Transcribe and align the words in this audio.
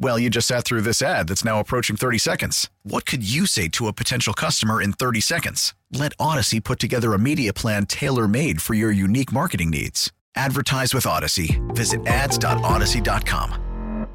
Well, 0.00 0.16
you 0.16 0.30
just 0.30 0.46
sat 0.46 0.64
through 0.64 0.82
this 0.82 1.02
ad 1.02 1.26
that's 1.26 1.44
now 1.44 1.58
approaching 1.58 1.96
30 1.96 2.18
seconds. 2.18 2.70
What 2.84 3.04
could 3.04 3.28
you 3.28 3.46
say 3.46 3.66
to 3.70 3.88
a 3.88 3.92
potential 3.92 4.32
customer 4.32 4.80
in 4.80 4.92
30 4.92 5.20
seconds? 5.20 5.74
Let 5.90 6.16
Audacy 6.18 6.62
put 6.62 6.78
together 6.78 7.14
a 7.14 7.18
media 7.18 7.52
plan 7.52 7.84
tailor 7.84 8.28
made 8.28 8.62
for 8.62 8.74
your 8.74 8.92
unique 8.92 9.32
marketing 9.32 9.70
needs. 9.70 10.12
Advertise 10.36 10.94
with 10.94 11.02
Audacy. 11.02 11.58
Visit 11.74 12.06
ads.audacy.com. 12.06 14.06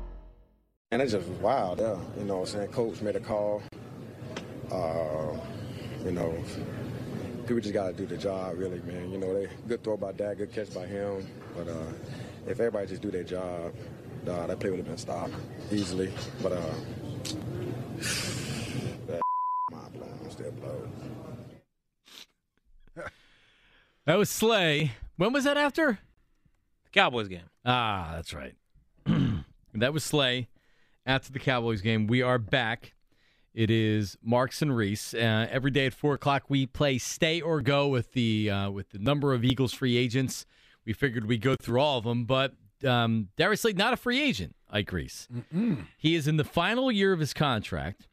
And 0.92 1.02
it's 1.02 1.12
just 1.12 1.28
wild, 1.42 1.80
yeah. 1.80 1.98
You 2.18 2.24
know 2.24 2.38
what 2.38 2.50
I'm 2.50 2.56
saying? 2.56 2.68
Coach 2.70 3.02
made 3.02 3.18
a 3.18 3.20
call. 3.20 3.62
Uh, 4.72 5.36
you 6.06 6.12
know, 6.12 6.34
people 7.42 7.60
just 7.60 7.74
got 7.74 7.88
to 7.88 7.94
do 7.94 8.06
the 8.06 8.16
job, 8.16 8.58
really, 8.58 8.80
man. 8.84 9.12
You 9.12 9.18
know, 9.18 9.34
they 9.34 9.50
good 9.68 9.84
throw 9.84 9.98
by 9.98 10.14
Dad, 10.14 10.38
good 10.38 10.54
catch 10.54 10.74
by 10.74 10.86
him. 10.86 11.28
But 11.58 11.68
uh, 11.68 11.92
if 12.48 12.60
everybody 12.60 12.88
just 12.88 13.02
do 13.02 13.12
their 13.12 13.24
job, 13.24 13.74
uh, 14.28 14.48
that 14.48 14.60
play 14.60 14.70
would 14.70 14.80
have 14.80 14.88
been 14.88 14.98
stopped 14.98 15.34
easily. 15.72 16.12
But 16.42 16.54
uh, 16.54 16.62
that 19.08 19.22
mind 19.72 19.94
blown, 19.94 20.32
still 20.32 20.52
blows. 20.52 20.88
That 24.06 24.18
was 24.18 24.30
Slay. 24.30 24.92
When 25.16 25.32
was 25.32 25.46
that 25.46 25.56
after? 25.56 26.00
Cowboys 26.92 27.30
game. 27.30 27.50
Ah, 27.66 28.12
that's 28.16 28.34
right. 28.34 28.54
that 29.74 29.94
was 29.94 30.04
Slay 30.04 30.50
after 31.06 31.32
the 31.32 31.40
Cowboys 31.40 31.80
game. 31.80 32.08
We 32.08 32.22
are 32.22 32.38
back. 32.38 32.94
It 33.54 33.70
is 33.72 34.18
Marks 34.22 34.62
and 34.62 34.76
Reese. 34.76 35.14
Uh, 35.14 35.48
every 35.50 35.72
day 35.72 35.86
at 35.86 35.94
four 35.94 36.16
o'clock, 36.16 36.44
we 36.50 36.66
play 36.66 36.98
Stay 36.98 37.40
or 37.40 37.62
Go 37.62 37.88
with 37.88 38.12
the 38.14 38.50
uh, 38.50 38.70
with 38.72 38.90
the 38.90 39.00
number 39.00 39.34
of 39.34 39.46
Eagles 39.46 39.74
free 39.74 39.96
agents. 39.96 40.46
We 40.86 40.94
figured 40.94 41.26
we'd 41.26 41.42
go 41.42 41.56
through 41.56 41.80
all 41.80 42.00
of 42.00 42.04
them, 42.04 42.26
but 42.26 42.56
um, 42.86 43.30
Darius 43.38 43.62
Slay 43.62 43.74
not 43.74 43.94
a 43.94 43.98
free 43.98 44.22
agent. 44.22 44.56
Ike 44.70 44.92
Reese. 44.92 45.28
He 45.98 46.16
is 46.16 46.28
in 46.28 46.38
the 46.38 46.44
final 46.44 46.92
year 46.92 47.14
of 47.14 47.20
his 47.20 47.34
contract, 47.34 48.08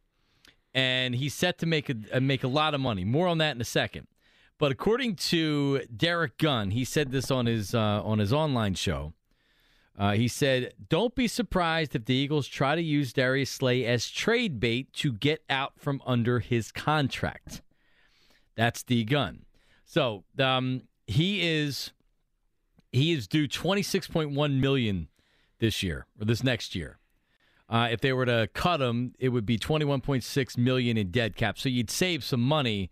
and 0.75 1.15
he's 1.15 1.35
set 1.35 1.59
to 1.59 1.67
make 1.67 1.89
a 1.89 1.97
uh, 2.13 2.21
make 2.21 2.45
a 2.45 2.49
lot 2.49 2.75
of 2.75 2.81
money. 2.81 3.05
More 3.05 3.27
on 3.27 3.39
that 3.39 3.55
in 3.55 3.61
a 3.61 3.65
second. 3.65 4.07
But 4.59 4.71
according 4.73 5.17
to 5.17 5.81
Derrick 5.97 6.37
Gunn, 6.37 6.73
he 6.73 6.85
said 6.85 7.13
this 7.13 7.31
on 7.31 7.47
his 7.47 7.75
uh, 7.75 8.03
on 8.05 8.19
his 8.19 8.33
online 8.33 8.75
show. 8.75 9.15
Uh, 9.99 10.13
he 10.13 10.29
said, 10.29 10.75
"Don't 10.89 11.15
be 11.15 11.27
surprised 11.27 11.95
if 11.97 12.05
the 12.05 12.15
Eagles 12.15 12.47
try 12.47 12.75
to 12.75 12.83
use 12.83 13.13
Darius 13.13 13.51
Slay 13.51 13.87
as 13.87 14.11
trade 14.11 14.61
bait 14.61 14.93
to 14.95 15.13
get 15.13 15.43
out 15.49 15.73
from 15.79 16.03
under 16.05 16.41
his 16.41 16.73
contract." 16.73 17.63
That's 18.55 18.83
the 18.83 19.05
gun. 19.05 19.47
So 19.87 20.25
um, 20.39 20.83
he 21.07 21.41
is 21.41 21.93
he 22.93 23.13
is 23.13 23.27
due 23.27 23.47
twenty 23.47 23.83
six 23.83 24.07
point 24.09 24.33
one 24.33 24.61
million 24.61 25.09
this 25.59 25.83
year 25.83 26.07
or 26.21 26.25
this 26.25 26.43
next 26.43 26.75
year. 26.75 26.99
Uh, 27.69 27.89
if 27.91 28.01
they 28.01 28.13
were 28.13 28.27
to 28.27 28.49
cut 28.53 28.81
him, 28.81 29.15
it 29.19 29.29
would 29.29 29.47
be 29.47 29.57
twenty 29.59 29.85
one 29.85 30.01
point 30.01 30.25
six 30.25 30.59
million 30.59 30.97
in 30.97 31.11
dead 31.11 31.37
cap. 31.37 31.59
So 31.59 31.69
you'd 31.69 31.91
save 31.91 32.25
some 32.25 32.41
money. 32.41 32.91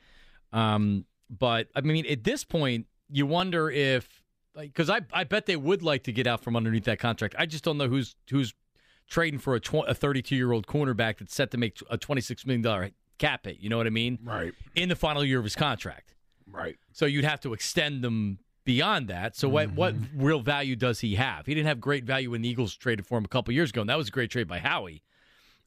Um, 0.53 1.04
but 1.31 1.69
I 1.75 1.81
mean, 1.81 2.06
at 2.06 2.25
this 2.25 2.44
point, 2.44 2.86
you 3.10 3.26
wonder 3.26 3.70
if 3.70 4.22
because 4.56 4.88
I 4.88 5.00
I 5.12 5.25
bet 5.25 5.47
they 5.47 5.56
would 5.56 5.82
like 5.82 6.04
to 6.04 6.12
get 6.12 6.26
out 6.26 6.42
from 6.42 6.56
underneath 6.56 6.84
that 6.84 6.98
contract. 6.98 7.34
I 7.38 7.47
just 7.47 7.65
don't 7.65 7.78
know 7.78 7.88
who's 7.88 8.15
who's 8.30 8.54
trading 9.09 9.41
for 9.41 9.54
a 9.54 9.60
tw- 9.60 9.86
a 9.86 9.94
32 9.94 10.36
year 10.36 10.53
old 10.53 10.66
cornerback 10.66 11.19
that's 11.19 11.34
set 11.34 11.50
to 11.53 11.56
make 11.56 11.80
a 11.91 11.97
26 11.97 12.47
million 12.47 12.62
dollar 12.62 12.91
cap 13.19 13.47
hit. 13.47 13.59
You 13.59 13.69
know 13.69 13.76
what 13.76 13.86
I 13.86 13.91
mean? 13.91 14.19
Right. 14.22 14.53
In 14.75 14.88
the 14.88 14.97
final 14.97 15.25
year 15.25 15.38
of 15.38 15.44
his 15.44 15.56
contract. 15.56 16.15
Right. 16.47 16.76
So 16.92 17.06
you'd 17.06 17.25
have 17.25 17.41
to 17.41 17.53
extend 17.53 18.03
them 18.03 18.38
beyond 18.68 19.08
that. 19.08 19.34
So 19.34 19.48
what 19.48 19.72
what 19.72 19.94
real 20.14 20.40
value 20.40 20.76
does 20.76 21.00
he 21.00 21.14
have? 21.14 21.46
He 21.46 21.54
didn't 21.54 21.68
have 21.68 21.80
great 21.80 22.04
value 22.04 22.32
when 22.32 22.42
the 22.42 22.50
Eagles 22.50 22.76
traded 22.76 23.06
for 23.06 23.16
him 23.16 23.24
a 23.24 23.28
couple 23.28 23.54
years 23.54 23.70
ago, 23.70 23.80
and 23.80 23.88
that 23.88 23.96
was 23.96 24.08
a 24.08 24.10
great 24.10 24.30
trade 24.30 24.46
by 24.46 24.58
Howie. 24.58 25.02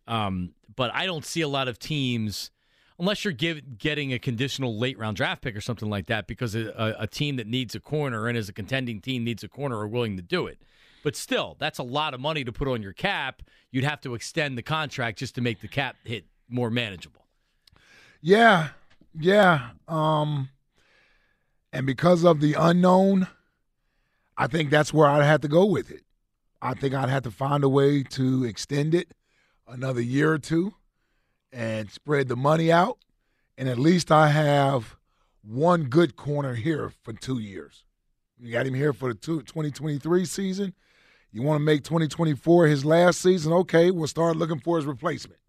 Um, 0.08 0.54
but 0.76 0.94
I 0.94 1.08
don't 1.08 1.26
see 1.26 1.42
a 1.42 1.48
lot 1.48 1.68
of 1.68 1.80
teams 1.80 2.52
unless 3.00 3.26
you're 3.26 3.34
give, 3.34 3.80
getting 3.80 4.14
a 4.14 4.20
conditional 4.20 4.78
late 4.78 5.00
round 5.00 5.18
draft 5.18 5.42
pick 5.42 5.56
or 5.56 5.62
something 5.62 5.90
like 5.90 6.06
that, 6.06 6.28
because 6.28 6.54
a, 6.54 6.96
a 7.00 7.08
team 7.08 7.38
that 7.38 7.48
needs 7.48 7.74
a 7.74 7.80
corner 7.80 8.28
and 8.28 8.38
is 8.38 8.48
a 8.48 8.54
contending 8.54 9.02
team 9.02 9.24
needs 9.24 9.44
a 9.44 9.48
corner 9.48 9.80
are 9.80 9.88
willing 9.88 10.16
to 10.16 10.22
do 10.22 10.46
it. 10.46 10.60
But 11.04 11.16
still, 11.16 11.58
that's 11.60 11.80
a 11.80 11.84
lot 11.84 12.14
of 12.14 12.20
money 12.20 12.44
to 12.44 12.52
put 12.52 12.68
on 12.68 12.84
your 12.84 12.94
cap. 12.94 13.42
You'd 13.72 13.84
have 13.84 14.02
to 14.02 14.14
extend 14.14 14.60
the 14.60 14.62
contract 14.62 15.18
just 15.18 15.34
to 15.34 15.42
make 15.42 15.60
the 15.60 15.68
cap 15.68 15.96
hit 16.04 16.26
more 16.48 16.70
manageable. 16.70 17.26
Yeah, 18.22 18.70
yeah. 19.20 19.72
Um, 19.88 20.50
and 21.74 21.86
because 21.86 22.24
of 22.24 22.40
the 22.42 22.54
unknown, 22.54 23.28
I 24.38 24.48
think 24.48 24.70
that's 24.70 24.94
where 24.94 25.08
I'd 25.08 25.24
have 25.24 25.42
to 25.42 25.48
go 25.48 25.66
with 25.66 25.92
it. 25.92 26.04
I 26.62 26.74
think 26.74 26.94
I'd 26.94 27.10
have 27.10 27.24
to 27.24 27.32
find 27.32 27.64
a 27.64 27.70
way 27.70 28.04
to 28.04 28.44
extend 28.46 28.94
it 28.94 29.12
another 29.68 30.02
year 30.02 30.32
or 30.34 30.38
two 30.40 30.74
and 31.52 31.90
spread 31.90 32.28
the 32.28 32.36
money 32.36 32.72
out. 32.72 32.98
And 33.58 33.68
at 33.70 33.80
least 33.80 34.12
I 34.12 34.30
have 34.30 34.96
one 35.44 35.86
good 35.86 36.16
corner 36.16 36.54
here 36.56 36.92
for 37.04 37.14
two 37.14 37.40
years. 37.40 37.84
You 38.40 38.52
got 38.52 38.66
him 38.66 38.74
here 38.74 38.94
for 38.94 39.10
the 39.10 39.20
two, 39.20 39.42
2023 39.42 40.26
season. 40.26 40.74
You 41.32 41.42
want 41.44 41.60
to 41.60 41.64
make 41.64 41.84
2024 41.84 42.68
his 42.68 42.84
last 42.86 43.22
season? 43.22 43.54
Okay, 43.54 43.92
we'll 43.92 44.08
start 44.08 44.36
looking 44.36 44.60
for 44.60 44.78
his 44.78 44.86
replacement 44.86 45.40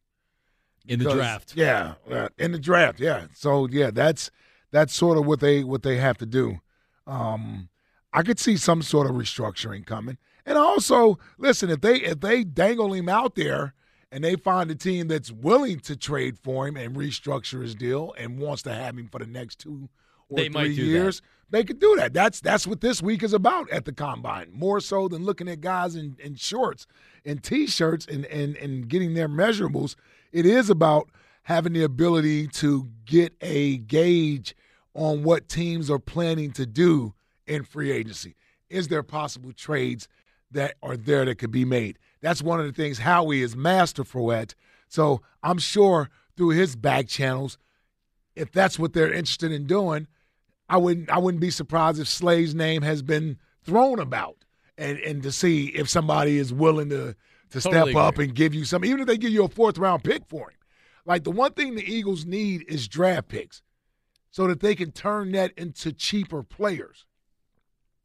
In 0.87 0.99
the 0.99 1.05
because- 1.07 1.17
draft. 1.19 1.53
Yeah, 1.57 1.95
in 2.39 2.53
the 2.53 2.59
draft. 2.59 3.01
Yeah. 3.01 3.27
So 3.35 3.67
yeah, 3.69 3.91
that's 3.91 4.31
that's 4.73 4.95
sort 4.95 5.17
of 5.17 5.27
what 5.27 5.39
they 5.39 5.63
what 5.63 5.83
they 5.83 5.99
have 5.99 6.19
to 6.19 6.27
do. 6.27 6.59
Um, 7.07 7.69
I 8.13 8.23
could 8.23 8.41
see 8.41 8.57
some 8.57 8.83
sort 8.83 9.09
of 9.09 9.15
restructuring 9.15 9.87
coming, 9.87 10.19
and 10.45 10.59
also 10.59 11.19
listen 11.39 11.71
if 11.71 11.81
they 11.81 11.97
if 11.97 12.21
they 12.21 12.43
dangle 12.43 12.93
him 12.93 13.09
out 13.09 13.37
there 13.37 13.75
and 14.11 14.23
they 14.23 14.37
find 14.37 14.71
a 14.71 14.75
team 14.75 15.09
that's 15.09 15.33
willing 15.33 15.81
to 15.81 15.97
trade 15.97 16.39
for 16.39 16.67
him 16.67 16.77
and 16.77 16.97
restructure 16.97 17.63
his 17.63 17.75
deal 17.75 18.15
and 18.19 18.39
wants 18.39 18.63
to 18.63 18.75
have 18.75 18.99
him 18.99 19.09
for 19.09 19.19
the 19.19 19.27
next 19.27 19.61
two 19.61 19.89
or 20.29 20.37
They 20.37 20.49
three 20.49 20.75
years, 20.75 21.23
they 21.51 21.65
could 21.65 21.79
do 21.79 21.97
that. 21.97 22.13
That's 22.13 22.41
that's 22.41 22.67
what 22.67 22.81
this 22.81 23.03
week 23.03 23.23
is 23.23 23.33
about 23.33 23.71
at 23.71 23.85
the 23.85 23.93
combine, 23.93 24.51
more 24.53 24.81
so 24.81 25.09
than 25.09 25.25
looking 25.25 25.49
at 25.49 25.61
guys 25.61 25.95
in, 25.95 26.17
in 26.19 26.35
shorts 26.35 26.87
and 27.25 27.43
t-shirts 27.43 28.07
and, 28.07 28.25
and 28.27 28.57
and 28.57 28.89
getting 28.89 29.15
their 29.15 29.29
measurables. 29.29 29.95
It 30.33 30.47
is 30.47 30.71
about 30.71 31.11
having 31.45 31.73
the 31.73 31.83
ability 31.83 32.47
to 32.47 32.89
get 33.05 33.35
a 33.41 33.79
gauge 33.79 34.55
on 34.95 35.23
what 35.23 35.49
teams 35.49 35.91
are 35.91 35.99
planning 35.99 36.53
to 36.53 36.67
do 36.67 37.15
in 37.47 37.65
free 37.65 37.91
agency. 37.91 38.37
Is 38.71 38.89
there 38.89 39.03
possible 39.03 39.53
trades 39.53 40.09
that 40.51 40.75
are 40.83 40.97
there 40.97 41.25
that 41.25 41.37
could 41.37 41.51
be 41.51 41.65
made? 41.65 41.99
That's 42.21 42.43
one 42.43 42.61
of 42.61 42.67
the 42.67 42.73
things 42.73 42.99
Howie 42.99 43.43
is 43.43 43.57
masterful 43.57 44.33
at. 44.33 44.55
So 44.89 45.23
I'm 45.43 45.59
sure 45.59 46.09
through 46.37 46.51
his 46.51 46.77
back 46.77 47.09
channels, 47.09 47.59
if 48.37 48.53
that's 48.53 48.79
what 48.79 48.93
they're 48.93 49.13
interested 49.13 49.53
in 49.53 49.67
doing, 49.67 50.07
I 50.69 50.77
wouldn't 50.79 51.11
I 51.11 51.19
wouldn't 51.19 51.41
be 51.41 51.51
surprised 51.51 52.01
if 52.01 52.09
Slay's 52.09 52.55
name 52.55 52.83
has 52.83 53.03
been 53.03 53.39
thrown 53.63 53.99
about 53.99 54.37
and, 54.79 54.99
and 54.99 55.23
to 55.23 55.33
see 55.33 55.67
if 55.67 55.89
somebody 55.89 56.39
is 56.39 56.53
willing 56.53 56.89
to 56.91 57.15
to 57.51 57.61
Totally 57.61 57.93
step 57.93 58.01
up 58.01 58.15
agree. 58.15 58.27
and 58.27 58.35
give 58.35 58.55
you 58.55 58.65
some, 58.65 58.83
even 58.85 59.01
if 59.01 59.07
they 59.07 59.19
give 59.19 59.31
you 59.31 59.45
a 59.45 59.49
fourth 59.49 59.77
round 59.77 60.03
pick 60.03 60.25
for 60.27 60.51
him. 60.51 60.57
Like 61.05 61.25
the 61.25 61.31
one 61.31 61.53
thing 61.53 61.75
the 61.75 61.85
Eagles 61.85 62.25
need 62.25 62.65
is 62.69 62.89
draft 62.89 63.29
picks 63.29 63.61
so 64.33 64.49
that 64.49 64.59
they 64.61 64.75
can 64.75 64.91
turn 64.91 65.31
that 65.33 65.53
into 65.57 65.93
cheaper 65.93 66.43
players. 66.43 67.05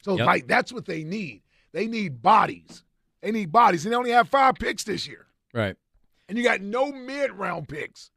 So 0.03 0.15
Yep. 0.18 0.27
like 0.27 0.47
that's 0.47 0.71
what 0.71 0.85
they 0.85 1.03
need. 1.03 1.41
They 1.71 1.88
need 1.88 2.21
bodies. 2.21 2.83
They 3.21 3.31
need 3.31 3.51
bodies. 3.51 3.83
And 3.85 3.91
they 3.91 3.97
only 3.97 4.12
have 4.12 4.29
five 4.29 4.56
picks 4.56 4.83
this 4.83 5.07
year. 5.07 5.25
Right. 5.53 5.75
And 6.29 6.38
you 6.38 6.44
got 6.44 6.62
no 6.62 6.91
mid 6.91 7.31
round 7.31 7.68
picks. 7.68 8.12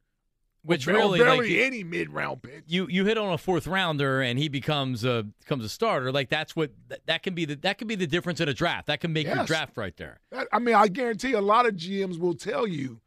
Which 0.63 0.87
really, 0.87 1.19
barely 1.19 1.57
like, 1.57 1.67
any 1.67 1.83
mid 1.83 2.11
round 2.11 2.43
pick. 2.43 2.65
you 2.67 2.87
you 2.91 3.07
hit 3.07 3.17
on 3.17 3.33
a 3.33 3.39
fourth 3.39 3.67
rounder 3.67 4.21
and 4.21 4.39
he 4.39 4.49
becomes 4.49 5.05
a 5.05 5.23
becomes 5.39 5.65
a 5.65 5.71
starter. 5.71 6.13
Like 6.13 6.29
that's 6.29 6.55
what 6.55 6.73
that, 6.89 7.07
that 7.07 7.23
can 7.23 7.35
be 7.35 7.47
the 7.47 7.55
that 7.57 7.79
can 7.79 7.89
be 7.89 7.95
the 7.95 8.07
difference 8.07 8.41
in 8.43 8.49
a 8.51 8.53
draft. 8.53 8.89
That 8.89 9.01
can 9.01 9.15
make 9.15 9.27
your 9.27 9.43
draft 9.45 9.79
right 9.79 9.97
there. 9.97 10.21
I 10.53 10.59
mean, 10.59 10.75
I 10.75 10.89
guarantee 10.89 11.33
a 11.33 11.41
lot 11.41 11.65
of 11.65 11.77
GMs 11.77 12.19
will 12.19 12.35
tell 12.35 12.67
you 12.67 13.01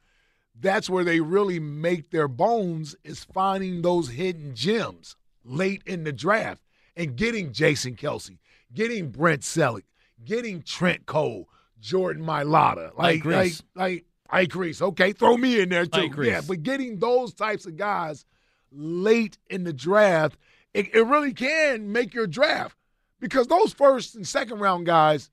that's 0.60 0.90
where 0.90 1.04
they 1.04 1.20
really 1.20 1.60
make 1.60 2.12
their 2.12 2.28
bones 2.28 2.96
is 3.04 3.24
finding 3.24 3.82
those 3.82 4.10
hidden 4.10 4.56
gems 4.56 5.16
late 5.44 5.82
in 5.86 6.04
the 6.04 6.14
draft 6.14 6.62
and 6.96 7.16
getting 7.16 7.52
Jason 7.52 7.96
Kelce, 7.96 8.38
getting 8.74 9.10
Brent 9.10 9.42
Celek, 9.42 9.84
getting 10.24 10.62
Trent 10.62 11.06
Cole, 11.06 11.50
Jordan 11.80 12.24
Mailata, 12.24 12.98
like 12.98 13.26
Ike 13.26 13.26
like 13.26 13.54
like 13.76 14.06
Ike 14.30 14.56
Reese. 14.56 14.82
Okay, 14.82 15.12
throw 15.12 15.38
me 15.38 15.60
in 15.60 15.70
there 15.70 15.86
too. 15.86 16.12
Yeah, 16.22 16.42
but 16.48 16.64
getting 16.64 17.00
those 17.00 17.34
types 17.34 17.66
of 17.66 17.76
guys 17.78 18.26
late 18.72 19.38
in 19.50 19.64
the 19.64 19.74
draft, 19.74 20.38
it, 20.74 20.94
it 20.94 21.06
really 21.06 21.34
can 21.34 21.92
make 21.92 22.14
your 22.14 22.28
draft 22.28 22.78
because 23.20 23.48
those 23.48 23.74
first 23.74 24.16
and 24.16 24.28
second 24.28 24.60
round 24.60 24.86
guys 24.86 25.30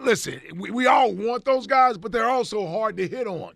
listen, 0.00 0.40
we, 0.56 0.70
we 0.70 0.86
all 0.86 1.12
want 1.12 1.44
those 1.44 1.66
guys, 1.66 1.98
but 1.98 2.12
they're 2.12 2.28
also 2.28 2.66
hard 2.66 2.96
to 2.96 3.08
hit 3.08 3.26
on. 3.26 3.54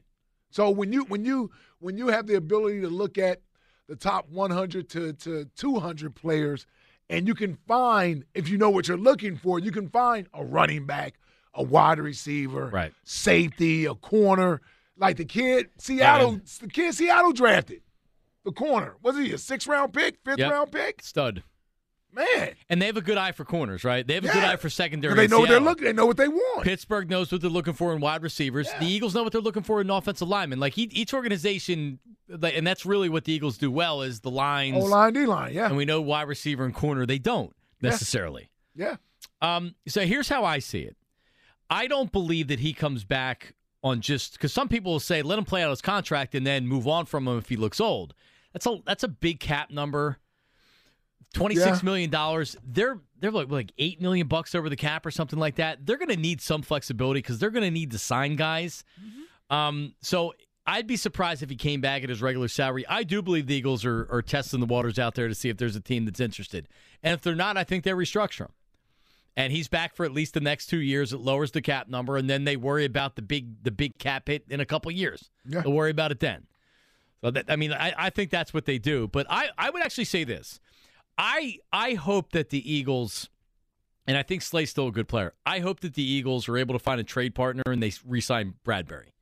So 0.50 0.70
when 0.70 0.93
you 0.93 1.05
when 1.05 1.25
you 1.25 1.50
when 1.79 1.97
you 1.97 2.08
have 2.08 2.26
the 2.26 2.35
ability 2.35 2.81
to 2.82 2.88
look 2.88 3.19
at 3.19 3.41
the 3.87 3.97
top 3.97 4.29
100 4.29 4.88
to, 4.91 5.12
to 5.14 5.44
200 5.56 6.14
players, 6.14 6.67
and 7.08 7.26
you 7.26 7.35
can 7.35 7.56
find 7.67 8.25
if 8.35 8.49
you 8.49 8.56
know 8.58 8.70
what 8.70 8.87
you're 8.88 8.97
looking 8.97 9.37
for, 9.37 9.58
you 9.58 9.73
can 9.73 9.88
find 9.88 10.29
a 10.35 10.44
running 10.44 10.87
back, 10.87 11.14
a 11.55 11.62
wide 11.62 11.99
receiver, 11.99 12.69
Right. 12.69 12.93
safety, 13.05 13.87
a 13.87 13.94
corner, 13.94 14.61
like 14.97 15.17
the 15.17 15.25
kid 15.25 15.70
Seattle, 15.79 16.41
the 16.61 16.69
kid 16.69 16.94
Seattle 16.94 17.32
drafted, 17.32 17.82
the 18.44 18.53
corner 18.53 18.96
was 19.03 19.17
he 19.17 19.32
a 19.32 19.38
six 19.38 19.67
round 19.67 19.93
pick, 19.93 20.19
fifth 20.25 20.38
Yep. 20.38 20.50
round 20.50 20.73
pick? 20.73 21.03
Stud. 21.03 21.43
Man, 22.12 22.55
And 22.69 22.83
they 22.83 22.87
have 22.87 22.97
a 22.97 23.01
good 23.03 23.19
eye 23.19 23.33
for 23.33 23.45
corners, 23.45 23.85
right? 23.85 24.07
They 24.07 24.15
have 24.15 24.25
a 24.25 24.29
good 24.29 24.43
eye 24.43 24.57
for 24.57 24.69
secondary. 24.69 25.15
they 25.15 25.29
know 25.29 25.41
what 25.41 25.49
they're 25.49 25.61
looking, 25.61 25.85
they 25.85 25.93
know 25.93 26.07
what 26.07 26.17
they 26.17 26.29
want. 26.29 26.65
Pittsburgh 26.65 27.09
knows 27.09 27.31
what 27.31 27.41
they're 27.41 27.51
looking 27.51 27.73
for 27.75 27.93
in 27.95 28.01
wide 28.01 28.23
receivers. 28.23 28.69
The 28.81 28.87
Eagles 28.87 29.15
know 29.15 29.23
what 29.23 29.33
they're 29.33 29.41
looking 29.41 29.62
for 29.62 29.81
in 29.81 29.89
offensive 29.91 30.29
linemen. 30.29 30.59
Like 30.59 30.77
each, 30.77 30.93
each 30.93 31.15
organization, 31.15 32.01
and 32.29 32.67
that's 32.67 32.85
really 32.85 33.09
what 33.09 33.25
the 33.25 33.33
Eagles 33.33 33.59
do 33.59 33.71
well 33.71 34.03
is 34.03 34.21
the 34.21 34.31
lines. 34.31 34.83
O 34.83 34.87
line, 34.87 35.12
D 35.12 35.25
line, 35.27 35.53
yeah, 35.55 35.67
And 35.67 35.77
we 35.77 35.85
know 35.85 36.01
wide 36.01 36.27
receiver 36.29 36.65
and 36.65 36.75
corner 36.75 37.07
they 37.07 37.19
don't 37.19 37.55
necessarily. 37.81 38.51
yeah. 38.75 38.97
Um, 39.43 39.75
so 39.89 40.05
here's 40.05 40.29
how 40.29 40.45
I 40.45 40.59
see 40.59 40.81
it. 40.81 40.97
I 41.71 41.87
don't 41.87 42.13
believe 42.13 42.49
that 42.49 42.59
he 42.61 42.73
comes 42.73 43.05
back 43.05 43.55
on 43.83 44.01
just 44.01 44.33
because 44.33 44.53
some 44.53 44.69
people 44.69 44.93
will 44.93 45.01
say 45.01 45.23
let 45.23 45.39
him 45.39 45.45
play 45.47 45.63
out 45.63 45.71
his 45.71 45.81
contract 45.81 46.35
and 46.35 46.47
then 46.47 46.67
move 46.67 46.87
on 46.87 47.06
from 47.06 47.27
him 47.27 47.39
if 47.39 47.49
he 47.49 47.56
looks 47.56 47.81
old. 47.81 48.13
That's 48.53 48.67
a 48.67 48.79
that's 48.85 49.03
a 49.05 49.09
big 49.09 49.41
cap 49.41 49.71
number. 49.71 50.19
Twenty 51.32 51.55
six 51.56 51.79
Yeah. 51.79 51.85
million 51.85 52.11
dollars. 52.11 52.56
They're 52.65 52.99
they're 53.21 53.31
like 53.31 53.50
like 53.50 53.73
eight 53.79 54.00
million 54.00 54.27
bucks 54.27 54.55
over 54.55 54.69
the 54.69 54.77
cap 54.77 55.06
or 55.06 55.11
something 55.11 55.38
like 55.38 55.56
that. 55.56 55.87
They're 55.87 55.99
going 55.99 56.09
to 56.09 56.17
need 56.17 56.41
some 56.41 56.62
flexibility 56.62 57.19
because 57.19 57.38
they're 57.38 57.50
going 57.50 57.65
to 57.65 57.71
need 57.71 57.93
to 57.93 57.99
sign 57.99 58.37
guys. 58.37 58.82
Um, 59.49 59.94
so 60.00 60.35
I'd 60.67 60.87
be 60.87 60.97
surprised 60.97 61.43
if 61.43 61.50
he 61.50 61.56
came 61.56 61.81
back 61.81 62.03
at 62.03 62.09
his 62.09 62.21
regular 62.23 62.49
salary. 62.49 62.85
I 62.88 63.03
do 63.05 63.23
believe 63.23 63.47
the 63.47 63.55
Eagles 63.55 63.85
are, 63.85 64.06
are 64.11 64.23
testing 64.23 64.61
the 64.61 64.67
waters 64.67 64.99
out 64.99 65.15
there 65.15 65.29
to 65.29 65.35
see 65.35 65.49
if 65.49 65.56
there's 65.56 65.77
a 65.77 65.81
team 65.81 66.05
that's 66.05 66.21
interested, 66.21 66.69
and 67.03 67.15
if 67.15 67.23
they're 67.23 67.35
not, 67.35 67.56
I 67.56 67.65
think 67.65 67.85
they 67.85 67.91
restructure 67.93 68.41
him 68.47 68.53
and 69.37 69.53
he's 69.53 69.69
back 69.69 69.94
for 69.94 70.05
at 70.05 70.12
least 70.12 70.35
the 70.35 70.41
next 70.41 70.67
two 70.67 70.81
years. 70.81 71.12
It 71.12 71.19
lowers 71.21 71.53
the 71.53 71.62
cap 71.62 71.88
number, 71.88 72.17
and 72.17 72.29
then 72.29 72.44
they 72.44 72.56
worry 72.56 72.85
about 72.85 73.15
the 73.17 73.23
big 73.23 73.62
the 73.62 73.71
big 73.71 73.99
cap 73.99 74.27
hit 74.29 74.44
in 74.49 74.59
a 74.61 74.67
couple 74.67 74.91
years. 74.91 75.31
Yeah. 75.47 75.61
They'll 75.61 75.73
worry 75.73 75.93
about 75.93 76.11
it 76.11 76.19
then. 76.21 76.47
So 77.23 77.31
that, 77.31 77.47
I 77.49 77.56
mean, 77.56 77.73
I, 77.73 77.93
I 77.97 78.11
think 78.11 78.31
that's 78.31 78.53
what 78.55 78.65
they 78.65 78.79
do. 78.79 79.06
But 79.06 79.27
I, 79.29 79.49
I 79.59 79.71
would 79.71 79.82
actually 79.82 80.05
say 80.06 80.25
this. 80.25 80.59
I 81.20 81.58
I 81.70 81.94
hope 81.94 82.32
that 82.32 82.49
the 82.49 82.72
Eagles, 82.72 83.28
and 84.06 84.17
I 84.17 84.22
think 84.22 84.40
Slay's 84.40 84.70
still 84.70 84.88
a 84.88 84.93
good 84.93 85.06
player. 85.06 85.34
I 85.44 85.58
hope 85.58 85.81
that 85.81 85.93
the 85.93 86.02
Eagles 86.02 86.49
are 86.49 86.56
able 86.56 86.75
to 86.75 86.78
find 86.78 86.99
a 86.99 87.05
trade 87.05 87.34
partner 87.34 87.62
and 87.67 87.82
they 87.82 87.93
re-sign 88.06 88.55
Bradberry. 88.64 89.12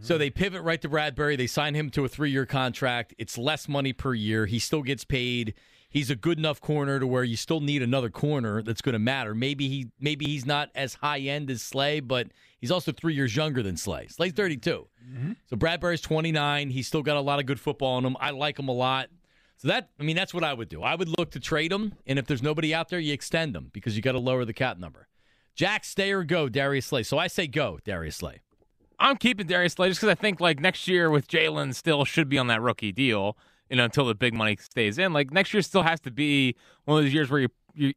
So 0.00 0.14
mm-hmm. 0.14 0.18
they 0.20 0.30
pivot 0.30 0.62
right 0.62 0.80
to 0.80 0.88
Bradberry. 0.88 1.36
They 1.36 1.48
sign 1.48 1.74
him 1.74 1.90
to 1.90 2.04
a 2.04 2.08
three 2.08 2.30
year 2.30 2.46
contract. 2.46 3.14
It's 3.18 3.36
less 3.36 3.68
money 3.68 3.92
per 3.92 4.14
year. 4.14 4.46
He 4.46 4.60
still 4.60 4.82
gets 4.82 5.04
paid. 5.04 5.54
He's 5.88 6.10
a 6.10 6.16
good 6.16 6.38
enough 6.38 6.60
corner 6.60 7.00
to 7.00 7.06
where 7.06 7.24
you 7.24 7.36
still 7.36 7.60
need 7.60 7.82
another 7.82 8.10
corner 8.10 8.62
that's 8.62 8.82
going 8.82 8.92
to 8.92 8.98
matter. 9.00 9.34
Maybe 9.34 9.68
he 9.68 9.90
maybe 9.98 10.26
he's 10.26 10.46
not 10.46 10.70
as 10.76 10.94
high 10.94 11.20
end 11.20 11.50
as 11.50 11.62
Slay, 11.62 11.98
but 11.98 12.28
he's 12.60 12.70
also 12.70 12.92
three 12.92 13.14
years 13.14 13.34
younger 13.34 13.62
than 13.62 13.76
Slay. 13.76 14.06
Slay's 14.06 14.32
32. 14.32 14.86
Mm-hmm. 15.04 15.32
So 15.46 15.56
Bradberry's 15.56 16.00
29. 16.00 16.70
He's 16.70 16.86
still 16.86 17.02
got 17.02 17.16
a 17.16 17.20
lot 17.20 17.40
of 17.40 17.46
good 17.46 17.58
football 17.58 17.98
in 17.98 18.04
him. 18.04 18.16
I 18.20 18.30
like 18.30 18.58
him 18.58 18.68
a 18.68 18.74
lot. 18.74 19.08
So 19.58 19.68
that 19.68 19.90
I 19.98 20.02
mean 20.02 20.16
that's 20.16 20.34
what 20.34 20.44
I 20.44 20.52
would 20.52 20.68
do. 20.68 20.82
I 20.82 20.94
would 20.94 21.18
look 21.18 21.30
to 21.32 21.40
trade 21.40 21.72
them, 21.72 21.94
and 22.06 22.18
if 22.18 22.26
there's 22.26 22.42
nobody 22.42 22.74
out 22.74 22.88
there, 22.88 22.98
you 22.98 23.12
extend 23.12 23.54
them 23.54 23.70
because 23.72 23.96
you 23.96 24.02
got 24.02 24.12
to 24.12 24.18
lower 24.18 24.44
the 24.44 24.52
cap 24.52 24.78
number. 24.78 25.08
Jack, 25.54 25.84
stay 25.84 26.12
or 26.12 26.22
go, 26.22 26.48
Darius 26.48 26.86
Slay. 26.86 27.02
So 27.02 27.16
I 27.16 27.28
say 27.28 27.46
go, 27.46 27.78
Darius 27.84 28.16
Slay. 28.16 28.40
I'm 28.98 29.16
keeping 29.16 29.46
Darius 29.46 29.74
Slay 29.74 29.88
just 29.88 30.00
because 30.00 30.12
I 30.12 30.14
think 30.14 30.40
like 30.40 30.60
next 30.60 30.86
year 30.86 31.10
with 31.10 31.28
Jalen 31.28 31.74
still 31.74 32.04
should 32.04 32.28
be 32.28 32.38
on 32.38 32.46
that 32.48 32.60
rookie 32.60 32.92
deal, 32.92 33.36
you 33.70 33.76
know, 33.76 33.84
until 33.84 34.04
the 34.04 34.14
big 34.14 34.34
money 34.34 34.56
stays 34.60 34.98
in. 34.98 35.12
Like 35.12 35.30
next 35.32 35.54
year 35.54 35.62
still 35.62 35.82
has 35.82 36.00
to 36.00 36.10
be 36.10 36.56
one 36.84 36.98
of 36.98 37.04
those 37.04 37.14
years 37.14 37.30
where 37.30 37.40
you, 37.40 37.48
you 37.74 37.92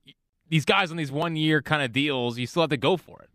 these 0.49 0.65
guys 0.65 0.91
on 0.91 0.97
these 0.97 1.11
one 1.11 1.35
year 1.35 1.61
kind 1.61 1.83
of 1.83 1.91
deals, 1.91 2.37
you 2.37 2.47
still 2.47 2.63
have 2.63 2.69
to 2.71 2.77
go 2.77 2.97
for 2.97 3.21
it. 3.21 3.29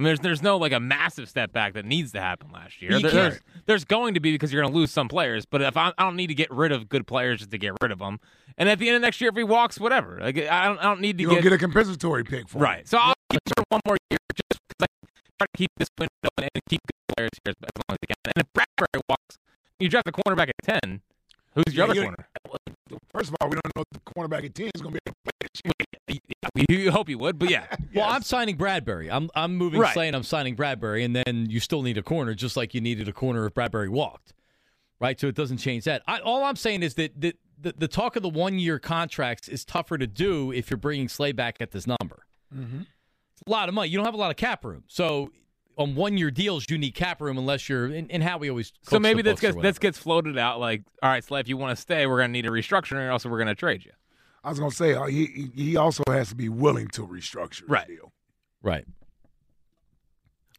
I 0.00 0.02
mean, 0.02 0.06
there's 0.06 0.20
there's 0.20 0.42
no 0.42 0.56
like 0.56 0.72
a 0.72 0.80
massive 0.80 1.28
step 1.28 1.52
back 1.52 1.74
that 1.74 1.84
needs 1.84 2.12
to 2.12 2.20
happen 2.22 2.50
last 2.52 2.80
year. 2.80 2.98
There- 2.98 3.10
there's, 3.10 3.40
there's 3.66 3.84
going 3.84 4.14
to 4.14 4.20
be 4.20 4.32
because 4.32 4.50
you're 4.50 4.62
going 4.62 4.72
to 4.72 4.78
lose 4.78 4.90
some 4.90 5.08
players, 5.08 5.44
but 5.44 5.60
if 5.60 5.76
I, 5.76 5.92
I 5.98 6.04
don't 6.04 6.16
need 6.16 6.28
to 6.28 6.34
get 6.34 6.50
rid 6.50 6.72
of 6.72 6.88
good 6.88 7.06
players 7.06 7.40
just 7.40 7.50
to 7.50 7.58
get 7.58 7.74
rid 7.82 7.92
of 7.92 7.98
them, 7.98 8.18
and 8.56 8.66
at 8.70 8.78
the 8.78 8.88
end 8.88 8.96
of 8.96 9.02
next 9.02 9.20
year 9.20 9.28
if 9.28 9.36
he 9.36 9.44
walks, 9.44 9.78
whatever. 9.78 10.18
Like 10.18 10.38
I 10.38 10.64
don't 10.64 10.78
I 10.78 10.84
don't 10.84 11.02
need 11.02 11.18
to 11.18 11.24
You're 11.24 11.34
get, 11.34 11.42
get 11.42 11.52
a 11.52 11.58
compensatory 11.58 12.24
pick 12.24 12.48
for 12.48 12.56
him. 12.56 12.62
Right. 12.64 12.88
So 12.88 12.96
I'll 12.96 13.12
keep 13.30 13.40
him 13.46 13.64
one 13.68 13.82
more 13.86 13.98
year 14.10 14.18
just 14.34 14.58
because 14.68 14.86
I 14.88 15.06
try 15.38 15.46
to 15.52 15.58
keep 15.58 15.70
this 15.76 15.88
window 15.98 16.10
and 16.38 16.48
keep 16.70 16.80
good 16.80 17.14
players 17.16 17.30
here 17.44 17.52
as 17.62 17.70
long 17.86 17.96
as 17.96 17.98
I 18.02 18.06
can. 18.06 18.32
And 18.36 18.46
if 18.46 18.52
Bradberry 18.54 19.00
walks, 19.06 19.38
you 19.78 19.90
draft 19.90 20.08
a 20.08 20.12
cornerback 20.12 20.48
at 20.48 20.80
10, 20.82 21.02
who's 21.56 21.74
your 21.74 21.84
Yeah, 21.88 21.90
other 21.92 22.02
corner? 22.04 22.28
First 23.12 23.30
of 23.30 23.36
all, 23.40 23.48
we 23.48 23.56
don't 23.56 23.76
know 23.76 23.82
if 23.82 23.88
the 23.92 24.00
cornerback 24.12 24.44
at 24.44 24.54
10 24.54 24.70
is 24.74 24.82
going 24.82 24.94
to 24.94 25.00
be 25.04 25.10
able 25.10 25.16
to 25.24 25.32
play 25.32 25.48
this 25.52 25.62
year. 25.64 25.72
You 26.68 26.90
hope 26.90 27.08
you 27.08 27.16
would, 27.18 27.38
but 27.38 27.48
yeah. 27.50 27.66
Well, 27.94 28.08
I'm 28.08 28.22
signing 28.22 28.56
Bradberry. 28.56 29.08
I'm 29.10 29.30
I'm 29.34 29.56
moving 29.56 29.80
Right. 29.80 29.92
Slay 29.94 30.06
and 30.08 30.16
I'm 30.16 30.22
signing 30.24 30.56
Bradberry, 30.56 31.04
and 31.04 31.14
then 31.14 31.46
you 31.48 31.60
still 31.60 31.82
need 31.82 31.96
a 31.98 32.02
corner, 32.02 32.34
just 32.34 32.56
like 32.56 32.74
you 32.74 32.80
needed 32.80 33.08
a 33.08 33.12
corner 33.12 33.46
if 33.46 33.54
Bradberry 33.54 33.88
walked, 33.88 34.32
right? 35.00 35.18
So 35.18 35.28
it 35.28 35.34
doesn't 35.36 35.58
change 35.58 35.84
that. 35.84 36.02
I, 36.08 36.18
all 36.20 36.44
I'm 36.44 36.56
saying 36.56 36.82
is 36.82 36.94
that 36.94 37.20
the, 37.20 37.34
the 37.60 37.74
the 37.76 37.88
talk 37.88 38.16
of 38.16 38.22
the 38.22 38.28
one 38.28 38.58
year 38.58 38.78
contracts 38.78 39.48
is 39.48 39.64
tougher 39.64 39.96
to 39.98 40.06
do 40.06 40.50
if 40.52 40.70
you're 40.70 40.78
bringing 40.78 41.08
Slay 41.08 41.32
back 41.32 41.56
at 41.60 41.70
this 41.70 41.86
number. 41.86 42.24
Mm-hmm. 42.54 42.80
It's 43.32 43.42
a 43.46 43.50
lot 43.50 43.68
of 43.68 43.74
money. 43.74 43.88
You 43.90 43.96
don't 43.98 44.06
have 44.06 44.14
a 44.14 44.18
lot 44.18 44.30
of 44.30 44.36
cap 44.36 44.64
room, 44.64 44.84
so 44.88 45.30
on 45.76 45.94
one 45.94 46.16
year 46.18 46.30
deals 46.30 46.66
you 46.68 46.76
need 46.78 46.92
cap 46.94 47.20
room 47.20 47.38
unless 47.38 47.68
you're 47.68 47.86
and, 47.86 48.10
and 48.10 48.22
how 48.22 48.38
we 48.38 48.50
always. 48.50 48.72
So 48.82 48.98
maybe 48.98 49.22
the 49.22 49.30
this 49.30 49.40
books 49.40 49.54
gets 49.54 49.62
this 49.62 49.78
gets 49.78 49.98
floated 49.98 50.36
out 50.38 50.60
like, 50.60 50.82
all 51.02 51.08
right, 51.10 51.24
Slay, 51.24 51.40
if 51.40 51.48
you 51.48 51.56
want 51.56 51.76
to 51.76 51.80
stay, 51.80 52.06
we're 52.06 52.18
going 52.18 52.28
to 52.28 52.32
need 52.32 52.46
a 52.46 52.50
restructure, 52.50 52.92
or 52.96 53.10
else 53.10 53.24
we're 53.24 53.38
going 53.38 53.48
to 53.48 53.54
trade 53.54 53.84
you. 53.84 53.92
I 54.42 54.48
was 54.50 54.58
going 54.58 54.70
to 54.70 54.76
say, 54.76 54.94
uh, 54.94 55.04
he, 55.06 55.26
he 55.54 55.62
he 55.64 55.76
also 55.76 56.02
has 56.08 56.30
to 56.30 56.34
be 56.34 56.48
willing 56.48 56.88
to 56.88 57.06
restructure 57.06 57.62
Right. 57.68 57.86
the 57.86 57.96
deal. 57.96 58.12
right. 58.62 58.84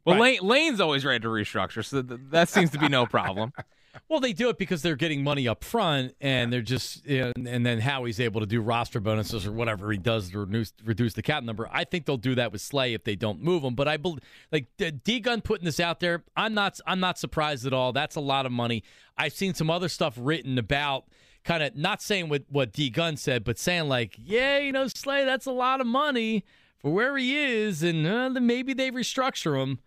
Well, 0.05 0.15
Right. 0.19 0.41
Lane, 0.41 0.49
Lane's 0.49 0.79
always 0.81 1.05
ready 1.05 1.19
to 1.19 1.27
restructure, 1.27 1.85
so 1.85 2.01
th- 2.01 2.19
that 2.31 2.49
seems 2.49 2.71
to 2.71 2.79
be 2.79 2.87
no 2.87 3.05
problem. 3.05 3.53
Well, 4.07 4.19
they 4.19 4.33
do 4.33 4.49
it 4.49 4.57
because 4.57 4.81
they're 4.81 4.95
getting 4.95 5.23
money 5.23 5.47
up 5.47 5.63
front, 5.63 6.15
and 6.21 6.51
they're 6.51 6.61
just, 6.61 7.05
and, 7.05 7.47
and 7.47 7.65
then 7.65 7.79
Howie's 7.79 8.19
able 8.19 8.39
to 8.41 8.47
do 8.47 8.61
roster 8.61 8.99
bonuses 8.99 9.45
or 9.45 9.51
whatever 9.51 9.91
he 9.91 9.97
does 9.97 10.29
to 10.31 10.39
reduce, 10.39 10.73
reduce 10.83 11.13
the 11.13 11.21
cap 11.21 11.43
number. 11.43 11.69
I 11.71 11.83
think 11.83 12.05
they'll 12.05 12.17
do 12.17 12.35
that 12.35 12.51
with 12.51 12.61
Slay 12.61 12.93
if 12.93 13.03
they 13.03 13.15
don't 13.15 13.41
move 13.41 13.63
him. 13.63 13.75
But 13.75 13.87
I 13.87 13.97
believe, 13.97 14.21
like 14.51 14.67
D 15.03 15.19
Gun 15.19 15.41
putting 15.41 15.65
this 15.65 15.79
out 15.79 15.99
there, 15.99 16.23
I'm 16.37 16.53
not, 16.53 16.79
I'm 16.87 16.99
not 16.99 17.19
surprised 17.19 17.65
at 17.65 17.73
all. 17.73 17.91
That's 17.91 18.15
a 18.15 18.21
lot 18.21 18.45
of 18.45 18.51
money. 18.51 18.83
I've 19.17 19.33
seen 19.33 19.53
some 19.53 19.69
other 19.69 19.89
stuff 19.89 20.15
written 20.17 20.57
about, 20.57 21.05
kind 21.43 21.63
of 21.63 21.75
not 21.75 22.01
saying 22.01 22.29
what 22.29 22.43
what 22.49 22.71
D 22.71 22.89
Gun 22.89 23.17
said, 23.17 23.43
but 23.43 23.57
saying 23.57 23.89
like, 23.89 24.15
yeah, 24.17 24.59
you 24.59 24.71
know, 24.71 24.87
Slay, 24.87 25.25
that's 25.25 25.47
a 25.47 25.51
lot 25.51 25.81
of 25.81 25.87
money 25.87 26.45
for 26.77 26.91
where 26.91 27.17
he 27.17 27.37
is, 27.37 27.83
and 27.83 28.05
uh, 28.07 28.29
then 28.29 28.45
maybe 28.45 28.73
they 28.73 28.89
restructure 28.89 29.61
him. 29.61 29.79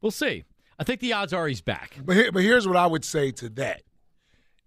We'll 0.00 0.12
see. 0.12 0.44
I 0.78 0.84
think 0.84 1.00
the 1.00 1.12
odds 1.12 1.32
are 1.32 1.46
he's 1.46 1.60
back. 1.60 1.96
But 2.04 2.16
here, 2.16 2.32
but 2.32 2.42
here's 2.42 2.66
what 2.66 2.76
I 2.76 2.86
would 2.86 3.04
say 3.04 3.30
to 3.32 3.48
that: 3.50 3.82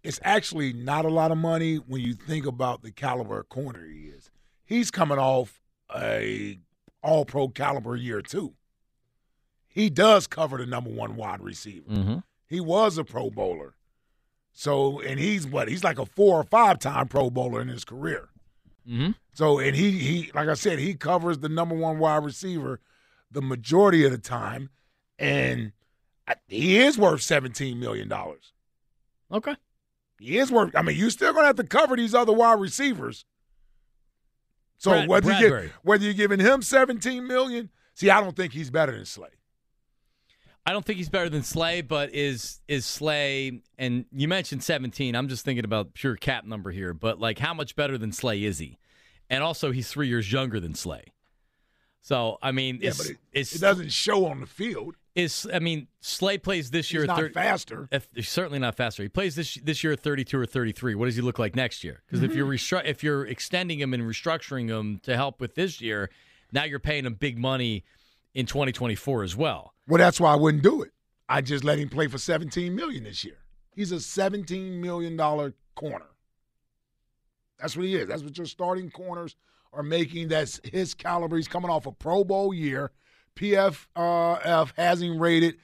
it's 0.04 0.20
actually 0.24 0.74
not 0.74 1.06
a 1.06 1.10
lot 1.10 1.32
of 1.32 1.38
money 1.38 1.78
when 1.78 2.02
you 2.02 2.14
think 2.14 2.46
about 2.46 2.82
the 2.82 2.92
caliber 2.92 3.40
of 3.40 3.50
corner 3.50 3.86
he 3.86 4.08
is. 4.08 4.30
He's 4.66 4.92
coming 4.92 5.18
off 5.18 5.62
a 5.96 6.60
All 7.04 7.26
Pro 7.26 7.50
caliber 7.50 7.96
year 7.96 8.22
too. 8.22 8.54
He 9.68 9.90
does 9.90 10.28
cover 10.28 10.58
the 10.58 10.66
number 10.66 10.90
one 10.90 11.16
wide 11.16 11.42
receiver. 11.42 11.90
Mm-hmm. 11.90 12.18
He 12.48 12.60
was 12.60 12.98
a 12.98 13.04
Pro 13.04 13.30
Bowler, 13.30 13.76
so 14.54 15.00
and 15.02 15.20
he's 15.20 15.46
what? 15.46 15.68
He's 15.68 15.84
like 15.84 16.00
a 16.00 16.06
four 16.06 16.40
or 16.40 16.44
five 16.44 16.80
time 16.80 17.08
Pro 17.08 17.30
Bowler 17.30 17.62
in 17.62 17.68
his 17.68 17.84
career. 17.84 18.30
Mm-hmm. 18.88 19.12
So 19.34 19.60
and 19.60 19.76
he 19.76 19.92
he 19.92 20.32
like 20.34 20.48
I 20.48 20.54
said, 20.54 20.80
he 20.80 20.94
covers 20.94 21.40
the 21.40 21.50
number 21.50 21.76
one 21.76 22.00
wide 22.00 22.24
receiver 22.24 22.80
the 23.30 23.42
majority 23.42 24.06
of 24.06 24.12
the 24.12 24.18
time, 24.18 24.70
and 25.20 25.74
I- 26.27 26.36
he 26.48 26.79
is 26.79 26.98
worth 26.98 27.22
seventeen 27.22 27.79
million 27.79 28.07
dollars. 28.07 28.53
Okay. 29.31 29.55
He 30.19 30.38
is 30.38 30.51
worth. 30.51 30.75
I 30.75 30.81
mean, 30.81 30.98
you 30.98 31.10
still 31.10 31.34
gonna 31.34 31.48
have 31.48 31.55
to 31.57 31.63
cover 31.63 31.96
these 31.96 32.13
other 32.15 32.34
wide 32.34 32.60
receivers. 32.60 33.25
So 34.77 34.91
Brad- 34.91 35.07
whether 35.10 35.31
you 35.31 35.50
get, 35.50 35.72
whether 35.84 36.03
you're 36.03 36.13
giving 36.13 36.39
him 36.39 36.62
17 36.62 37.25
million, 37.25 37.69
see, 37.96 38.10
I 38.10 38.22
don't 38.22 38.36
think 38.36 38.53
he's 38.53 38.69
better 38.69 38.91
than 38.91 39.05
Slay. 39.05 39.29
I 40.65 40.72
don't 40.72 40.86
think 40.86 40.98
he's 40.98 41.10
better 41.10 41.29
than 41.29 41.43
Slay, 41.43 41.81
but 41.81 42.13
is 42.13 42.60
is 42.67 42.86
Slay? 42.86 43.62
And 43.77 44.05
you 44.12 44.27
mentioned 44.27 44.63
17. 44.63 45.15
I'm 45.15 45.29
just 45.29 45.46
thinking 45.46 45.65
about 45.65 45.93
pure 45.93 46.15
cap 46.15 46.43
number 46.46 46.72
here, 46.72 46.93
but 46.93 47.19
like, 47.19 47.39
how 47.39 47.53
much 47.53 47.75
better 47.75 47.98
than 47.98 48.12
Slay 48.12 48.43
is 48.43 48.60
he? 48.60 48.77
And 49.29 49.43
also, 49.43 49.72
he's 49.72 49.88
three 49.89 50.07
years 50.10 50.31
younger 50.31 50.60
than 50.60 50.75
Slay. 50.75 51.05
So 52.01 52.38
I 52.41 52.51
mean, 52.51 52.79
Yeah, 52.81 52.91
it, 53.34 53.53
it 53.53 53.60
doesn't 53.60 53.91
show 53.91 54.25
on 54.25 54.41
the 54.41 54.46
field. 54.46 54.96
Is 55.18 55.48
I 55.52 55.60
mean, 55.60 55.88
Slay 56.00 56.38
plays 56.38 56.70
this 56.70 56.94
year. 56.94 57.02
He's 57.02 57.10
at 57.10 57.14
not 57.16 57.20
thir- 57.20 57.30
faster. 57.32 57.90
If, 57.92 58.08
he's 58.14 58.30
certainly 58.30 58.60
not 58.60 58.76
faster. 58.76 59.02
He 59.02 59.10
plays 59.10 59.36
this 59.36 59.56
this 59.56 59.84
year 59.84 59.94
at 59.94 60.00
32 60.00 60.40
or 60.40 60.46
33. 60.46 60.96
What 60.96 61.06
does 61.06 61.16
he 61.16 61.22
look 61.22 61.40
like 61.40 61.56
next 61.56 61.84
year? 61.84 62.04
Because 62.06 62.22
if 62.22 62.30
mm-hmm. 62.30 62.38
you're 62.38 62.48
restru- 62.48 62.86
if 62.86 63.04
you're 63.04 63.26
extending 63.26 63.80
him 63.80 63.94
and 63.94 64.04
restructuring 64.04 64.70
him 64.70 65.00
to 65.04 65.16
help 65.16 65.42
with 65.42 65.56
this 65.56 65.82
year, 65.82 66.12
now 66.52 66.64
you're 66.64 66.80
paying 66.80 67.06
him 67.06 67.16
big 67.16 67.40
money 67.40 67.84
in 68.36 68.46
2024 68.46 69.24
as 69.24 69.36
well. 69.36 69.74
Well, 69.88 69.98
that's 69.98 70.20
why 70.20 70.34
I 70.34 70.36
wouldn't 70.36 70.64
do 70.64 70.84
it. 70.84 70.92
I 71.28 71.42
just 71.42 71.64
let 71.64 71.80
him 71.80 71.90
play 71.90 72.08
for 72.08 72.20
17 72.20 72.74
million 72.74 73.04
this 73.04 73.26
year. 73.26 73.40
He's 73.76 73.92
a 73.92 74.00
17 74.00 74.80
million 74.80 75.18
dollar 75.18 75.56
corner. 75.76 76.06
That's 77.60 77.76
what 77.76 77.86
he 77.86 77.96
is. 77.96 78.08
That's 78.08 78.22
what 78.22 78.38
your 78.38 78.46
starting 78.46 78.92
corners 78.92 79.36
are 79.74 79.84
making. 79.84 80.28
That's 80.28 80.62
his 80.64 80.94
caliber. 80.94 81.38
He's 81.38 81.48
coming 81.48 81.72
off 81.72 81.88
a 81.88 81.92
Pro 81.92 82.24
Bowl 82.24 82.54
year. 82.54 82.92
PFF 83.38 83.86
uh, 83.96 84.65
has 84.75 85.01
him 85.01 85.20
rated 85.20 85.56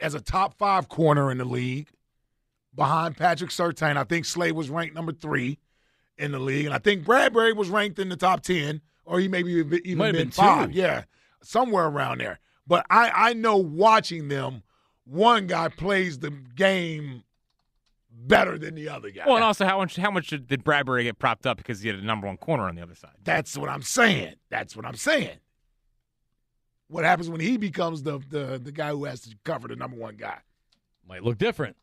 as 0.00 0.14
a 0.14 0.20
top 0.20 0.54
five 0.58 0.88
corner 0.88 1.30
in 1.30 1.38
the 1.38 1.44
league, 1.44 1.88
behind 2.74 3.16
Patrick 3.16 3.50
Surtain. 3.50 3.96
I 3.96 4.04
think 4.04 4.24
Slay 4.24 4.52
was 4.52 4.70
ranked 4.70 4.94
number 4.94 5.12
three 5.12 5.58
in 6.16 6.32
the 6.32 6.38
league, 6.38 6.64
and 6.66 6.74
I 6.74 6.78
think 6.78 7.04
Bradberry 7.04 7.54
was 7.54 7.68
ranked 7.68 7.98
in 7.98 8.08
the 8.08 8.16
top 8.16 8.42
ten, 8.42 8.80
or 9.04 9.20
he 9.20 9.28
maybe 9.28 9.52
even 9.52 9.98
Might 9.98 10.12
been, 10.12 10.22
been 10.22 10.30
five. 10.30 10.72
two. 10.72 10.78
Yeah, 10.78 11.04
somewhere 11.42 11.86
around 11.86 12.20
there. 12.20 12.38
But 12.66 12.86
I 12.90 13.10
I 13.14 13.32
know 13.32 13.56
watching 13.56 14.28
them, 14.28 14.62
one 15.04 15.46
guy 15.46 15.68
plays 15.68 16.18
the 16.18 16.30
game 16.30 17.24
better 18.10 18.58
than 18.58 18.74
the 18.74 18.88
other 18.88 19.10
guy. 19.10 19.24
Well, 19.26 19.36
and 19.36 19.44
also 19.44 19.64
how 19.64 19.78
much 19.78 19.96
how 19.96 20.10
much 20.10 20.28
did 20.28 20.64
Bradberry 20.64 21.04
get 21.04 21.18
propped 21.18 21.46
up 21.46 21.56
because 21.56 21.80
he 21.80 21.88
had 21.88 21.98
a 21.98 22.04
number 22.04 22.26
one 22.26 22.36
corner 22.36 22.64
on 22.64 22.74
the 22.74 22.82
other 22.82 22.94
side? 22.94 23.12
That's 23.24 23.56
what 23.56 23.68
I'm 23.68 23.82
saying. 23.82 24.34
That's 24.50 24.76
what 24.76 24.84
I'm 24.84 24.96
saying. 24.96 25.38
What 26.88 27.04
happens 27.04 27.30
when 27.30 27.40
he 27.40 27.56
becomes 27.56 28.02
the 28.02 28.18
the 28.30 28.60
the 28.62 28.72
guy 28.72 28.90
who 28.90 29.04
has 29.04 29.20
to 29.22 29.34
cover 29.44 29.68
the 29.68 29.76
number 29.76 29.96
one 29.96 30.16
guy? 30.16 30.38
Might 31.06 31.22
look 31.22 31.38
different. 31.38 31.76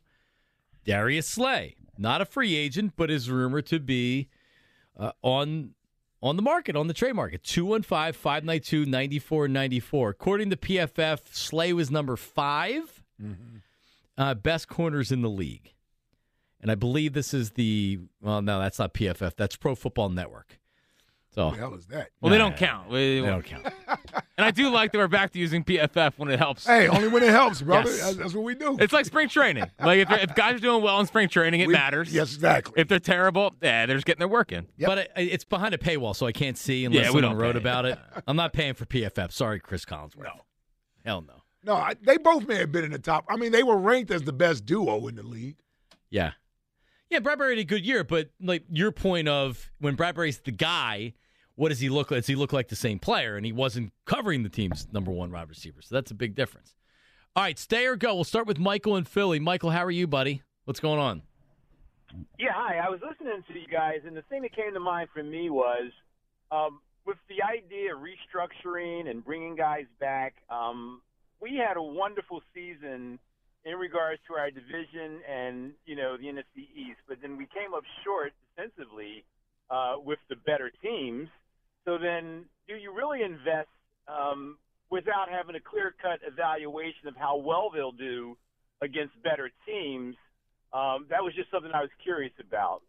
Darius 0.86 1.28
Slay, 1.28 1.76
not 1.98 2.22
a 2.22 2.26
free 2.26 2.56
agent, 2.56 2.94
but 2.96 3.12
is 3.12 3.30
rumored 3.30 3.66
to 3.68 3.80
be 3.80 4.30
uh, 4.98 5.12
on 5.22 5.72
on 6.22 6.38
the 6.38 6.42
market, 6.42 6.76
on 6.78 6.88
the 6.88 6.94
trade 6.94 7.16
market. 7.16 7.44
215-592-9494. 7.44 10.10
According 10.10 10.50
to 10.52 10.56
PFF, 10.58 11.20
Slay 11.34 11.74
was 11.74 11.92
number 11.92 12.16
5 12.16 13.04
uh, 14.18 14.34
best 14.36 14.70
corners 14.70 15.12
in 15.12 15.22
the 15.22 15.30
league. 15.30 15.74
And 16.64 16.72
I 16.72 16.76
believe 16.76 17.14
this 17.14 17.34
is 17.34 17.52
the 17.52 18.00
well, 18.22 18.42
no, 18.42 18.60
that's 18.60 18.80
not 18.80 18.94
PFF. 18.96 19.36
That's 19.36 19.56
Pro 19.56 19.76
Football 19.76 20.10
Network. 20.10 20.60
So 21.36 21.46
What 21.48 21.52
the 21.54 21.60
hell 21.60 21.74
is 21.76 21.86
that? 21.88 22.10
Well, 22.22 22.32
they 22.32 22.38
don't 22.38 22.56
count. 22.56 22.90
We- 22.90 23.20
they 23.20 23.26
don't 23.26 23.44
count. 23.46 23.68
And 24.36 24.44
I 24.48 24.50
do 24.52 24.70
like 24.72 24.92
that 24.92 24.98
we're 24.98 25.08
back 25.08 25.32
to 25.34 25.40
using 25.40 25.64
PFF 25.64 26.14
when 26.18 26.30
it 26.32 26.40
helps. 26.40 26.66
Hey, 26.66 26.88
only 26.88 27.08
when 27.08 27.22
it 27.22 27.30
helps, 27.30 27.62
brother. 27.62 27.88
Yes. 27.92 28.02
That's, 28.02 28.16
that's 28.18 28.34
what 28.34 28.44
we 28.44 28.56
do. 28.56 28.78
It's 28.80 28.92
like 28.92 29.06
spring 29.06 29.30
training. 29.30 29.66
Like 29.80 30.00
if, 30.00 30.12
if 30.12 30.34
guys 30.36 30.56
are 30.56 30.60
doing 30.60 30.82
well 30.84 31.00
in 31.00 31.06
spring 31.06 31.30
training, 31.30 31.60
it 31.62 31.68
We- 31.68 31.74
matters. 31.74 32.12
Yes, 32.12 32.34
exactly. 32.34 32.74
If 32.78 32.88
they're 32.88 32.98
terrible, 33.00 33.54
yeah, 33.62 33.86
they're 33.86 33.96
just 33.96 34.08
getting 34.08 34.20
their 34.20 34.28
work 34.28 34.52
in. 34.52 34.66
Yep. 34.78 34.88
But 34.88 34.98
it, 34.98 35.12
it's 35.18 35.44
behind 35.46 35.76
a 35.76 35.78
paywall, 35.78 36.16
so 36.16 36.26
I 36.26 36.32
can't 36.32 36.58
see 36.58 36.84
unless 36.86 37.04
Yeah, 37.06 37.10
we 37.12 37.20
someone 37.22 37.32
don't 37.34 37.42
wrote 37.42 37.54
pay. 37.54 37.60
about 37.60 37.86
it. 37.86 38.00
I'm 38.28 38.36
not 38.36 38.54
paying 38.54 38.74
for 38.74 38.86
PFF. 38.86 39.32
Sorry, 39.32 39.60
Cris 39.60 39.86
Collinsworth. 39.86 40.24
No. 40.24 40.32
Hell 41.06 41.22
no. 41.22 41.42
No, 41.64 41.76
I, 41.76 41.94
they 42.02 42.18
both 42.18 42.48
may 42.48 42.56
have 42.56 42.72
been 42.72 42.84
in 42.86 42.92
the 42.92 43.00
top. 43.00 43.26
I 43.30 43.38
mean, 43.38 43.52
they 43.52 43.64
were 43.64 43.78
ranked 43.78 44.10
as 44.12 44.24
the 44.24 44.34
best 44.34 44.66
duo 44.66 45.08
in 45.08 45.16
the 45.16 45.24
league. 45.24 45.58
Yeah. 46.10 46.32
Yeah, 47.14 47.20
Bradberry 47.20 47.52
had 47.52 47.60
a 47.60 47.64
good 47.64 47.86
year, 47.86 48.04
but 48.04 48.32
like 48.42 48.64
your 48.72 48.92
point 48.92 49.28
of 49.28 49.72
when 49.78 49.96
Bradberry's 49.96 50.40
the 50.40 50.50
guy, 50.50 51.14
what 51.54 51.70
does 51.70 51.80
he 51.80 51.88
look 51.88 52.10
like? 52.10 52.22
Does 52.22 52.26
he 52.26 52.34
look 52.34 52.52
like 52.52 52.70
the 52.70 52.76
same 52.76 52.98
player? 52.98 53.38
And 53.38 53.46
he 53.46 53.52
wasn't 53.52 53.94
covering 54.06 54.42
the 54.42 54.50
team's 54.50 54.88
number 54.92 55.12
one 55.12 55.32
wide 55.32 55.48
receiver. 55.48 55.84
So 55.84 55.94
that's 55.94 56.10
a 56.10 56.16
big 56.16 56.34
difference. 56.34 56.74
All 57.36 57.44
right, 57.44 57.60
stay 57.60 57.86
or 57.86 57.96
go. 57.98 58.16
We'll 58.16 58.24
start 58.24 58.48
with 58.48 58.58
Michael 58.58 58.98
in 58.98 59.04
Philly. 59.04 59.40
Michael, 59.40 59.70
how 59.70 59.86
are 59.86 59.92
you, 59.92 60.08
buddy? 60.08 60.42
What's 60.66 60.80
going 60.80 61.00
on? 61.00 61.22
Yeah, 62.40 62.50
hi. 62.52 62.80
I 62.80 62.90
was 62.90 63.00
listening 63.08 63.44
to 63.48 63.60
you 63.60 63.68
guys, 63.68 64.00
and 64.08 64.18
the 64.18 64.24
thing 64.24 64.42
that 64.42 64.56
came 64.56 64.74
to 64.74 64.80
mind 64.80 65.10
for 65.14 65.22
me 65.22 65.52
was 65.52 65.92
um, 66.52 66.80
with 67.06 67.18
the 67.30 67.44
idea 67.44 67.94
of 67.94 68.02
restructuring 68.02 69.08
and 69.08 69.24
bringing 69.24 69.56
guys 69.56 69.86
back. 70.00 70.34
Um, 70.50 71.00
we 71.40 71.58
had 71.58 71.78
a 71.78 71.84
wonderful 71.84 72.42
season 72.56 73.20
in 73.66 73.76
regards 73.76 74.22
to 74.28 74.36
our 74.36 74.52
division 74.52 75.22
and 75.30 75.72
you 75.86 75.96
know 75.96 76.18
the 76.18 76.26
NFC 76.26 76.68
East, 76.76 77.00
but 77.08 77.18
then 77.22 77.38
we 77.38 77.48
came 77.54 77.74
up 77.74 77.84
short 78.04 78.34
defensively 78.56 79.24
uh, 79.70 79.96
with 80.04 80.20
the 80.30 80.36
better 80.36 80.72
teams. 80.82 81.30
So 81.86 81.98
then, 81.98 82.46
do 82.68 82.76
you 82.76 82.94
really 82.94 83.24
invest 83.24 83.70
um, 84.08 84.58
without 84.90 85.30
having 85.30 85.56
a 85.56 85.60
clear-cut 85.60 86.20
evaluation 86.26 87.08
of 87.08 87.16
how 87.16 87.38
well 87.38 87.70
they'll 87.74 87.92
do 87.92 88.38
against 88.82 89.14
better 89.24 89.50
teams? 89.66 90.16
Um, 90.74 91.06
that 91.10 91.24
was 91.24 91.34
just 91.36 91.52
something 91.52 91.72
I 91.74 91.82
was 91.82 91.92
curious 92.04 92.34
about. 92.40 92.82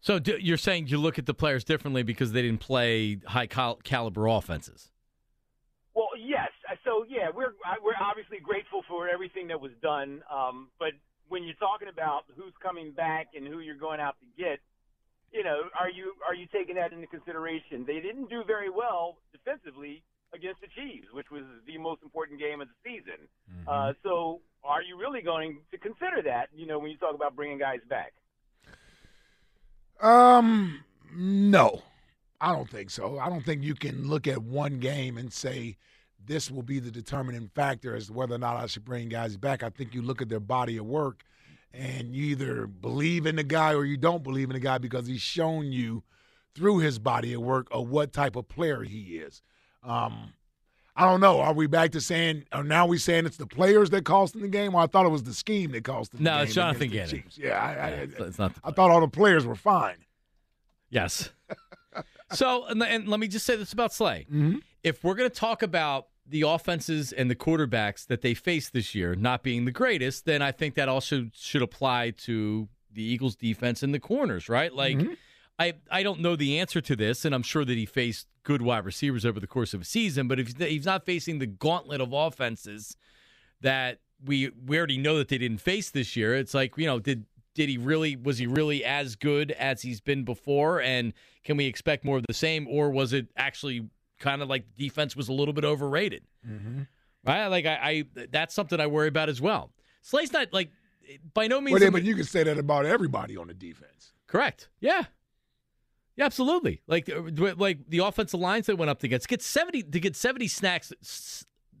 So 0.00 0.18
do, 0.18 0.38
you're 0.40 0.56
saying 0.56 0.86
you 0.88 0.98
look 0.98 1.18
at 1.18 1.26
the 1.26 1.34
players 1.34 1.62
differently 1.62 2.02
because 2.02 2.32
they 2.32 2.42
didn't 2.42 2.60
play 2.60 3.18
high 3.26 3.46
cal- 3.46 3.80
caliber 3.84 4.26
offenses? 4.26 4.90
Well, 5.94 6.08
yes. 6.18 6.48
So 6.84 7.04
yeah, 7.08 7.28
we're 7.34 7.52
we're 7.82 8.00
obviously 8.00 8.38
grateful 8.40 8.79
everything 9.40 9.48
that 9.48 9.60
was 9.60 9.72
done. 9.82 10.22
Um, 10.32 10.68
but 10.78 10.92
when 11.28 11.44
you're 11.44 11.54
talking 11.54 11.88
about 11.88 12.24
who's 12.36 12.52
coming 12.62 12.92
back 12.92 13.28
and 13.34 13.46
who 13.46 13.60
you're 13.60 13.76
going 13.76 14.00
out 14.00 14.16
to 14.20 14.42
get, 14.42 14.60
you 15.32 15.44
know, 15.44 15.62
are 15.78 15.90
you 15.90 16.14
are 16.26 16.34
you 16.34 16.46
taking 16.52 16.74
that 16.76 16.92
into 16.92 17.06
consideration? 17.06 17.84
They 17.86 18.00
didn't 18.00 18.28
do 18.28 18.42
very 18.46 18.68
well 18.68 19.18
defensively 19.32 20.02
against 20.34 20.60
the 20.60 20.66
Chiefs, 20.68 21.08
which 21.12 21.30
was 21.30 21.42
the 21.66 21.78
most 21.78 22.02
important 22.02 22.40
game 22.40 22.60
of 22.60 22.68
the 22.68 22.74
season. 22.84 23.28
Uh, 23.66 23.92
so 24.02 24.40
are 24.64 24.82
you 24.82 24.98
really 24.98 25.22
going 25.22 25.58
to 25.70 25.78
consider 25.78 26.22
that? 26.24 26.48
You 26.54 26.66
know, 26.66 26.78
when 26.78 26.90
you 26.90 26.96
talk 26.98 27.14
about 27.14 27.36
bringing 27.36 27.58
guys 27.58 27.80
back. 27.88 28.12
Um, 30.00 30.82
no, 31.14 31.82
I 32.40 32.52
don't 32.52 32.68
think 32.68 32.90
so. 32.90 33.18
I 33.18 33.28
don't 33.28 33.44
think 33.44 33.62
you 33.62 33.74
can 33.74 34.08
look 34.08 34.26
at 34.26 34.42
one 34.42 34.78
game 34.78 35.18
and 35.18 35.32
say 35.32 35.76
this 36.24 36.50
will 36.50 36.62
be 36.62 36.78
the 36.78 36.90
determining 36.90 37.48
factor 37.54 37.94
as 37.96 38.06
to 38.08 38.12
whether 38.12 38.34
or 38.34 38.38
not 38.38 38.56
I 38.56 38.66
should 38.66 38.84
bring 38.84 39.08
guys 39.08 39.36
back. 39.36 39.62
I 39.62 39.70
think 39.70 39.94
you 39.94 40.02
look 40.02 40.20
at 40.22 40.28
their 40.28 40.40
body 40.40 40.76
of 40.76 40.86
work 40.86 41.22
and 41.72 42.14
you 42.14 42.24
either 42.26 42.66
believe 42.66 43.26
in 43.26 43.36
the 43.36 43.44
guy 43.44 43.74
or 43.74 43.84
you 43.84 43.96
don't 43.96 44.22
believe 44.22 44.50
in 44.50 44.54
the 44.54 44.60
guy 44.60 44.78
because 44.78 45.06
he's 45.06 45.20
shown 45.20 45.72
you 45.72 46.02
through 46.54 46.78
his 46.78 46.98
body 46.98 47.32
of 47.32 47.40
work 47.40 47.68
of 47.70 47.88
what 47.88 48.12
type 48.12 48.36
of 48.36 48.48
player 48.48 48.82
he 48.82 49.18
is. 49.18 49.40
Um, 49.82 50.32
I 50.96 51.06
don't 51.06 51.20
know. 51.20 51.40
Are 51.40 51.54
we 51.54 51.66
back 51.66 51.92
to 51.92 52.00
saying, 52.00 52.44
or 52.52 52.62
now 52.64 52.84
we 52.86 52.98
saying 52.98 53.24
it's 53.24 53.36
the 53.38 53.46
players 53.46 53.88
that 53.90 54.04
cost 54.04 54.34
him 54.34 54.42
the 54.42 54.48
game? 54.48 54.72
Well, 54.72 54.82
I 54.84 54.86
thought 54.88 55.06
it 55.06 55.10
was 55.10 55.22
the 55.22 55.32
scheme 55.32 55.70
that 55.72 55.84
cost 55.84 56.12
him 56.12 56.22
No, 56.22 56.30
the 56.30 56.30
game. 56.30 56.36
No, 56.38 56.42
it's 56.42 56.54
Jonathan 56.54 56.90
Gannon. 56.90 57.24
Yeah, 57.36 57.58
I, 57.58 57.72
I, 57.72 57.88
it's- 58.02 58.20
it's 58.20 58.38
not 58.38 58.52
I 58.64 58.72
thought 58.72 58.90
all 58.90 59.00
the 59.00 59.08
players 59.08 59.46
were 59.46 59.54
fine. 59.54 60.04
Yes. 60.90 61.30
so, 62.32 62.66
and, 62.66 62.82
and 62.82 63.08
let 63.08 63.20
me 63.20 63.28
just 63.28 63.46
say 63.46 63.56
this 63.56 63.72
about 63.72 63.92
Slay. 63.94 64.26
If 64.82 65.02
we're 65.04 65.14
going 65.14 65.30
to 65.30 65.34
talk 65.34 65.62
about 65.62 66.08
the 66.30 66.42
offenses 66.42 67.12
and 67.12 67.30
the 67.30 67.34
quarterbacks 67.34 68.06
that 68.06 68.22
they 68.22 68.34
faced 68.34 68.72
this 68.72 68.94
year 68.94 69.14
not 69.14 69.42
being 69.42 69.64
the 69.64 69.72
greatest, 69.72 70.24
then 70.24 70.42
I 70.42 70.52
think 70.52 70.74
that 70.76 70.88
also 70.88 71.28
should 71.34 71.62
apply 71.62 72.10
to 72.10 72.68
the 72.92 73.02
Eagles 73.02 73.36
defense 73.36 73.82
and 73.82 73.92
the 73.92 74.00
corners, 74.00 74.48
right? 74.48 74.72
Like, 74.72 74.96
mm-hmm. 74.96 75.14
I, 75.58 75.74
I 75.90 76.02
don't 76.02 76.20
know 76.20 76.36
the 76.36 76.58
answer 76.58 76.80
to 76.80 76.96
this, 76.96 77.24
and 77.24 77.34
I'm 77.34 77.42
sure 77.42 77.64
that 77.64 77.76
he 77.76 77.84
faced 77.84 78.26
good 78.44 78.62
wide 78.62 78.84
receivers 78.84 79.26
over 79.26 79.38
the 79.38 79.46
course 79.46 79.74
of 79.74 79.82
a 79.82 79.84
season, 79.84 80.28
but 80.28 80.40
if 80.40 80.56
he's 80.56 80.86
not 80.86 81.04
facing 81.04 81.38
the 81.38 81.46
gauntlet 81.46 82.00
of 82.00 82.12
offenses 82.12 82.96
that 83.60 83.98
we 84.24 84.50
we 84.66 84.78
already 84.78 84.98
know 84.98 85.18
that 85.18 85.28
they 85.28 85.38
didn't 85.38 85.60
face 85.60 85.90
this 85.90 86.16
year, 86.16 86.34
it's 86.34 86.54
like, 86.54 86.78
you 86.78 86.86
know, 86.86 86.98
did 86.98 87.26
did 87.54 87.68
he 87.68 87.76
really 87.76 88.16
was 88.16 88.38
he 88.38 88.46
really 88.46 88.84
as 88.84 89.16
good 89.16 89.50
as 89.52 89.82
he's 89.82 90.00
been 90.00 90.24
before 90.24 90.80
and 90.80 91.12
can 91.44 91.56
we 91.56 91.66
expect 91.66 92.04
more 92.04 92.16
of 92.16 92.24
the 92.26 92.34
same 92.34 92.66
or 92.68 92.90
was 92.90 93.12
it 93.12 93.26
actually 93.36 93.88
kind 94.20 94.42
of 94.42 94.48
like 94.48 94.64
defense 94.76 95.16
was 95.16 95.28
a 95.28 95.32
little 95.32 95.52
bit 95.54 95.64
overrated 95.64 96.22
right 97.24 97.48
like 97.48 97.66
I, 97.66 98.04
I 98.16 98.26
that's 98.30 98.54
something 98.54 98.78
i 98.78 98.86
worry 98.86 99.08
about 99.08 99.28
as 99.28 99.40
well 99.40 99.72
slay's 100.02 100.32
not 100.32 100.52
like 100.52 100.70
by 101.34 101.48
no 101.48 101.60
means 101.60 101.72
Well, 101.72 101.82
yeah, 101.82 101.90
but 101.90 102.04
you 102.04 102.14
can 102.14 102.24
say 102.24 102.44
that 102.44 102.56
about 102.58 102.86
everybody 102.86 103.36
on 103.36 103.48
the 103.48 103.54
defense. 103.54 104.12
correct 104.28 104.68
yeah 104.80 105.04
Yeah, 106.16 106.26
absolutely. 106.26 106.82
Like 106.86 107.08
uh, 107.08 107.54
like 107.56 107.78
the 107.88 107.98
offensive 107.98 108.38
lines 108.40 108.66
that 108.66 108.76
went 108.76 108.90
up 108.90 109.02
against 109.02 109.26
get 109.28 109.42
seventy 109.42 109.82
to 109.82 109.98
get 110.00 110.14
seventy 110.16 110.48
snacks 110.48 110.92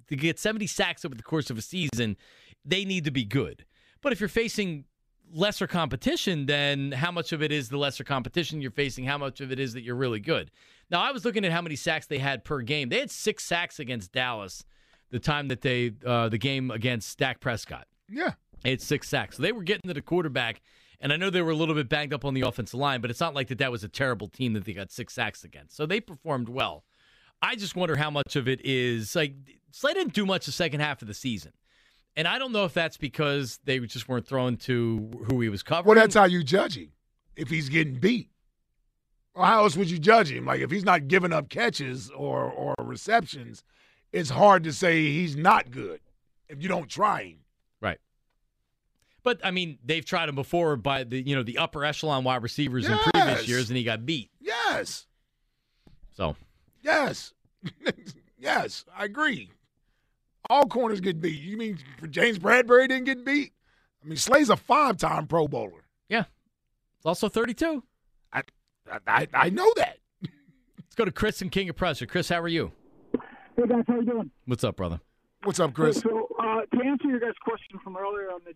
to 0.08 0.16
get 0.16 0.38
seventy 0.38 0.66
sacks 0.66 1.04
over 1.04 1.14
the 1.14 1.22
course 1.22 1.50
of 1.50 1.58
a 1.58 1.62
season. 1.62 2.16
They 2.64 2.84
need 2.84 3.04
to 3.04 3.10
be 3.10 3.24
good. 3.24 3.64
But 4.02 4.12
if 4.12 4.20
you're 4.20 4.28
facing 4.30 4.84
lesser 5.32 5.66
competition, 5.66 6.46
then 6.46 6.92
how 6.92 7.10
much 7.12 7.32
of 7.32 7.42
it 7.42 7.52
is 7.52 7.68
the 7.68 7.76
lesser 7.76 8.02
competition 8.04 8.60
you're 8.62 8.70
facing? 8.70 9.04
How 9.04 9.18
much 9.18 9.40
of 9.40 9.52
it 9.52 9.58
is 9.60 9.74
that 9.74 9.82
you're 9.82 9.94
really 9.96 10.20
good? 10.20 10.50
Now, 10.90 11.00
I 11.02 11.12
was 11.12 11.24
looking 11.24 11.44
at 11.44 11.52
how 11.52 11.62
many 11.62 11.76
sacks 11.76 12.06
they 12.06 12.18
had 12.18 12.44
per 12.44 12.62
game. 12.62 12.88
They 12.88 13.00
had 13.00 13.10
six 13.10 13.44
sacks 13.44 13.78
against 13.78 14.12
Dallas 14.12 14.64
the 15.10 15.18
time 15.20 15.48
that 15.48 15.60
they 15.60 15.92
uh, 16.04 16.28
the 16.28 16.38
game 16.38 16.70
against 16.70 17.18
Dak 17.18 17.40
Prescott. 17.40 17.86
Yeah, 18.08 18.32
they 18.62 18.70
had 18.70 18.82
six 18.82 19.08
sacks. 19.08 19.36
So 19.36 19.42
they 19.42 19.52
were 19.52 19.62
getting 19.62 19.88
to 19.88 19.94
the 19.94 20.02
quarterback, 20.02 20.60
and 21.00 21.12
I 21.12 21.16
know 21.16 21.30
they 21.30 21.42
were 21.42 21.52
a 21.52 21.56
little 21.56 21.74
bit 21.74 21.88
banged 21.88 22.12
up 22.12 22.24
on 22.24 22.34
the 22.34 22.42
offensive 22.42 22.78
line, 22.78 23.00
but 23.00 23.10
it's 23.10 23.20
not 23.20 23.34
like 23.34 23.48
that. 23.48 23.58
That 23.58 23.70
was 23.70 23.84
a 23.84 23.88
terrible 23.88 24.28
team 24.28 24.52
that 24.54 24.64
they 24.64 24.72
got 24.72 24.90
six 24.90 25.14
sacks 25.14 25.44
against. 25.44 25.76
So 25.76 25.86
they 25.86 26.00
performed 26.00 26.48
well. 26.48 26.84
I 27.42 27.56
just 27.56 27.74
wonder 27.74 27.96
how 27.96 28.10
much 28.10 28.36
of 28.36 28.48
it 28.48 28.60
is 28.64 29.16
like 29.16 29.34
Slay 29.72 29.94
didn't 29.94 30.12
do 30.12 30.26
much 30.26 30.46
the 30.46 30.52
second 30.52 30.80
half 30.80 31.02
of 31.02 31.08
the 31.08 31.14
season. 31.14 31.52
And 32.16 32.26
I 32.26 32.38
don't 32.38 32.52
know 32.52 32.64
if 32.64 32.74
that's 32.74 32.96
because 32.96 33.60
they 33.64 33.78
just 33.80 34.08
weren't 34.08 34.26
thrown 34.26 34.56
to 34.58 35.10
who 35.28 35.40
he 35.40 35.48
was 35.48 35.62
covering. 35.62 35.94
Well, 35.96 36.04
that's 36.04 36.16
how 36.16 36.24
you 36.24 36.42
judge 36.42 36.76
him. 36.76 36.90
If 37.36 37.48
he's 37.48 37.68
getting 37.68 37.94
beat, 37.94 38.29
well, 39.34 39.44
how 39.44 39.62
else 39.62 39.76
would 39.76 39.90
you 39.90 39.98
judge 39.98 40.30
him? 40.30 40.46
Like 40.46 40.60
if 40.60 40.70
he's 40.70 40.84
not 40.84 41.08
giving 41.08 41.32
up 41.32 41.48
catches 41.48 42.10
or 42.10 42.50
or 42.50 42.74
receptions, 42.78 43.62
it's 44.12 44.30
hard 44.30 44.64
to 44.64 44.72
say 44.72 45.02
he's 45.02 45.36
not 45.36 45.70
good 45.70 46.00
if 46.48 46.62
you 46.62 46.68
don't 46.68 46.88
try 46.88 47.22
him. 47.22 47.38
Right. 47.80 47.98
But 49.22 49.40
I 49.44 49.50
mean, 49.50 49.78
they've 49.84 50.04
tried 50.04 50.28
him 50.28 50.34
before 50.34 50.76
by 50.76 51.04
the 51.04 51.20
you 51.20 51.36
know 51.36 51.42
the 51.42 51.58
upper 51.58 51.84
echelon 51.84 52.24
wide 52.24 52.42
receivers 52.42 52.88
yes. 52.88 52.92
in 52.92 53.10
previous 53.12 53.48
years, 53.48 53.70
and 53.70 53.76
he 53.76 53.84
got 53.84 54.04
beat. 54.04 54.30
Yes. 54.40 55.06
So. 56.16 56.36
Yes. 56.82 57.34
yes, 58.38 58.84
I 58.96 59.04
agree. 59.04 59.50
All 60.48 60.66
corners 60.66 61.00
get 61.00 61.20
beat. 61.20 61.40
You 61.40 61.56
mean 61.56 61.78
James 62.08 62.38
Bradberry 62.38 62.88
didn't 62.88 63.04
get 63.04 63.24
beat? 63.24 63.52
I 64.02 64.08
mean, 64.08 64.16
Slay's 64.16 64.48
a 64.48 64.56
five-time 64.56 65.26
Pro 65.26 65.46
Bowler. 65.46 65.84
Yeah. 66.08 66.24
Also 67.04 67.28
32. 67.28 67.82
I, 68.90 68.98
I, 69.06 69.28
I 69.32 69.50
know 69.50 69.72
that. 69.76 69.98
Let's 70.22 70.94
go 70.96 71.04
to 71.04 71.12
Chris 71.12 71.40
and 71.42 71.50
King 71.50 71.68
of 71.68 71.76
Prussia. 71.76 72.06
Chris, 72.06 72.28
how 72.28 72.40
are 72.40 72.48
you? 72.48 72.72
Hey 73.56 73.66
guys, 73.68 73.84
how 73.86 73.96
you 73.96 74.04
doing? 74.04 74.30
What's 74.46 74.64
up, 74.64 74.76
brother? 74.76 75.00
What's 75.44 75.60
up, 75.60 75.72
Chris? 75.72 76.00
so 76.00 76.28
uh, 76.38 76.62
to 76.66 76.84
answer 76.84 77.08
your 77.08 77.20
guys' 77.20 77.34
question 77.42 77.78
from 77.82 77.96
earlier 77.96 78.30
on 78.30 78.40
the 78.44 78.52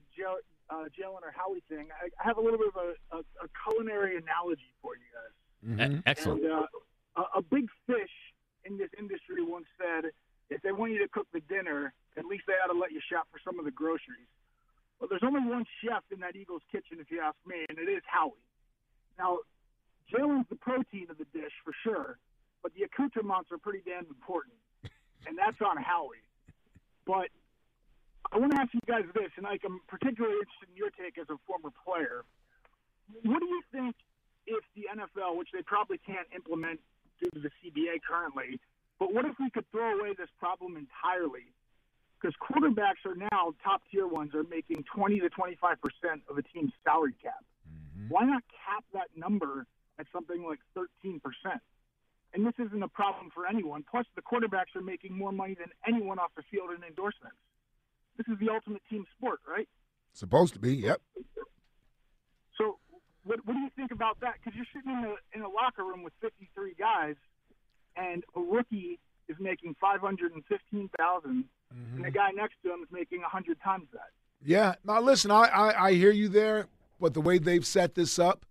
uh, 0.70 0.84
Jalen 0.98 1.22
or 1.22 1.32
Howie 1.34 1.62
thing, 1.68 1.88
I, 1.92 2.08
I, 2.20 2.26
have 2.26 2.36
a 2.36 2.40
little 2.40 2.58
bit 2.58 2.68
of 2.68 2.76
a, 2.76 3.16
a, 3.16 3.20
a 3.44 3.48
culinary 3.64 4.16
analogy 4.16 4.72
for 4.82 4.92
you 4.96 5.08
guys. 5.12 5.34
Mm-hmm. 5.64 6.00
Excellent. 6.06 6.42
And, 6.42 6.52
uh, 6.52 6.66
a, 7.16 7.38
a 7.38 7.42
big 7.42 7.68
fish 7.86 8.12
in 8.64 8.76
this 8.76 8.90
industry 8.98 9.44
once 9.44 9.66
said, 9.78 10.10
if 10.50 10.60
they 10.62 10.72
want 10.72 10.92
you 10.92 10.98
to 10.98 11.08
cook 11.08 11.26
the 11.32 11.40
dinner, 11.48 11.92
at 12.16 12.24
least 12.24 12.44
they 12.46 12.54
ought 12.54 12.72
to 12.72 12.78
let 12.78 12.92
you 12.92 13.00
shop 13.10 13.28
for 13.30 13.40
some 13.44 13.58
of 13.58 13.64
the 13.64 13.70
groceries. 13.70 14.28
Well, 14.98 15.08
there's 15.08 15.24
only 15.24 15.40
one 15.40 15.64
chef 15.82 16.04
in 16.12 16.20
that 16.20 16.36
Eagles 16.36 16.62
kitchen, 16.70 16.98
if 17.00 17.10
you 17.10 17.20
ask 17.20 17.36
me, 17.46 17.64
and 17.68 17.78
it 17.78 17.90
is 17.90 18.02
Howie. 18.06 18.40
Now, 19.18 19.38
Jalen's 20.12 20.48
the 20.48 20.56
protein 20.56 21.06
of 21.10 21.18
the 21.18 21.26
dish 21.32 21.52
for 21.64 21.72
sure, 21.82 22.18
but 22.62 22.72
the 22.74 22.82
accoutrements 22.82 23.50
are 23.52 23.58
pretty 23.58 23.80
damn 23.84 24.06
important, 24.06 24.56
and 25.26 25.38
that's 25.38 25.60
on 25.60 25.76
Howie. 25.76 26.24
But 27.06 27.28
I 28.32 28.38
want 28.38 28.52
to 28.52 28.60
ask 28.60 28.72
you 28.72 28.80
guys 28.86 29.04
this, 29.14 29.30
and 29.36 29.44
like, 29.44 29.62
I'm 29.64 29.80
particularly 29.88 30.36
interested 30.36 30.68
in 30.72 30.76
your 30.76 30.90
take 30.90 31.18
as 31.18 31.28
a 31.30 31.36
former 31.46 31.70
player. 31.84 32.24
What 33.24 33.40
do 33.40 33.46
you 33.46 33.62
think 33.72 33.96
if 34.46 34.64
the 34.76 34.88
NFL, 34.92 35.36
which 35.36 35.48
they 35.52 35.62
probably 35.62 35.98
can't 35.98 36.28
implement 36.34 36.80
due 37.20 37.30
to 37.30 37.40
the 37.40 37.50
CBA 37.60 38.00
currently, 38.06 38.60
but 38.98 39.12
what 39.12 39.24
if 39.24 39.34
we 39.38 39.50
could 39.50 39.70
throw 39.70 39.98
away 39.98 40.14
this 40.16 40.28
problem 40.38 40.76
entirely? 40.76 41.52
Because 42.20 42.34
quarterbacks 42.40 43.04
are 43.04 43.16
now 43.16 43.52
top 43.62 43.82
tier 43.90 44.06
ones 44.06 44.34
are 44.34 44.44
making 44.44 44.84
20 44.94 45.20
to 45.20 45.28
25 45.28 45.76
percent 45.80 46.22
of 46.28 46.38
a 46.38 46.42
team's 46.42 46.72
salary 46.82 47.14
cap. 47.22 47.44
Mm-hmm. 47.68 48.08
Why 48.08 48.24
not 48.24 48.42
cap 48.64 48.84
that 48.94 49.08
number 49.16 49.66
at 49.98 50.06
something 50.12 50.44
like 50.44 50.58
13 50.74 51.20
percent? 51.20 51.60
And 52.32 52.44
this 52.44 52.54
isn't 52.58 52.82
a 52.82 52.88
problem 52.88 53.30
for 53.32 53.46
anyone. 53.46 53.84
Plus, 53.88 54.06
the 54.16 54.22
quarterbacks 54.22 54.74
are 54.74 54.82
making 54.82 55.16
more 55.16 55.30
money 55.30 55.54
than 55.54 55.68
anyone 55.86 56.18
off 56.18 56.32
the 56.36 56.42
field 56.50 56.70
in 56.76 56.82
endorsements. 56.82 57.38
This 58.16 58.26
is 58.26 58.38
the 58.40 58.50
ultimate 58.50 58.82
team 58.90 59.04
sport, 59.16 59.38
right? 59.46 59.68
Supposed 60.12 60.52
to 60.54 60.58
be, 60.58 60.74
yep. 60.74 61.00
So, 62.58 62.78
what, 63.22 63.38
what 63.44 63.54
do 63.54 63.60
you 63.60 63.70
think 63.76 63.92
about 63.92 64.18
that? 64.20 64.34
Because 64.38 64.56
you're 64.56 64.66
sitting 64.74 64.90
in 64.90 65.04
a 65.04 65.14
in 65.36 65.42
a 65.42 65.48
locker 65.48 65.84
room 65.84 66.02
with 66.02 66.12
53 66.20 66.74
guys 66.78 67.14
and 67.96 68.24
a 68.36 68.40
rookie 68.40 68.98
is 69.28 69.36
making 69.40 69.74
five 69.80 70.00
hundred 70.00 70.32
and 70.32 70.44
fifteen 70.46 70.90
thousand, 70.98 71.44
mm-hmm. 71.74 71.96
and 71.96 72.04
the 72.04 72.10
guy 72.10 72.30
next 72.30 72.54
to 72.64 72.72
him 72.72 72.80
is 72.82 72.88
making 72.90 73.22
a 73.22 73.28
hundred 73.28 73.58
times 73.62 73.86
that. 73.92 74.10
Yeah. 74.44 74.74
Now 74.84 75.00
listen, 75.00 75.30
I, 75.30 75.44
I, 75.44 75.86
I 75.86 75.92
hear 75.94 76.10
you 76.10 76.28
there, 76.28 76.68
but 77.00 77.14
the 77.14 77.20
way 77.20 77.38
they've 77.38 77.66
set 77.66 77.94
this 77.94 78.18
up, 78.18 78.44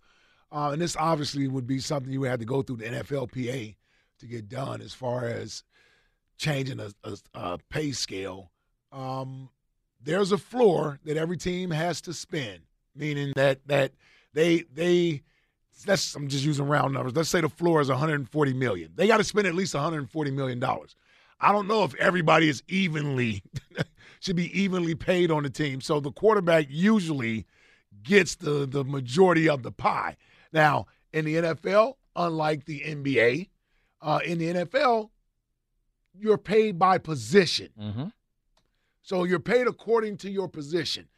uh, 0.52 0.70
and 0.72 0.80
this 0.80 0.96
obviously 0.96 1.48
would 1.48 1.66
be 1.66 1.78
something 1.78 2.12
you 2.12 2.20
would 2.20 2.30
have 2.30 2.40
to 2.40 2.44
go 2.46 2.62
through 2.62 2.76
the 2.76 2.84
NFLPA 2.84 3.74
to 4.18 4.26
get 4.26 4.48
done 4.48 4.80
as 4.80 4.94
far 4.94 5.26
as 5.26 5.62
changing 6.36 6.80
a, 6.80 6.90
a, 7.04 7.16
a 7.34 7.58
pay 7.70 7.92
scale. 7.92 8.50
Um, 8.92 9.50
there's 10.02 10.32
a 10.32 10.38
floor 10.38 11.00
that 11.04 11.16
every 11.16 11.36
team 11.36 11.70
has 11.70 12.00
to 12.02 12.12
spend, 12.12 12.60
meaning 12.94 13.32
that 13.36 13.66
that 13.66 13.92
they 14.32 14.64
they 14.72 15.22
I'm 15.88 16.28
just 16.28 16.44
using 16.44 16.66
round 16.66 16.94
numbers. 16.94 17.14
Let's 17.16 17.28
say 17.28 17.40
the 17.40 17.48
floor 17.48 17.80
is 17.80 17.88
140 17.88 18.52
million. 18.54 18.92
They 18.94 19.06
got 19.06 19.18
to 19.18 19.24
spend 19.24 19.46
at 19.46 19.54
least 19.54 19.74
140 19.74 20.30
million 20.30 20.60
dollars. 20.60 20.94
I 21.40 21.52
don't 21.52 21.66
know 21.66 21.84
if 21.84 21.94
everybody 21.96 22.48
is 22.48 22.62
evenly 22.68 23.42
should 24.20 24.36
be 24.36 24.58
evenly 24.58 24.94
paid 24.94 25.30
on 25.30 25.42
the 25.42 25.50
team. 25.50 25.80
So 25.80 26.00
the 26.00 26.12
quarterback 26.12 26.66
usually 26.68 27.46
gets 28.02 28.36
the 28.36 28.66
the 28.66 28.84
majority 28.84 29.48
of 29.48 29.62
the 29.62 29.72
pie. 29.72 30.16
Now 30.54 30.86
in 31.12 31.26
the 31.26 31.34
NFL, 31.34 31.96
unlike 32.16 32.64
the 32.64 32.80
NBA, 32.80 33.50
uh, 34.00 34.20
in 34.24 34.38
the 34.38 34.54
NFL, 34.54 35.10
you're 36.18 36.38
paid 36.38 36.78
by 36.78 36.98
position. 36.98 37.70
Mm-hmm. 37.78 38.04
So 39.02 39.24
you're 39.24 39.40
paid 39.40 39.66
according 39.66 40.16
to 40.18 40.30
your 40.30 40.48
position 40.48 41.08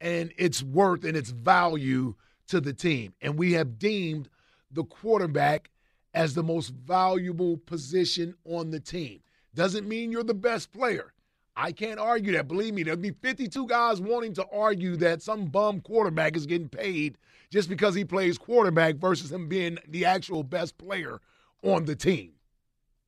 and 0.00 0.32
its 0.36 0.62
worth 0.62 1.04
and 1.04 1.16
its 1.16 1.30
value 1.30 2.14
to 2.48 2.60
the 2.60 2.72
team. 2.72 3.12
And 3.20 3.38
we 3.38 3.52
have 3.52 3.78
deemed 3.78 4.28
the 4.70 4.84
quarterback 4.84 5.70
as 6.14 6.34
the 6.34 6.42
most 6.42 6.70
valuable 6.70 7.58
position 7.58 8.34
on 8.44 8.70
the 8.70 8.80
team. 8.80 9.20
Doesn't 9.54 9.86
mean 9.86 10.10
you're 10.10 10.24
the 10.24 10.34
best 10.34 10.72
player. 10.72 11.12
I 11.56 11.72
can't 11.72 11.98
argue 11.98 12.32
that. 12.32 12.48
Believe 12.48 12.74
me, 12.74 12.82
there'll 12.82 13.00
be 13.00 13.12
52 13.12 13.66
guys 13.66 14.00
wanting 14.00 14.34
to 14.34 14.46
argue 14.52 14.96
that 14.96 15.22
some 15.22 15.46
bum 15.46 15.80
quarterback 15.80 16.36
is 16.36 16.46
getting 16.46 16.68
paid 16.68 17.16
just 17.50 17.68
because 17.68 17.94
he 17.94 18.04
plays 18.04 18.36
quarterback 18.36 18.96
versus 18.96 19.32
him 19.32 19.48
being 19.48 19.78
the 19.88 20.04
actual 20.04 20.42
best 20.42 20.76
player 20.76 21.20
on 21.62 21.86
the 21.86 21.96
team. 21.96 22.32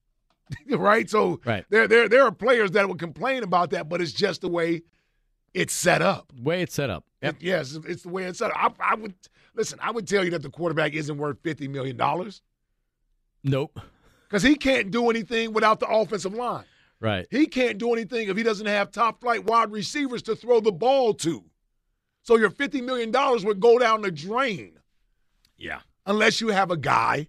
right? 0.70 1.10
So 1.10 1.40
right. 1.44 1.64
There, 1.68 1.86
there, 1.86 2.08
there 2.08 2.24
are 2.24 2.32
players 2.32 2.70
that 2.72 2.88
would 2.88 2.98
complain 2.98 3.42
about 3.42 3.70
that, 3.70 3.88
but 3.88 4.00
it's 4.00 4.12
just 4.12 4.40
the 4.40 4.48
way 4.48 4.82
it's 5.52 5.74
set 5.74 6.00
up. 6.00 6.32
Way 6.40 6.62
it's 6.62 6.74
set 6.74 6.88
up. 6.88 7.04
Yep. 7.22 7.34
It, 7.34 7.42
yes, 7.42 7.78
it's 7.86 8.02
the 8.02 8.08
way 8.08 8.24
it's 8.24 8.38
set 8.38 8.50
up. 8.56 8.76
I, 8.80 8.92
I, 8.92 8.94
would 8.94 9.14
listen. 9.54 9.78
I 9.82 9.90
would 9.90 10.06
tell 10.06 10.24
you 10.24 10.30
that 10.30 10.42
the 10.42 10.50
quarterback 10.50 10.94
isn't 10.94 11.18
worth 11.18 11.38
fifty 11.42 11.68
million 11.68 11.96
dollars. 11.96 12.42
Nope. 13.44 13.78
Because 14.28 14.42
he 14.42 14.56
can't 14.56 14.90
do 14.90 15.10
anything 15.10 15.52
without 15.52 15.80
the 15.80 15.88
offensive 15.88 16.34
line. 16.34 16.64
Right. 17.00 17.26
He 17.30 17.46
can't 17.46 17.78
do 17.78 17.92
anything 17.92 18.28
if 18.28 18.36
he 18.36 18.42
doesn't 18.42 18.66
have 18.66 18.90
top 18.90 19.20
flight 19.20 19.44
wide 19.44 19.70
receivers 19.70 20.22
to 20.22 20.34
throw 20.34 20.60
the 20.60 20.72
ball 20.72 21.14
to. 21.14 21.44
So 22.22 22.36
your 22.36 22.50
fifty 22.50 22.80
million 22.80 23.10
dollars 23.10 23.44
would 23.44 23.60
go 23.60 23.78
down 23.78 24.02
the 24.02 24.10
drain. 24.10 24.78
Yeah. 25.56 25.80
Unless 26.06 26.40
you 26.40 26.48
have 26.48 26.70
a 26.70 26.76
guy 26.76 27.28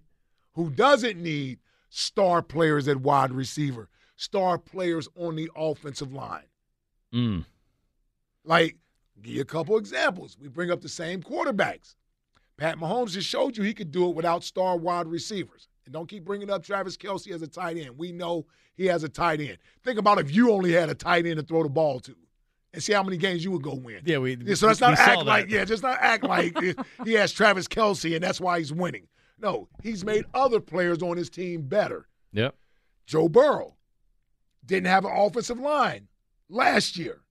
who 0.54 0.70
doesn't 0.70 1.22
need 1.22 1.58
star 1.88 2.42
players 2.42 2.88
at 2.88 3.00
wide 3.00 3.32
receiver, 3.32 3.88
star 4.16 4.58
players 4.58 5.08
on 5.16 5.36
the 5.36 5.50
offensive 5.56 6.12
line. 6.12 6.44
Mm. 7.14 7.44
Like, 8.44 8.76
give 9.22 9.34
you 9.34 9.40
a 9.42 9.46
couple 9.46 9.76
examples. 9.76 10.36
We 10.40 10.48
bring 10.48 10.70
up 10.70 10.80
the 10.80 10.88
same 10.88 11.22
quarterbacks. 11.22 11.94
Pat 12.56 12.78
Mahomes 12.78 13.12
just 13.12 13.28
showed 13.28 13.56
you 13.56 13.62
he 13.62 13.74
could 13.74 13.90
do 13.90 14.08
it 14.10 14.14
without 14.14 14.44
star 14.44 14.76
wide 14.76 15.06
receivers. 15.06 15.68
And 15.90 15.94
don't 15.94 16.08
keep 16.08 16.24
bringing 16.24 16.50
up 16.50 16.62
Travis 16.62 16.96
Kelce 16.96 17.32
as 17.32 17.42
a 17.42 17.48
tight 17.48 17.76
end. 17.76 17.98
We 17.98 18.12
know 18.12 18.46
he 18.76 18.86
has 18.86 19.02
a 19.02 19.08
tight 19.08 19.40
end. 19.40 19.58
Think 19.82 19.98
about 19.98 20.20
if 20.20 20.32
you 20.32 20.52
only 20.52 20.70
had 20.70 20.88
a 20.88 20.94
tight 20.94 21.26
end 21.26 21.38
to 21.38 21.42
throw 21.42 21.64
the 21.64 21.68
ball 21.68 21.98
to. 21.98 22.14
And 22.72 22.80
see 22.80 22.92
how 22.92 23.02
many 23.02 23.16
games 23.16 23.42
you 23.42 23.50
would 23.50 23.64
go 23.64 23.74
win. 23.74 24.02
Yeah, 24.04 24.18
we. 24.18 24.36
Yeah, 24.36 24.54
so 24.54 24.68
let's 24.68 24.80
not 24.80 24.96
act 24.96 25.24
like 25.24 25.50
yeah, 25.50 25.64
just 25.64 25.82
not 25.82 25.98
act 26.00 26.22
like 26.22 26.56
he 27.04 27.14
has 27.14 27.32
Travis 27.32 27.66
Kelce 27.66 28.14
and 28.14 28.22
that's 28.22 28.40
why 28.40 28.60
he's 28.60 28.72
winning. 28.72 29.08
No, 29.40 29.66
he's 29.82 30.04
made 30.04 30.26
other 30.32 30.60
players 30.60 31.02
on 31.02 31.16
his 31.16 31.28
team 31.28 31.62
better. 31.62 32.06
Yep. 32.32 32.54
Joe 33.08 33.28
Burrow 33.28 33.74
didn't 34.64 34.86
have 34.86 35.04
an 35.04 35.10
offensive 35.12 35.58
line 35.58 36.06
last 36.48 36.96
year. 36.96 37.22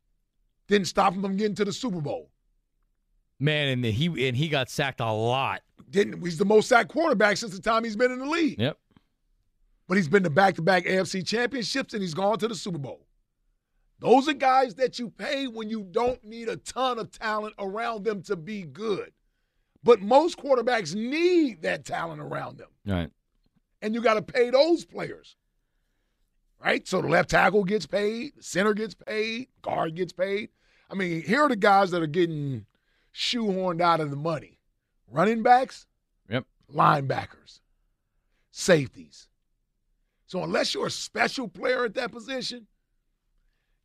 Didn't 0.67 0.87
stop 0.87 1.13
him 1.13 1.21
from 1.21 1.37
getting 1.37 1.55
to 1.55 1.63
the 1.63 1.71
Super 1.71 2.01
Bowl. 2.01 2.29
Man, 3.39 3.69
and 3.69 3.86
he 3.86 4.28
and 4.28 4.36
he 4.36 4.49
got 4.49 4.69
sacked 4.69 4.99
a 4.99 5.12
lot. 5.12 5.62
Didn't 5.89 6.21
he's 6.21 6.38
the 6.38 6.45
most 6.45 6.67
sacked 6.67 6.89
quarterback 6.89 7.38
since 7.38 7.54
the 7.54 7.62
time 7.62 7.84
he's 7.84 7.95
been 7.95 8.12
in 8.12 8.19
the 8.19 8.25
league. 8.25 8.60
Yep. 8.60 8.78
But 9.88 9.97
he's 9.97 10.08
been 10.08 10.21
to 10.21 10.30
back-to-back 10.30 10.86
AFC 10.86 11.25
championships 11.25 11.95
and 11.95 12.04
he's 12.04 12.13
gone 12.13 12.38
to 12.39 12.47
the 12.47 12.54
Super 12.54 12.78
Bowl. 12.78 13.08
Those 13.97 14.30
are 14.30 14.34
guys 14.34 14.75
that 14.75 14.99
you 14.99 15.10
pay 15.10 15.47
when 15.47 15.67
you 15.67 15.84
don't 15.89 16.23
need 16.23 16.47
a 16.47 16.58
ton 16.58 16.99
of 16.99 17.12
talent 17.12 17.56
around 17.58 18.06
them 18.06 18.21
to 18.23 18.36
be 18.36 18.62
good. 18.62 19.12
But 19.84 19.99
most 19.99 20.38
quarterbacks 20.38 20.93
need 20.93 21.63
that 21.63 21.86
talent 21.86 22.21
around 22.21 22.60
them. 22.60 22.69
Right. 22.86 23.10
And 23.82 23.95
you 23.95 24.02
got 24.02 24.13
to 24.13 24.21
pay 24.21 24.52
those 24.52 24.86
players. 24.86 25.36
Right? 26.63 26.88
So 26.88 27.02
the 27.02 27.08
left 27.08 27.32
tackle 27.32 27.63
gets 27.63 27.88
paid, 27.88 28.34
the 28.38 28.43
center 28.43 28.75
gets 28.75 28.93
paid, 28.93 29.47
guard 29.63 29.95
gets 29.95 30.13
paid. 30.13 30.49
I 30.91 30.93
mean, 30.93 31.23
here 31.23 31.41
are 31.41 31.49
the 31.49 31.56
guys 31.56 31.89
that 31.91 32.02
are 32.04 32.08
getting 32.08 32.65
shoehorned 33.13 33.81
out 33.81 33.99
of 33.99 34.09
the 34.09 34.15
money 34.15 34.59
running 35.07 35.41
backs, 35.43 35.87
Yep. 36.29 36.45
linebackers, 36.71 37.61
safeties. 38.51 39.27
So 40.27 40.43
unless 40.43 40.73
you're 40.73 40.87
a 40.87 40.91
special 40.91 41.47
player 41.47 41.85
at 41.85 41.95
that 41.95 42.11
position, 42.11 42.67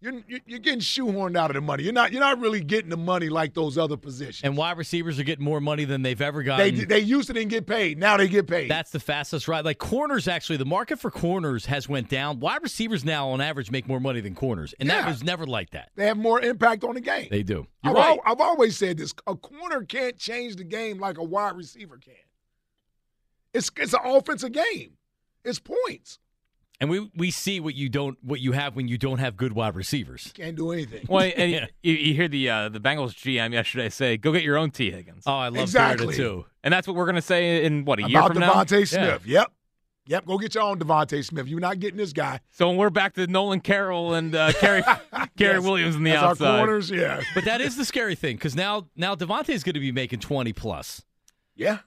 you're, 0.04 0.22
you're 0.28 0.40
you're 0.46 0.58
getting 0.58 0.80
shoehorned 0.80 1.36
out 1.36 1.50
of 1.50 1.54
the 1.54 1.60
money. 1.62 1.82
You're 1.82 1.92
not 1.94 2.12
you're 2.12 2.20
not 2.20 2.38
really 2.38 2.60
getting 2.60 2.90
the 2.90 2.96
money 2.96 3.30
like 3.30 3.54
those 3.54 3.78
other 3.78 3.96
positions. 3.96 4.42
And 4.44 4.56
wide 4.56 4.76
receivers 4.76 5.18
are 5.18 5.24
getting 5.24 5.44
more 5.44 5.60
money 5.60 5.84
than 5.86 6.02
they've 6.02 6.20
ever 6.20 6.42
gotten. 6.42 6.86
they 6.86 6.98
used 6.98 7.28
to 7.28 7.32
didn't 7.32 7.48
get 7.48 7.66
paid. 7.66 7.98
Now 7.98 8.16
they 8.18 8.28
get 8.28 8.46
paid. 8.46 8.70
That's 8.70 8.90
the 8.90 9.00
fastest 9.00 9.48
ride. 9.48 9.64
Like 9.64 9.78
corners, 9.78 10.28
actually, 10.28 10.58
the 10.58 10.66
market 10.66 10.98
for 10.98 11.10
corners 11.10 11.66
has 11.66 11.88
went 11.88 12.10
down. 12.10 12.38
Wide 12.40 12.62
receivers 12.62 13.04
now, 13.04 13.30
on 13.30 13.40
average, 13.40 13.70
make 13.70 13.88
more 13.88 14.00
money 14.00 14.20
than 14.20 14.34
corners, 14.34 14.74
and 14.78 14.90
that 14.90 15.06
was 15.08 15.24
never 15.24 15.46
like 15.46 15.70
that. 15.70 15.90
they 15.96 16.06
have 16.06 16.18
more 16.18 16.40
impact 16.40 16.84
on 16.84 16.94
the 16.94 17.00
game. 17.00 17.28
They 17.30 17.42
do. 17.42 17.66
You're 17.82 17.92
I've, 17.92 17.96
right. 17.96 18.18
al- 18.24 18.32
I've 18.32 18.40
always 18.40 18.76
said 18.76 18.98
this: 18.98 19.14
a 19.26 19.34
corner 19.34 19.82
can't 19.84 20.18
change 20.18 20.56
the 20.56 20.64
game 20.64 20.98
like 20.98 21.16
a 21.18 21.24
wide 21.24 21.56
receiver 21.56 21.96
can. 21.96 22.14
It's 23.54 23.70
it's 23.76 23.94
an 23.94 24.00
offensive 24.04 24.52
game. 24.52 24.92
It's 25.44 25.60
points. 25.60 26.18
And 26.80 26.90
we 26.90 27.10
we 27.16 27.30
see 27.30 27.60
what 27.60 27.74
you 27.74 27.88
don't 27.88 28.18
what 28.22 28.40
you 28.40 28.52
have 28.52 28.74
when 28.74 28.88
you 28.88 28.98
don't 28.98 29.18
have 29.18 29.36
good 29.36 29.52
wide 29.52 29.76
receivers. 29.76 30.32
Can't 30.34 30.56
do 30.56 30.72
anything. 30.72 31.06
Well, 31.08 31.30
and 31.36 31.50
Yeah. 31.52 31.66
you, 31.82 31.94
you 31.94 32.14
hear 32.14 32.26
the 32.28 32.50
uh, 32.50 32.68
the 32.68 32.80
Bengals 32.80 33.12
GM 33.14 33.52
yesterday 33.52 33.88
say, 33.88 34.16
"Go 34.16 34.32
get 34.32 34.42
your 34.42 34.58
own 34.58 34.70
Tee 34.72 34.90
Higgins," 34.90 35.22
Oh, 35.26 35.32
I 35.34 35.48
love 35.48 35.62
Exactly. 35.62 36.14
hearing 36.14 36.20
it 36.20 36.22
too. 36.42 36.44
and 36.64 36.74
that's 36.74 36.86
what 36.88 36.96
we're 36.96 37.06
gonna 37.06 37.22
say 37.22 37.64
in 37.64 37.84
what 37.84 38.00
a 38.00 38.08
year 38.08 38.18
About 38.18 38.32
from 38.32 38.40
now. 38.40 38.52
DeVonta 38.52 38.80
Yeah. 38.80 38.84
Smith. 38.86 39.26
Yep. 39.26 39.52
Yep. 40.06 40.26
Go 40.26 40.36
get 40.36 40.54
your 40.54 40.64
own 40.64 40.78
DeVonta 40.78 41.24
Smith. 41.24 41.46
You're 41.46 41.60
not 41.60 41.78
getting 41.78 41.96
this 41.96 42.12
guy. 42.12 42.40
So 42.50 42.68
when 42.68 42.76
we're 42.76 42.90
back 42.90 43.14
to 43.14 43.26
Nolan 43.28 43.60
Carroll 43.60 44.12
and 44.12 44.34
uh, 44.34 44.52
Cary 44.52 44.82
Cary 45.38 45.54
Yes. 45.54 45.62
Williams 45.62 45.96
on 45.96 46.02
the 46.02 46.10
As 46.10 46.22
outside. 46.22 46.46
our 46.46 46.58
corners, 46.66 46.90
yeah. 46.90 47.22
But 47.36 47.44
that 47.46 47.60
is 47.62 47.76
the 47.76 47.84
scary 47.86 48.14
thing 48.16 48.36
because 48.36 48.54
now 48.56 48.88
now 48.96 49.14
DeVonta 49.14 49.50
is 49.50 49.62
going 49.62 49.74
to 49.74 49.80
be 49.80 49.92
making 49.92 50.18
twenty 50.20 50.52
plus, 50.52 51.02
Yeah. 51.54 51.78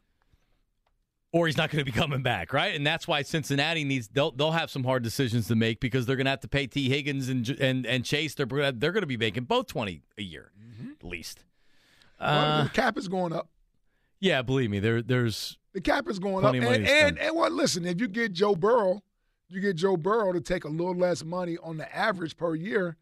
Or 1.34 1.46
he's 1.46 1.58
not 1.58 1.70
going 1.70 1.84
to 1.84 1.92
be 1.92 1.92
coming 1.98 2.22
back, 2.24 2.54
right? 2.54 2.74
And 2.74 2.88
that's 2.88 3.06
why 3.08 3.22
Cincinnati 3.22 3.84
needs 3.84 4.08
they'll 4.08 4.32
they'll 4.32 4.52
have 4.52 4.72
some 4.72 4.84
hard 4.86 5.04
decisions 5.04 5.48
to 5.50 5.56
make 5.56 5.80
because 5.82 6.06
they're 6.06 6.16
going 6.16 6.26
to 6.26 6.30
have 6.32 6.40
to 6.40 6.48
pay 6.48 6.68
Tee 6.68 6.88
Higgins 6.90 7.28
and 7.28 7.48
and 7.60 7.86
and 7.86 8.06
Chase. 8.06 8.34
They're 8.34 8.46
they're 8.46 8.92
going 8.94 9.02
to 9.02 9.08
be 9.08 9.18
making 9.18 9.44
both 9.44 9.68
twenty 9.68 10.04
a 10.18 10.22
year 10.24 10.52
at 10.92 11.04
least. 11.04 11.44
Well, 12.20 12.30
Uh, 12.60 12.64
the 12.64 12.70
cap 12.70 12.98
is 12.98 13.08
going 13.10 13.34
up. 13.34 13.50
yeah, 14.20 14.42
believe 14.42 14.70
me, 14.72 14.80
there 14.80 15.02
there's 15.02 15.58
The 15.74 15.82
cap 15.82 16.08
is 16.08 16.18
going 16.18 16.46
up. 16.46 16.56
And, 16.56 16.66
and 16.88 17.20
and 17.20 17.36
well, 17.36 17.52
listen, 17.52 17.86
if 17.86 18.00
you 18.00 18.08
get 18.08 18.32
Joe 18.32 18.56
Burrow, 18.56 19.04
you 19.50 19.60
get 19.60 19.76
Joe 19.76 19.98
Burrow 19.98 20.32
to 20.32 20.40
take 20.42 20.64
a 20.64 20.70
little 20.70 20.96
less 20.96 21.24
money 21.26 21.58
on 21.62 21.76
the 21.78 21.94
average 21.96 22.38
per 22.38 22.56
year, 22.56 22.96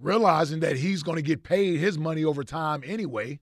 realizing 0.00 0.60
that 0.60 0.76
he's 0.78 1.02
going 1.02 1.16
to 1.16 1.22
get 1.22 1.42
paid 1.44 1.78
his 1.78 1.98
money 1.98 2.24
over 2.24 2.42
time 2.42 2.82
anyway. 2.86 3.38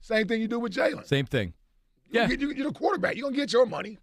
Same 0.00 0.26
thing 0.26 0.40
you 0.40 0.48
do 0.48 0.58
with 0.58 0.72
Jalen. 0.72 1.06
same 1.06 1.26
thing. 1.26 1.52
Yeah. 2.10 2.26
get- 2.26 2.40
you- 2.40 2.52
You're 2.52 2.68
the 2.72 2.78
quarterback. 2.78 3.16
You're 3.16 3.22
going 3.24 3.34
to 3.34 3.40
get 3.40 3.52
your 3.52 3.66
money. 3.66 3.98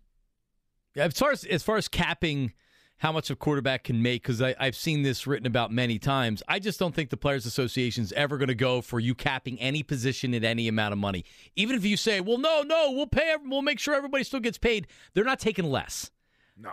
Yeah, 0.95 1.05
as 1.05 1.17
far 1.17 1.31
as 1.31 1.43
as 1.43 1.61
far 1.63 1.75
as 1.77 1.87
capping 1.87 2.53
how 2.99 3.11
much 3.11 3.29
a 3.29 3.35
quarterback 3.35 3.83
can 3.83 4.01
make, 4.01 4.21
because 4.23 4.41
I've 4.41 4.75
seen 4.77 5.03
this 5.03 5.27
written 5.27 5.45
about 5.45 5.69
many 5.69 5.99
times. 5.99 6.41
I 6.47 6.59
just 6.59 6.79
don't 6.79 6.95
think 6.95 7.09
the 7.09 7.17
Players 7.17 7.45
Association 7.45 8.03
is 8.05 8.13
ever 8.13 8.37
going 8.37 8.47
to 8.47 8.55
go 8.55 8.79
for 8.79 9.01
you 9.01 9.13
capping 9.13 9.59
any 9.59 9.83
position 9.83 10.33
at 10.33 10.45
any 10.45 10.69
amount 10.69 10.93
of 10.93 10.97
money. 10.97 11.25
Even 11.57 11.75
if 11.75 11.83
you 11.83 11.97
say, 11.97 12.21
"Well, 12.21 12.37
no, 12.37 12.61
no, 12.63 12.91
we'll 12.91 13.07
pay, 13.07 13.35
we'll 13.43 13.61
make 13.61 13.79
sure 13.79 13.93
everybody 13.95 14.23
still 14.23 14.39
gets 14.39 14.57
paid," 14.57 14.87
they're 15.13 15.25
not 15.25 15.39
taking 15.41 15.65
less. 15.65 16.09
No. 16.57 16.71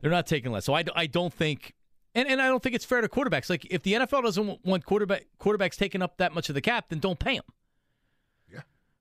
They're 0.00 0.10
not 0.10 0.26
taking 0.26 0.50
less. 0.52 0.64
So 0.64 0.72
I, 0.74 0.84
I 0.96 1.06
don't 1.06 1.32
think, 1.34 1.74
and, 2.14 2.26
and 2.26 2.40
I 2.40 2.48
don't 2.48 2.62
think 2.62 2.74
it's 2.74 2.86
fair 2.86 3.02
to 3.02 3.08
quarterbacks. 3.08 3.50
Like 3.50 3.66
if 3.70 3.82
the 3.82 3.92
NFL 3.92 4.22
doesn't 4.22 4.64
want 4.64 4.86
quarterback 4.86 5.26
quarterbacks 5.38 5.76
taking 5.76 6.00
up 6.00 6.16
that 6.16 6.32
much 6.32 6.48
of 6.48 6.54
the 6.54 6.62
cap, 6.62 6.86
then 6.88 6.98
don't 6.98 7.18
pay 7.18 7.34
them. 7.36 7.44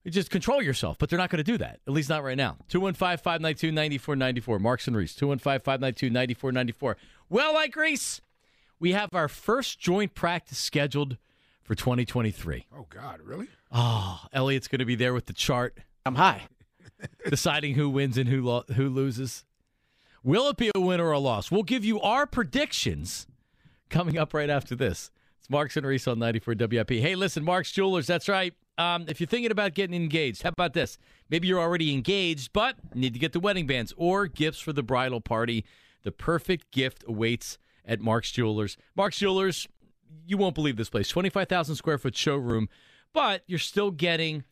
Yeah. 0.03 0.09
You 0.09 0.11
just 0.11 0.29
control 0.31 0.61
yourself, 0.61 0.97
but 0.99 1.09
they're 1.09 1.19
not 1.19 1.29
going 1.29 1.43
to 1.43 1.51
do 1.51 1.57
that. 1.59 1.79
At 1.87 1.93
least 1.93 2.09
not 2.09 2.23
right 2.23 2.37
now. 2.37 2.57
215 2.69 3.17
592 3.17 3.71
9494. 3.71 4.59
Marks 4.59 4.87
and 4.87 4.95
Reese. 4.97 5.15
215 5.15 5.59
592 5.59 6.09
9494. 6.09 6.97
Well, 7.29 7.53
like 7.53 7.75
Reese, 7.75 8.21
we 8.79 8.93
have 8.93 9.13
our 9.13 9.27
first 9.27 9.79
joint 9.79 10.15
practice 10.15 10.57
scheduled 10.57 11.17
for 11.63 11.75
2023. 11.75 12.65
Oh, 12.75 12.87
God, 12.89 13.21
really? 13.23 13.47
Oh, 13.71 14.21
Elliot's 14.33 14.67
going 14.67 14.79
to 14.79 14.85
be 14.85 14.95
there 14.95 15.13
with 15.13 15.27
the 15.27 15.33
chart. 15.33 15.77
I'm 16.05 16.15
high. 16.15 16.43
Deciding 17.29 17.75
who 17.75 17.89
wins 17.89 18.17
and 18.17 18.27
who 18.27 18.41
lo- 18.41 18.65
who 18.75 18.89
loses. 18.89 19.45
Will 20.23 20.49
it 20.49 20.57
be 20.57 20.71
a 20.75 20.79
win 20.79 20.99
or 20.99 21.11
a 21.11 21.19
loss? 21.19 21.49
We'll 21.51 21.63
give 21.63 21.83
you 21.85 21.99
our 22.01 22.27
predictions 22.27 23.27
coming 23.89 24.17
up 24.17 24.33
right 24.33 24.49
after 24.49 24.75
this. 24.75 25.09
It's 25.39 25.49
Marks 25.49 25.77
and 25.77 25.85
Reese 25.85 26.07
on 26.07 26.19
94 26.19 26.55
WIP. 26.59 26.89
Hey, 26.91 27.15
listen, 27.15 27.43
Marks 27.43 27.71
Jewelers, 27.71 28.05
that's 28.07 28.29
right. 28.29 28.53
Um, 28.81 29.05
if 29.07 29.19
you're 29.19 29.27
thinking 29.27 29.51
about 29.51 29.75
getting 29.75 29.95
engaged, 29.95 30.41
how 30.41 30.49
about 30.49 30.73
this? 30.73 30.97
Maybe 31.29 31.47
you're 31.47 31.59
already 31.59 31.93
engaged, 31.93 32.51
but 32.51 32.75
need 32.95 33.13
to 33.13 33.19
get 33.19 33.31
the 33.31 33.39
wedding 33.39 33.67
bands 33.67 33.93
or 33.95 34.25
gifts 34.25 34.59
for 34.59 34.73
the 34.73 34.81
bridal 34.81 35.21
party. 35.21 35.65
The 36.01 36.11
perfect 36.11 36.71
gift 36.71 37.03
awaits 37.07 37.59
at 37.85 37.99
Marks 37.99 38.31
Jewelers. 38.31 38.77
Marks 38.95 39.19
Jewelers, 39.19 39.67
you 40.25 40.35
won't 40.35 40.55
believe 40.55 40.77
this 40.77 40.89
place 40.89 41.09
25,000 41.09 41.75
square 41.75 41.99
foot 41.99 42.15
showroom, 42.15 42.69
but 43.13 43.43
you're 43.45 43.59
still 43.59 43.91
getting 43.91 44.43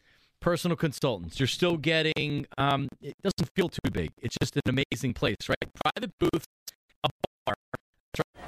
personal 0.41 0.77
consultants. 0.77 1.39
You're 1.39 1.47
still 1.47 1.77
getting, 1.77 2.45
um, 2.59 2.87
it 3.01 3.15
doesn't 3.23 3.49
feel 3.55 3.67
too 3.67 3.89
big. 3.91 4.11
It's 4.21 4.35
just 4.39 4.55
an 4.57 4.83
amazing 4.91 5.15
place, 5.15 5.37
right? 5.49 5.73
Private 5.95 6.13
booths. 6.19 6.45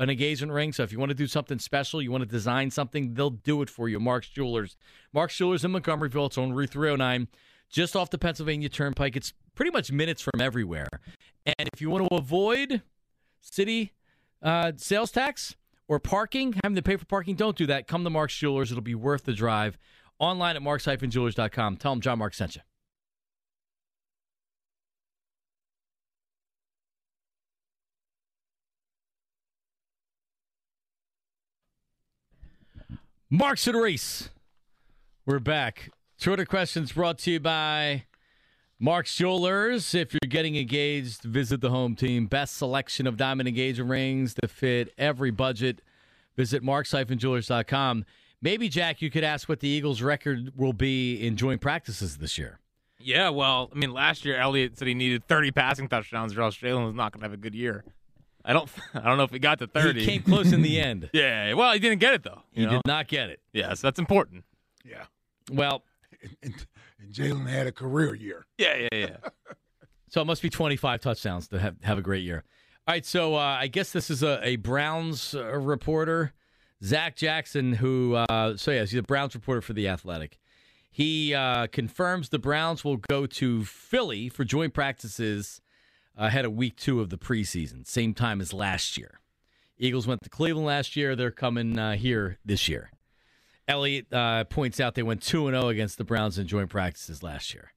an 0.00 0.08
engagement 0.08 0.52
ring. 0.52 0.72
So 0.72 0.82
if 0.82 0.92
you 0.92 0.98
want 0.98 1.10
to 1.10 1.14
do 1.14 1.26
something 1.26 1.58
special, 1.58 2.00
you 2.00 2.10
want 2.10 2.22
to 2.22 2.28
design 2.28 2.70
something, 2.70 3.14
they'll 3.14 3.30
do 3.30 3.60
it 3.62 3.68
for 3.68 3.88
you. 3.88 4.00
Mark's 4.00 4.28
Jewelers. 4.28 4.76
Mark's 5.12 5.36
Jewelers 5.36 5.64
in 5.64 5.72
Montgomeryville. 5.72 6.26
It's 6.26 6.38
on 6.38 6.52
Route 6.54 6.70
309, 6.70 7.28
just 7.68 7.94
off 7.94 8.08
the 8.08 8.18
Pennsylvania 8.18 8.70
Turnpike. 8.70 9.14
It's 9.14 9.34
pretty 9.54 9.70
much 9.70 9.92
minutes 9.92 10.22
from 10.22 10.40
everywhere. 10.40 10.88
And 11.44 11.68
if 11.72 11.82
you 11.82 11.90
want 11.90 12.08
to 12.08 12.16
avoid 12.16 12.80
city 13.42 13.92
uh, 14.42 14.72
sales 14.76 15.10
tax 15.10 15.54
or 15.86 16.00
parking, 16.00 16.54
having 16.64 16.76
to 16.76 16.82
pay 16.82 16.96
for 16.96 17.04
parking, 17.04 17.34
don't 17.34 17.56
do 17.56 17.66
that. 17.66 17.86
Come 17.86 18.02
to 18.04 18.10
Mark's 18.10 18.36
Jewelers. 18.36 18.70
It'll 18.72 18.82
be 18.82 18.94
worth 18.94 19.24
the 19.24 19.34
drive. 19.34 19.76
Online 20.18 20.56
at 20.56 20.62
marks-jewelers.com. 20.62 21.76
Tell 21.76 21.92
them 21.92 22.00
John 22.00 22.18
Mark 22.18 22.34
sent 22.34 22.56
you. 22.56 22.62
Marks 33.32 33.68
and 33.68 33.80
Reese. 33.80 34.28
We're 35.24 35.38
back. 35.38 35.90
Twitter 36.20 36.44
questions 36.44 36.90
brought 36.90 37.16
to 37.18 37.30
you 37.30 37.38
by 37.38 38.06
Mark's 38.80 39.14
Jewelers. 39.14 39.94
If 39.94 40.12
you're 40.12 40.28
getting 40.28 40.56
engaged, 40.56 41.22
visit 41.22 41.60
the 41.60 41.70
home 41.70 41.94
team. 41.94 42.26
Best 42.26 42.56
selection 42.56 43.06
of 43.06 43.16
diamond 43.16 43.48
engagement 43.48 43.88
rings 43.88 44.34
to 44.42 44.48
fit 44.48 44.92
every 44.98 45.30
budget. 45.30 45.80
Visit 46.36 46.64
marks-jewelers.com. 46.64 48.04
Maybe, 48.42 48.68
Jack, 48.68 49.00
you 49.00 49.12
could 49.12 49.22
ask 49.22 49.48
what 49.48 49.60
the 49.60 49.68
Eagles' 49.68 50.02
record 50.02 50.52
will 50.56 50.72
be 50.72 51.14
in 51.24 51.36
joint 51.36 51.60
practices 51.60 52.16
this 52.16 52.36
year. 52.36 52.58
Yeah, 52.98 53.28
well, 53.28 53.70
I 53.72 53.78
mean, 53.78 53.92
last 53.92 54.24
year 54.24 54.38
Elliott 54.38 54.76
said 54.76 54.88
he 54.88 54.94
needed 54.94 55.28
30 55.28 55.52
passing 55.52 55.86
touchdowns, 55.86 56.36
or 56.36 56.42
else 56.42 56.56
Jalen 56.56 56.84
was 56.84 56.96
not 56.96 57.12
going 57.12 57.20
to 57.20 57.26
have 57.26 57.32
a 57.32 57.36
good 57.36 57.54
year. 57.54 57.84
I 58.44 58.52
don't, 58.52 58.68
I 58.94 59.00
don't 59.00 59.16
know 59.16 59.24
if 59.24 59.30
he 59.30 59.38
got 59.38 59.58
to 59.60 59.66
30. 59.66 60.00
He 60.00 60.06
came 60.06 60.22
close 60.22 60.52
in 60.52 60.62
the 60.62 60.80
end. 60.80 61.10
yeah, 61.12 61.52
well, 61.54 61.72
he 61.72 61.78
didn't 61.78 62.00
get 62.00 62.14
it 62.14 62.22
though. 62.22 62.42
He 62.52 62.64
know? 62.64 62.72
did 62.72 62.82
not 62.86 63.08
get 63.08 63.30
it. 63.30 63.40
Yeah, 63.52 63.74
so 63.74 63.86
that's 63.86 63.98
important. 63.98 64.44
Yeah. 64.84 65.04
Well, 65.50 65.82
and, 66.22 66.36
and, 66.42 66.66
and 66.98 67.12
Jalen 67.12 67.48
had 67.48 67.66
a 67.66 67.72
career 67.72 68.14
year. 68.14 68.46
Yeah, 68.58 68.76
yeah, 68.76 68.88
yeah. 68.92 69.16
so 70.08 70.20
it 70.20 70.26
must 70.26 70.42
be 70.42 70.50
25 70.50 71.00
touchdowns 71.00 71.48
to 71.48 71.58
have, 71.58 71.76
have 71.82 71.98
a 71.98 72.02
great 72.02 72.22
year. 72.22 72.44
All 72.86 72.94
right, 72.94 73.04
so 73.04 73.36
uh, 73.36 73.58
I 73.60 73.66
guess 73.68 73.92
this 73.92 74.10
is 74.10 74.22
a, 74.22 74.40
a 74.42 74.56
Browns 74.56 75.34
uh, 75.34 75.56
reporter, 75.58 76.32
Zac 76.82 77.14
Jackson, 77.14 77.74
who, 77.74 78.14
uh, 78.14 78.56
so 78.56 78.70
yeah, 78.70 78.80
he's 78.80 78.94
a 78.94 79.02
Browns 79.02 79.34
reporter 79.34 79.60
for 79.60 79.74
The 79.74 79.86
Athletic. 79.86 80.38
He 80.90 81.34
uh, 81.34 81.68
confirms 81.68 82.30
the 82.30 82.38
Browns 82.38 82.84
will 82.84 82.96
go 82.96 83.26
to 83.26 83.64
Philly 83.64 84.28
for 84.28 84.44
joint 84.44 84.74
practices 84.74 85.60
ahead 86.16 86.44
of 86.44 86.52
week 86.52 86.76
two 86.76 87.00
of 87.00 87.10
the 87.10 87.18
preseason, 87.18 87.86
same 87.86 88.14
time 88.14 88.40
as 88.40 88.52
last 88.52 88.96
year. 88.96 89.20
Eagles 89.78 90.06
went 90.06 90.22
to 90.22 90.30
Cleveland 90.30 90.66
last 90.66 90.94
year. 90.94 91.16
They're 91.16 91.30
coming 91.30 91.78
uh, 91.78 91.96
here 91.96 92.38
this 92.44 92.68
year. 92.68 92.90
Elliot 93.66 94.12
uh, 94.12 94.44
points 94.44 94.80
out 94.80 94.94
they 94.94 95.02
went 95.02 95.22
2 95.22 95.46
0 95.46 95.68
against 95.68 95.96
the 95.96 96.04
Browns 96.04 96.38
in 96.38 96.46
joint 96.46 96.68
practices 96.68 97.22
last 97.22 97.54
year. 97.54 97.72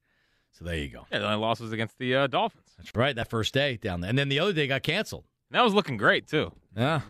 So 0.52 0.64
there 0.64 0.76
you 0.76 0.88
go. 0.88 1.06
Yeah, 1.10 1.20
the 1.20 1.26
only 1.26 1.38
loss 1.38 1.60
was 1.60 1.72
against 1.72 1.98
the 1.98 2.14
uh, 2.14 2.26
Dolphins. 2.26 2.74
That's 2.76 2.94
right, 2.94 3.14
that 3.16 3.30
first 3.30 3.54
day 3.54 3.76
down 3.76 4.00
there. 4.00 4.10
And 4.10 4.18
then 4.18 4.28
the 4.28 4.38
other 4.40 4.52
day 4.52 4.66
got 4.66 4.82
canceled. 4.82 5.24
That 5.50 5.62
was 5.62 5.72
looking 5.72 5.96
great, 5.96 6.26
too. 6.26 6.52
Yeah. 6.76 7.02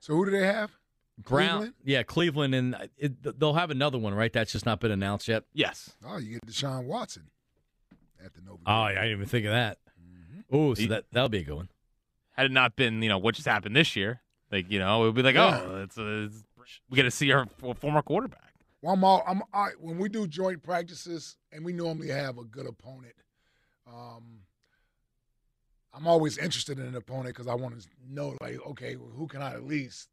So 0.00 0.14
who 0.14 0.24
do 0.24 0.30
they 0.30 0.46
have? 0.46 0.72
Brown, 1.18 1.48
Cleveland? 1.48 1.74
yeah, 1.84 2.02
Cleveland, 2.02 2.54
and 2.54 2.90
it, 2.98 3.40
they'll 3.40 3.54
have 3.54 3.70
another 3.70 3.96
one, 3.98 4.12
right? 4.12 4.32
That's 4.32 4.52
just 4.52 4.66
not 4.66 4.80
been 4.80 4.90
announced 4.90 5.28
yet. 5.28 5.44
Yes. 5.54 5.94
Oh, 6.06 6.18
you 6.18 6.34
get 6.34 6.46
Deshaun 6.46 6.84
Watson 6.84 7.30
at 8.22 8.34
the 8.34 8.42
Nova. 8.42 8.58
Oh, 8.66 8.88
yeah, 8.88 9.00
I 9.00 9.04
didn't 9.04 9.12
even 9.12 9.26
think 9.26 9.46
of 9.46 9.52
that. 9.52 9.78
Oh, 10.50 10.74
so 10.74 10.86
that 10.86 11.04
that'll 11.12 11.28
be 11.28 11.38
a 11.38 11.44
good 11.44 11.56
one. 11.56 11.68
Had 12.32 12.46
it 12.46 12.52
not 12.52 12.76
been, 12.76 13.02
you 13.02 13.08
know, 13.08 13.18
what 13.18 13.34
just 13.34 13.46
happened 13.48 13.74
this 13.74 13.96
year, 13.96 14.20
like 14.52 14.70
you 14.70 14.78
know, 14.78 15.02
it 15.02 15.06
would 15.06 15.14
be 15.14 15.22
like, 15.22 15.34
Yeah. 15.34 15.62
oh, 15.64 15.82
it's, 15.82 15.98
uh, 15.98 16.28
it's 16.28 16.44
we 16.90 16.96
got 16.96 17.04
to 17.04 17.10
see 17.10 17.32
our 17.32 17.46
former 17.80 18.02
quarterback. 18.02 18.52
Well, 18.82 18.94
I'm 18.94 19.04
all, 19.04 19.22
I'm 19.26 19.42
all 19.52 19.64
right, 19.64 19.80
when 19.80 19.98
we 19.98 20.08
do 20.08 20.26
joint 20.26 20.62
practices, 20.62 21.36
and 21.52 21.64
we 21.64 21.72
normally 21.72 22.08
have 22.08 22.38
a 22.38 22.44
good 22.44 22.66
opponent. 22.66 23.14
Um, 23.86 24.40
I'm 25.94 26.06
always 26.06 26.36
interested 26.38 26.78
in 26.78 26.86
an 26.86 26.94
opponent 26.96 27.28
because 27.28 27.46
I 27.46 27.54
want 27.54 27.80
to 27.80 27.86
know, 28.08 28.36
like, 28.40 28.58
okay, 28.66 28.96
well, 28.96 29.10
who 29.10 29.26
can 29.26 29.40
I 29.42 29.52
at 29.54 29.64
least 29.64 30.08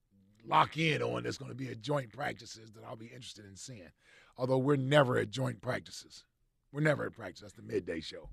lock 0.45 0.77
in 0.77 1.01
on 1.01 1.23
that's 1.23 1.37
going 1.37 1.49
to 1.51 1.55
be 1.55 1.69
at 1.69 1.81
joint 1.81 2.11
practices 2.13 2.71
that 2.73 2.83
I'll 2.87 2.95
be 2.95 3.07
interested 3.07 3.45
in 3.45 3.55
seeing. 3.55 3.89
Although 4.37 4.57
we're 4.59 4.75
never 4.77 5.17
at 5.17 5.29
joint 5.29 5.61
practices, 5.61 6.23
we're 6.71 6.81
never 6.81 7.05
at 7.05 7.13
practice. 7.13 7.41
That's 7.41 7.53
the 7.53 7.61
midday 7.61 7.99
show. 7.99 8.29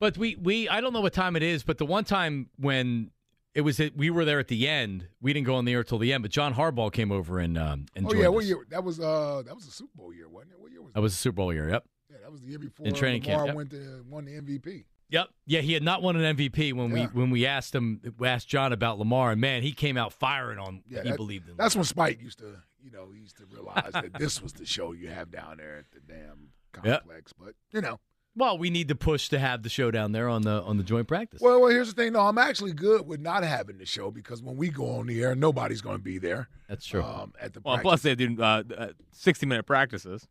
But 0.00 0.16
we 0.18 0.36
we 0.36 0.68
I 0.68 0.80
don't 0.80 0.92
know 0.92 1.00
what 1.00 1.12
time 1.12 1.36
it 1.36 1.42
is, 1.42 1.62
but 1.62 1.78
the 1.78 1.86
one 1.86 2.04
time 2.04 2.50
when 2.56 3.10
it 3.54 3.62
was 3.62 3.80
we 3.96 4.10
were 4.10 4.24
there 4.24 4.38
at 4.38 4.48
the 4.48 4.68
end, 4.68 5.08
we 5.20 5.32
didn't 5.32 5.46
go 5.46 5.56
on 5.56 5.64
the 5.64 5.72
air 5.72 5.82
till 5.82 5.98
the 5.98 6.12
end. 6.12 6.22
But 6.22 6.30
John 6.30 6.54
Harbaugh 6.54 6.92
came 6.92 7.10
over 7.10 7.38
and 7.38 7.58
um 7.58 7.86
and 7.96 8.06
oh 8.06 8.14
yeah, 8.14 8.28
what 8.28 8.44
us. 8.44 8.48
year? 8.48 8.58
That 8.70 8.84
was 8.84 9.00
uh 9.00 9.42
that 9.46 9.54
was 9.54 9.66
a 9.66 9.70
Super 9.70 9.90
Bowl 9.96 10.12
year, 10.14 10.28
wasn't 10.28 10.52
it? 10.52 10.60
What 10.60 10.70
year 10.70 10.82
was 10.82 10.92
That 10.94 11.00
was 11.00 11.14
a 11.14 11.16
Super 11.16 11.36
Bowl 11.36 11.52
year. 11.52 11.68
Yep. 11.68 11.84
Yeah, 12.10 12.16
that 12.22 12.30
was 12.32 12.40
the 12.40 12.46
year 12.48 12.58
before 12.58 12.86
In 12.86 12.94
training 12.94 13.22
Lamar 13.24 13.36
camp, 13.38 13.46
yep. 13.48 13.56
went 13.56 13.70
to 13.70 14.04
won 14.08 14.24
the 14.24 14.32
MVP. 14.40 14.84
Yep. 15.10 15.28
Yeah, 15.46 15.60
he 15.62 15.72
had 15.72 15.82
not 15.82 16.02
won 16.02 16.16
an 16.16 16.36
MVP 16.36 16.74
when 16.74 16.90
Yeah. 16.94 17.06
we 17.12 17.20
when 17.20 17.30
we 17.30 17.46
asked 17.46 17.74
him 17.74 18.00
we 18.18 18.28
asked 18.28 18.46
John 18.48 18.72
about 18.72 18.98
Lamar, 18.98 19.32
and 19.32 19.40
man, 19.40 19.62
he 19.62 19.72
came 19.72 19.96
out 19.96 20.12
firing 20.12 20.58
on. 20.58 20.82
Yeah, 20.88 21.02
he 21.02 21.10
that- 21.10 21.16
believed 21.16 21.48
in. 21.48 21.56
That's 21.56 21.74
when 21.74 21.84
Spike 21.84 22.20
used 22.22 22.38
to, 22.38 22.56
you 22.82 22.90
know, 22.92 23.08
he 23.12 23.20
used 23.20 23.38
to 23.38 23.44
realize 23.46 23.90
that 23.92 24.12
this 24.18 24.40
was 24.42 24.52
the 24.52 24.66
show 24.66 24.92
you 24.92 25.08
have 25.08 25.30
down 25.30 25.56
there 25.56 25.78
at 25.78 25.90
the 25.90 26.00
damn 26.00 26.50
Yep. 26.84 27.00
complex. 27.00 27.32
But 27.32 27.54
you 27.72 27.80
know, 27.80 27.98
Well, 28.38 28.56
we 28.56 28.70
need 28.70 28.88
to 28.88 28.94
push 28.94 29.28
to 29.30 29.38
have 29.38 29.62
the 29.64 29.68
show 29.68 29.90
down 29.90 30.12
there 30.12 30.28
on 30.28 30.42
the 30.42 30.62
on 30.62 30.76
the 30.76 30.84
joint 30.84 31.08
practice. 31.08 31.40
well, 31.42 31.60
well, 31.60 31.70
here's 31.70 31.92
the 31.92 32.00
thing. 32.02 32.12
No, 32.12 32.20
I'm 32.20 32.38
actually 32.38 32.72
good 32.72 33.06
with 33.06 33.20
not 33.20 33.42
having 33.42 33.78
the 33.78 33.84
show 33.84 34.10
because 34.12 34.42
when 34.42 34.56
we 34.56 34.68
go 34.68 34.86
on 34.98 35.06
the 35.08 35.20
air, 35.22 35.34
nobody's 35.34 35.80
going 35.80 35.96
to 35.96 36.02
be 36.02 36.18
there. 36.18 36.48
That's 36.68 36.86
true. 36.86 37.02
Um, 37.02 37.32
at 37.40 37.52
the 37.54 37.60
Well, 37.64 37.78
plus 37.78 38.02
they 38.02 38.14
do 38.14 38.36
uh, 38.40 38.62
uh, 38.76 38.88
sixty 39.12 39.44
minute 39.44 39.66
practices. 39.66 40.28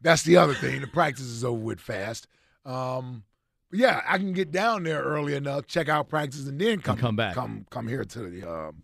That's 0.00 0.22
the 0.22 0.36
other 0.36 0.54
thing. 0.54 0.80
The 0.82 0.86
practice 0.86 1.24
is 1.24 1.44
over 1.44 1.58
with 1.58 1.80
fast. 1.80 2.28
Um, 2.64 3.24
but 3.70 3.80
yeah, 3.80 4.02
I 4.06 4.18
can 4.18 4.32
get 4.32 4.50
down 4.52 4.82
there 4.84 5.02
early 5.02 5.34
enough, 5.34 5.66
check 5.66 5.88
out 5.88 6.08
practice, 6.08 6.46
and 6.46 6.60
then 6.60 6.80
come 6.80 6.98
come 6.98 7.16
back. 7.16 7.34
come 7.34 7.66
come 7.70 7.88
here 7.88 8.04
to 8.04 8.28
the 8.30 8.42
um, 8.50 8.82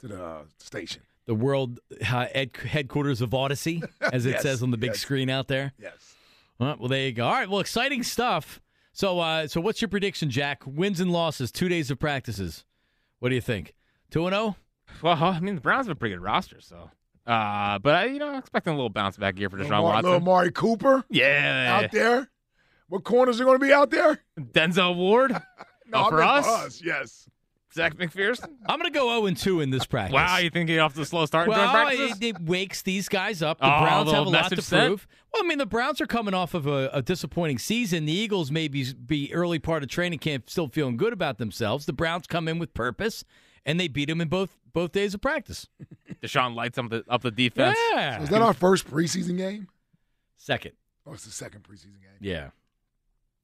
to 0.00 0.08
the 0.08 0.24
uh, 0.24 0.42
station. 0.58 1.02
the 1.26 1.34
world 1.34 1.80
uh, 2.10 2.26
ed- 2.32 2.56
headquarters 2.56 3.20
of 3.20 3.30
Audacy, 3.30 3.82
as 4.00 4.26
it 4.26 4.30
Yes, 4.34 4.42
says 4.42 4.62
on 4.62 4.70
the 4.70 4.76
big 4.76 4.90
yes. 4.90 5.00
screen 5.00 5.28
out 5.30 5.48
there. 5.48 5.72
Yes. 5.78 6.14
All 6.60 6.66
right, 6.68 6.78
well, 6.78 6.88
there 6.88 7.06
you 7.06 7.12
go. 7.12 7.26
All 7.26 7.32
right, 7.32 7.48
well, 7.48 7.60
exciting 7.60 8.02
stuff. 8.02 8.60
So, 8.92 9.18
uh, 9.18 9.48
so 9.48 9.60
what's 9.60 9.80
your 9.82 9.88
prediction, 9.88 10.30
Jack? 10.30 10.62
Wins 10.66 11.00
and 11.00 11.10
losses, 11.10 11.50
two 11.50 11.68
days 11.68 11.90
of 11.90 11.98
practices. 11.98 12.64
What 13.18 13.30
do 13.30 13.34
you 13.34 13.40
think? 13.40 13.74
Two 14.10 14.26
and 14.26 14.34
oh? 14.34 14.38
zero. 14.38 14.56
Well, 15.02 15.24
I 15.24 15.40
mean 15.40 15.56
the 15.56 15.60
Browns 15.60 15.86
have 15.88 15.96
a 15.96 15.98
pretty 15.98 16.14
good 16.14 16.22
roster, 16.22 16.60
so. 16.60 16.90
Uh, 17.26 17.78
but 17.78 17.94
I, 17.94 18.04
you 18.06 18.18
know, 18.18 18.36
expecting 18.38 18.72
a 18.72 18.76
little 18.76 18.90
bounce 18.90 19.16
back 19.16 19.38
year 19.38 19.48
for 19.50 19.56
Deshaun 19.56 19.62
Little, 19.62 19.82
Mar- 19.82 19.94
Watson. 19.94 20.10
little 20.12 20.28
Amari 20.28 20.50
Cooper 20.52 21.04
yeah, 21.08 21.80
out 21.82 21.90
there. 21.90 22.30
What 22.88 23.02
corners 23.02 23.40
are 23.40 23.44
going 23.44 23.58
to 23.58 23.66
be 23.66 23.72
out 23.72 23.90
there? 23.90 24.20
Denzel 24.38 24.94
Ward. 24.96 25.34
No, 25.86 25.98
Oh, 25.98 26.04
I 26.06 26.08
for 26.08 26.22
us? 26.22 26.46
for 26.46 26.52
us, 26.66 26.82
yes. 26.82 27.28
Zech 27.74 27.96
McPhearson. 27.96 28.54
I'm 28.68 28.78
going 28.78 28.90
to 28.92 28.96
go 28.96 29.08
zero 29.08 29.26
and 29.26 29.36
two 29.36 29.60
in 29.60 29.70
this 29.70 29.84
practice. 29.86 30.14
Wow, 30.14 30.38
you 30.38 30.50
think 30.50 30.70
you're 30.70 30.82
off 30.82 30.94
the 30.94 31.04
slow 31.04 31.26
start 31.26 31.48
Well, 31.48 31.70
practices? 31.70 32.18
it, 32.18 32.24
it 32.36 32.40
wakes 32.42 32.82
these 32.82 33.08
guys 33.08 33.42
up. 33.42 33.58
The 33.58 33.66
Oh, 33.66 33.80
Browns 33.80 34.10
have 34.12 34.26
a 34.26 34.30
lot 34.30 34.48
to 34.50 34.56
message 34.56 34.60
sent? 34.64 34.86
prove. 34.86 35.06
Well, 35.32 35.42
I 35.44 35.46
mean, 35.48 35.58
the 35.58 35.66
Browns 35.66 36.00
are 36.00 36.06
coming 36.06 36.34
off 36.34 36.54
of 36.54 36.66
a, 36.66 36.88
a 36.92 37.02
disappointing 37.02 37.58
season. 37.58 38.04
The 38.06 38.12
Eagles 38.12 38.50
may 38.50 38.68
be, 38.68 38.92
be 38.92 39.32
early 39.34 39.58
part 39.58 39.82
of 39.82 39.88
training 39.88 40.20
camp, 40.20 40.48
still 40.48 40.68
feeling 40.68 40.96
good 40.96 41.12
about 41.12 41.38
themselves. 41.38 41.86
The 41.86 41.92
Browns 41.92 42.26
come 42.28 42.46
in 42.46 42.58
with 42.60 42.72
purpose, 42.74 43.24
and 43.66 43.80
they 43.80 43.88
beat 43.88 44.08
them 44.08 44.20
in 44.20 44.28
both 44.28 44.56
both 44.72 44.92
days 44.92 45.14
of 45.14 45.20
practice. 45.20 45.68
Deshaun 46.22 46.54
lights 46.54 46.78
up 46.78 46.90
the 46.90 47.04
up 47.08 47.22
the 47.22 47.30
defense. 47.32 47.76
Yeah. 47.92 48.18
So 48.18 48.22
is 48.24 48.28
that 48.30 48.42
our 48.42 48.54
first 48.54 48.88
preseason 48.88 49.36
game? 49.36 49.68
Second. 50.36 50.72
Oh, 51.06 51.12
it's 51.14 51.24
the 51.24 51.30
second 51.32 51.62
preseason 51.64 52.00
game. 52.00 52.18
Yeah. 52.20 52.50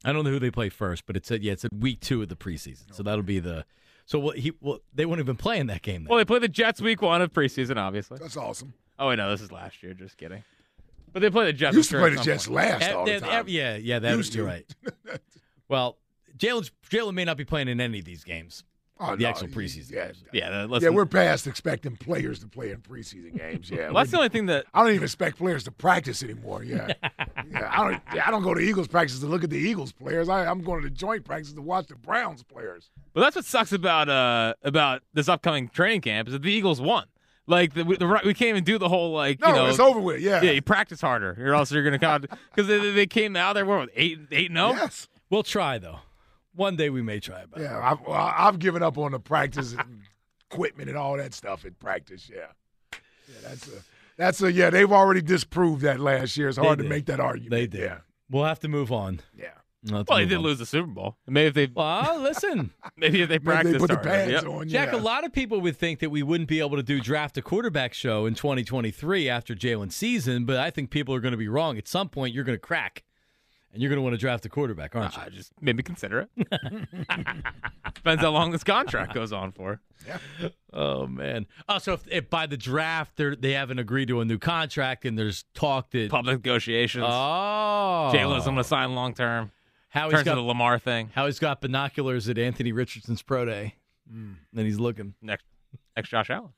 I 0.04 0.12
don't 0.12 0.24
know 0.24 0.30
who 0.30 0.38
they 0.38 0.50
play 0.50 0.70
first, 0.70 1.04
but 1.06 1.14
it's 1.16 1.30
a, 1.30 1.42
yeah, 1.42 1.52
it's 1.52 1.64
a 1.64 1.68
week 1.78 2.00
two 2.00 2.22
of 2.22 2.28
the 2.30 2.36
preseason, 2.36 2.92
so 2.94 3.02
that'll 3.02 3.22
be 3.22 3.38
the. 3.38 3.64
So 4.10 4.18
what 4.18 4.36
he 4.36 4.52
well 4.60 4.80
they 4.92 5.06
won't 5.06 5.20
even 5.20 5.36
play 5.36 5.60
in 5.60 5.68
that 5.68 5.82
game. 5.82 6.02
Then. 6.02 6.08
Well, 6.08 6.18
they 6.18 6.24
play 6.24 6.40
the 6.40 6.48
Jets 6.48 6.80
week 6.80 7.00
one 7.00 7.22
of 7.22 7.32
preseason, 7.32 7.76
obviously. 7.76 8.18
That's 8.18 8.36
awesome. 8.36 8.74
Oh 8.98 9.08
I 9.08 9.14
know 9.14 9.30
this 9.30 9.40
is 9.40 9.52
last 9.52 9.84
year. 9.84 9.94
Just 9.94 10.16
kidding. 10.16 10.42
But 11.12 11.22
they 11.22 11.30
play 11.30 11.44
the 11.44 11.52
Jets. 11.52 11.76
Used 11.76 11.90
to 11.90 11.98
play 12.00 12.10
the 12.10 12.20
Jets 12.20 12.48
point. 12.48 12.56
last 12.56 12.90
all 12.90 13.04
the 13.04 13.20
time. 13.20 13.44
yeah, 13.46 13.76
yeah, 13.76 14.00
that 14.00 14.16
Used 14.16 14.32
to. 14.32 14.42
right. 14.42 14.66
well, 15.68 15.96
Jalen 16.36 16.72
Jalen 16.90 17.14
may 17.14 17.24
not 17.24 17.36
be 17.36 17.44
playing 17.44 17.68
in 17.68 17.80
any 17.80 18.00
of 18.00 18.04
these 18.04 18.24
games. 18.24 18.64
Oh, 19.02 19.16
the 19.16 19.22
no, 19.22 19.28
actual 19.30 19.48
preseason. 19.48 19.90
yeah. 19.90 20.06
games. 20.06 20.24
Yeah, 20.32 20.66
the- 20.66 20.78
Yeah, 20.80 20.88
we're 20.90 21.06
past 21.06 21.46
expecting 21.46 21.96
players 21.96 22.38
to 22.40 22.46
play 22.46 22.70
in 22.70 22.78
preseason 22.82 23.36
games. 23.36 23.70
Yeah, 23.70 23.86
well, 23.86 23.94
that's 23.94 24.10
the 24.10 24.18
only 24.18 24.28
thing 24.28 24.46
that 24.46 24.66
I 24.74 24.80
don't 24.82 24.90
even 24.90 25.02
expect 25.04 25.38
players 25.38 25.64
to 25.64 25.70
practice 25.70 26.22
anymore. 26.22 26.62
Yeah, 26.62 26.92
yeah. 27.02 27.68
I 27.72 27.76
don't. 27.90 28.02
yeah, 28.14 28.24
I 28.26 28.30
don't 28.30 28.42
go 28.42 28.52
to 28.54 28.60
Eagles 28.60 28.88
practice 28.88 29.18
to 29.20 29.26
look 29.26 29.42
at 29.42 29.50
the 29.50 29.56
Eagles 29.58 29.92
players. 29.92 30.28
I, 30.28 30.44
I'm 30.46 30.62
going 30.62 30.82
to 30.82 30.88
the 30.88 30.94
joint 30.94 31.24
practice 31.24 31.52
to 31.52 31.62
watch 31.62 31.86
the 31.86 31.96
Browns 31.96 32.42
players. 32.42 32.90
But 33.14 33.22
that's 33.22 33.36
what 33.36 33.44
sucks 33.44 33.72
about 33.72 34.08
uh 34.08 34.54
about 34.62 35.02
this 35.14 35.28
upcoming 35.28 35.68
training 35.68 36.02
camp 36.02 36.28
is 36.28 36.32
that 36.32 36.42
the 36.42 36.52
Eagles 36.52 36.80
won. 36.80 37.06
Like 37.46 37.74
the, 37.74 37.82
the 37.82 38.20
we 38.24 38.34
can't 38.34 38.50
even 38.50 38.64
do 38.64 38.78
the 38.78 38.88
whole 38.88 39.12
like 39.12 39.40
No, 39.40 39.48
you 39.48 39.54
know 39.54 39.66
it's 39.66 39.80
over 39.80 39.98
with. 39.98 40.20
Yeah, 40.20 40.42
yeah 40.42 40.52
you 40.52 40.62
practice 40.62 41.00
harder 41.00 41.36
or 41.40 41.54
else 41.54 41.72
you're 41.72 41.82
gonna 41.82 41.98
count 41.98 42.26
because 42.54 42.66
they, 42.68 42.92
they 42.92 43.06
came 43.06 43.34
out 43.34 43.54
there 43.54 43.66
what 43.66 43.88
eight 43.96 44.18
eight 44.30 44.50
oh? 44.50 44.54
no 44.54 44.72
Yes. 44.72 45.08
We'll 45.30 45.42
try 45.42 45.78
though. 45.78 45.98
One 46.54 46.76
day 46.76 46.90
we 46.90 47.02
may 47.02 47.20
try. 47.20 47.42
About 47.42 47.60
Yeah, 47.60 47.78
I've, 47.78 47.98
I've 48.08 48.58
given 48.58 48.82
up 48.82 48.98
on 48.98 49.12
the 49.12 49.20
practice 49.20 49.72
and 49.72 50.02
equipment 50.50 50.88
and 50.88 50.98
all 50.98 51.16
that 51.16 51.32
stuff 51.34 51.64
in 51.64 51.74
practice. 51.74 52.28
Yeah, 52.32 52.46
yeah, 52.92 53.34
that's 53.42 53.68
a 53.68 53.82
that's 54.16 54.42
a 54.42 54.52
yeah. 54.52 54.70
They've 54.70 54.90
already 54.90 55.22
disproved 55.22 55.82
that 55.82 56.00
last 56.00 56.36
year. 56.36 56.48
It's 56.48 56.58
hard 56.58 56.78
to 56.78 56.84
make 56.84 57.06
that 57.06 57.20
argument. 57.20 57.50
They 57.52 57.66
did. 57.66 57.80
Yeah, 57.80 57.98
We'll 58.30 58.44
have 58.44 58.60
to 58.60 58.68
move 58.68 58.90
on. 58.92 59.20
yeah. 59.38 59.48
We'll 59.84 59.98
have 59.98 60.08
Well, 60.08 60.18
they 60.18 60.24
move 60.24 60.28
did 60.28 60.36
on. 60.38 60.42
lose 60.42 60.58
the 60.58 60.66
Super 60.66 60.88
Bowl. 60.88 61.16
Maybe 61.26 61.46
if 61.48 61.54
they 61.54 61.66
Well, 61.74 62.20
listen, 62.22 62.70
maybe 62.98 63.22
if 63.22 63.28
they 63.30 63.36
Maybe 63.36 63.44
practiced 63.46 63.72
they 63.72 63.78
put 63.78 63.88
the 63.90 63.96
pads 63.96 64.30
Yep. 64.32 64.44
on. 64.46 64.68
Jack. 64.68 64.92
yeah. 64.92 64.98
A 64.98 65.00
lot 65.00 65.24
of 65.24 65.32
people 65.32 65.58
would 65.62 65.76
think 65.76 66.00
that 66.00 66.10
we 66.10 66.22
wouldn't 66.22 66.50
be 66.50 66.60
able 66.60 66.76
to 66.76 66.82
do 66.82 67.00
draft 67.00 67.38
a 67.38 67.42
quarterback 67.42 67.94
show 67.94 68.26
in 68.26 68.34
2023 68.34 69.26
after 69.30 69.54
Jalen's 69.54 69.96
season, 69.96 70.44
but 70.44 70.58
I 70.58 70.68
think 70.70 70.90
people 70.90 71.14
are 71.14 71.20
going 71.20 71.32
to 71.32 71.38
be 71.38 71.48
wrong. 71.48 71.78
At 71.78 71.88
some 71.88 72.10
point, 72.10 72.34
you're 72.34 72.44
going 72.44 72.56
to 72.58 72.60
crack, 72.60 73.04
and 73.72 73.80
you're 73.82 73.88
going 73.88 73.98
to 73.98 74.02
want 74.02 74.14
to 74.14 74.18
draft 74.18 74.44
a 74.46 74.48
quarterback, 74.48 74.94
aren't 74.96 75.16
you? 75.16 75.22
I 75.22 75.28
just 75.28 75.52
maybe 75.60 75.82
consider 75.82 76.28
it. 76.36 76.88
Depends 77.94 78.22
how 78.22 78.30
long 78.30 78.50
this 78.50 78.64
contract 78.64 79.14
goes 79.14 79.32
on 79.32 79.52
for. 79.52 79.80
Yeah. 80.06 80.18
Oh 80.72 81.06
man! 81.06 81.46
Oh, 81.68 81.78
so 81.78 81.92
if, 81.94 82.06
if 82.10 82.30
by 82.30 82.46
the 82.46 82.56
draft 82.56 83.16
they 83.16 83.34
they 83.34 83.52
haven't 83.52 83.78
agreed 83.78 84.08
to 84.08 84.20
a 84.20 84.24
new 84.24 84.38
contract 84.38 85.04
and 85.04 85.18
there's 85.18 85.44
talk 85.54 85.90
that 85.90 86.10
Public 86.10 86.36
negotiations. 86.38 87.04
oh 87.06 88.10
Jalen's 88.14 88.44
going 88.44 88.56
to 88.56 88.64
sign 88.64 88.94
long 88.94 89.12
term. 89.14 89.50
how 89.90 90.06
he's 90.06 90.12
Turns 90.14 90.24
got 90.24 90.30
into 90.32 90.42
the 90.42 90.48
Lamar 90.48 90.78
thing. 90.78 91.10
how 91.14 91.26
he's 91.26 91.38
got 91.38 91.60
binoculars 91.60 92.28
at 92.28 92.38
Anthony 92.38 92.72
Richardson's 92.72 93.20
pro 93.22 93.44
day, 93.44 93.74
Hmm. 94.10 94.32
and 94.56 94.66
he's 94.66 94.78
looking. 94.80 95.14
Next, 95.20 95.44
next 95.96 96.08
Josh 96.08 96.30
Allen. 96.30 96.52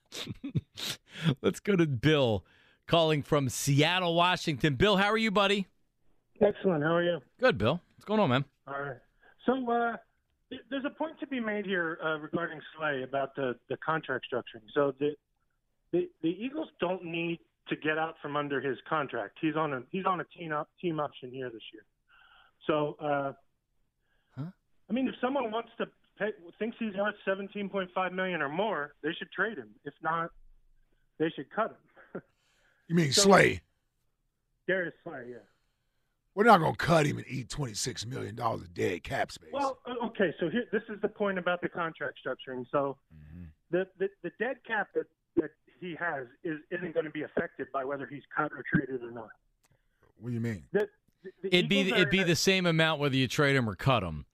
Let's 1.42 1.58
go 1.60 1.74
to 1.74 1.86
Bill, 1.86 2.44
calling 2.86 3.22
from 3.22 3.48
Seattle, 3.48 4.14
Washington. 4.14 4.76
Bill, 4.76 4.96
how 4.98 5.10
are 5.10 5.18
you, 5.18 5.30
buddy? 5.30 5.66
Excellent. 6.42 6.82
How 6.82 6.94
are 6.96 7.02
you? 7.02 7.20
Good, 7.40 7.58
Bill. 7.58 7.80
What's 7.96 8.04
going 8.04 8.20
on, 8.20 8.30
man? 8.30 8.44
All 8.66 8.80
right. 8.80 8.96
So 9.46 9.70
uh, 9.70 9.96
there's 10.70 10.84
a 10.84 10.90
point 10.90 11.18
to 11.20 11.26
be 11.26 11.40
made 11.40 11.64
here 11.66 11.98
uh, 12.04 12.18
regarding 12.18 12.60
Slay 12.76 13.02
about 13.02 13.34
the, 13.36 13.54
the 13.68 13.76
contract 13.78 14.26
structuring. 14.32 14.62
So 14.74 14.94
the, 14.98 15.14
the 15.92 16.08
the 16.22 16.28
Eagles 16.28 16.68
don't 16.80 17.04
need 17.04 17.38
to 17.68 17.76
get 17.76 17.98
out 17.98 18.14
from 18.20 18.36
under 18.36 18.60
his 18.60 18.76
contract. 18.88 19.38
He's 19.40 19.56
on 19.56 19.72
a 19.72 19.82
he's 19.90 20.04
on 20.06 20.20
a 20.20 20.24
team 20.24 20.52
up 20.52 20.68
team 20.80 21.00
option 21.00 21.30
here 21.30 21.50
this 21.50 21.62
year. 21.72 21.82
So 22.66 22.96
uh, 23.00 23.32
Huh? 24.36 24.46
I 24.88 24.92
mean, 24.92 25.06
if 25.08 25.14
someone 25.20 25.50
wants 25.50 25.70
to 25.78 25.86
pay, 26.18 26.30
thinks 26.58 26.76
he's 26.78 26.94
worth 26.96 27.14
17.5 27.26 28.12
million 28.12 28.40
or 28.42 28.48
more, 28.48 28.94
they 29.02 29.10
should 29.18 29.30
trade 29.30 29.58
him. 29.58 29.68
If 29.84 29.94
not, 30.02 30.30
they 31.18 31.28
should 31.36 31.50
cut 31.54 31.76
him. 32.14 32.22
You 32.88 32.96
mean 32.96 33.12
So- 33.12 33.22
Slay? 33.22 33.60
Darius 34.68 34.92
Slay, 35.02 35.24
yeah. 35.30 35.36
We're 36.34 36.44
not 36.44 36.60
gonna 36.60 36.76
cut 36.76 37.06
him 37.06 37.18
and 37.18 37.26
eat 37.28 37.50
twenty 37.50 37.74
six 37.74 38.06
million 38.06 38.34
dollars 38.34 38.62
of 38.62 38.72
dead 38.74 39.02
cap 39.02 39.30
space. 39.32 39.50
Well, 39.52 39.78
uh, 39.86 40.06
okay, 40.06 40.34
so 40.40 40.48
here, 40.48 40.64
this 40.72 40.82
is 40.88 41.00
the 41.02 41.08
point 41.08 41.38
about 41.38 41.60
the 41.60 41.68
contract 41.68 42.18
structuring. 42.24 42.64
So 42.70 42.96
mm-hmm. 43.14 43.44
the, 43.70 43.86
the 43.98 44.08
the 44.22 44.30
dead 44.38 44.56
cap 44.66 44.88
that, 44.94 45.06
that 45.36 45.50
he 45.80 45.94
has 45.98 46.26
is 46.42 46.58
isn't 46.70 46.94
going 46.94 47.04
to 47.04 47.10
be 47.10 47.22
affected 47.22 47.66
by 47.72 47.84
whether 47.84 48.06
he's 48.06 48.22
cut 48.34 48.50
or 48.52 48.64
traded 48.72 49.02
or 49.02 49.10
not. 49.10 49.28
what 50.20 50.30
do 50.30 50.34
you 50.34 50.40
mean? 50.40 50.64
The, 50.72 50.88
the, 51.22 51.30
the 51.42 51.56
It'd 51.56 51.68
be 51.68 51.80
it'd 51.90 52.10
be 52.10 52.20
a- 52.20 52.24
the 52.24 52.36
same 52.36 52.64
amount 52.66 53.00
whether 53.00 53.16
you 53.16 53.28
trade 53.28 53.54
him 53.56 53.68
or 53.68 53.74
cut 53.74 54.02
him. 54.02 54.24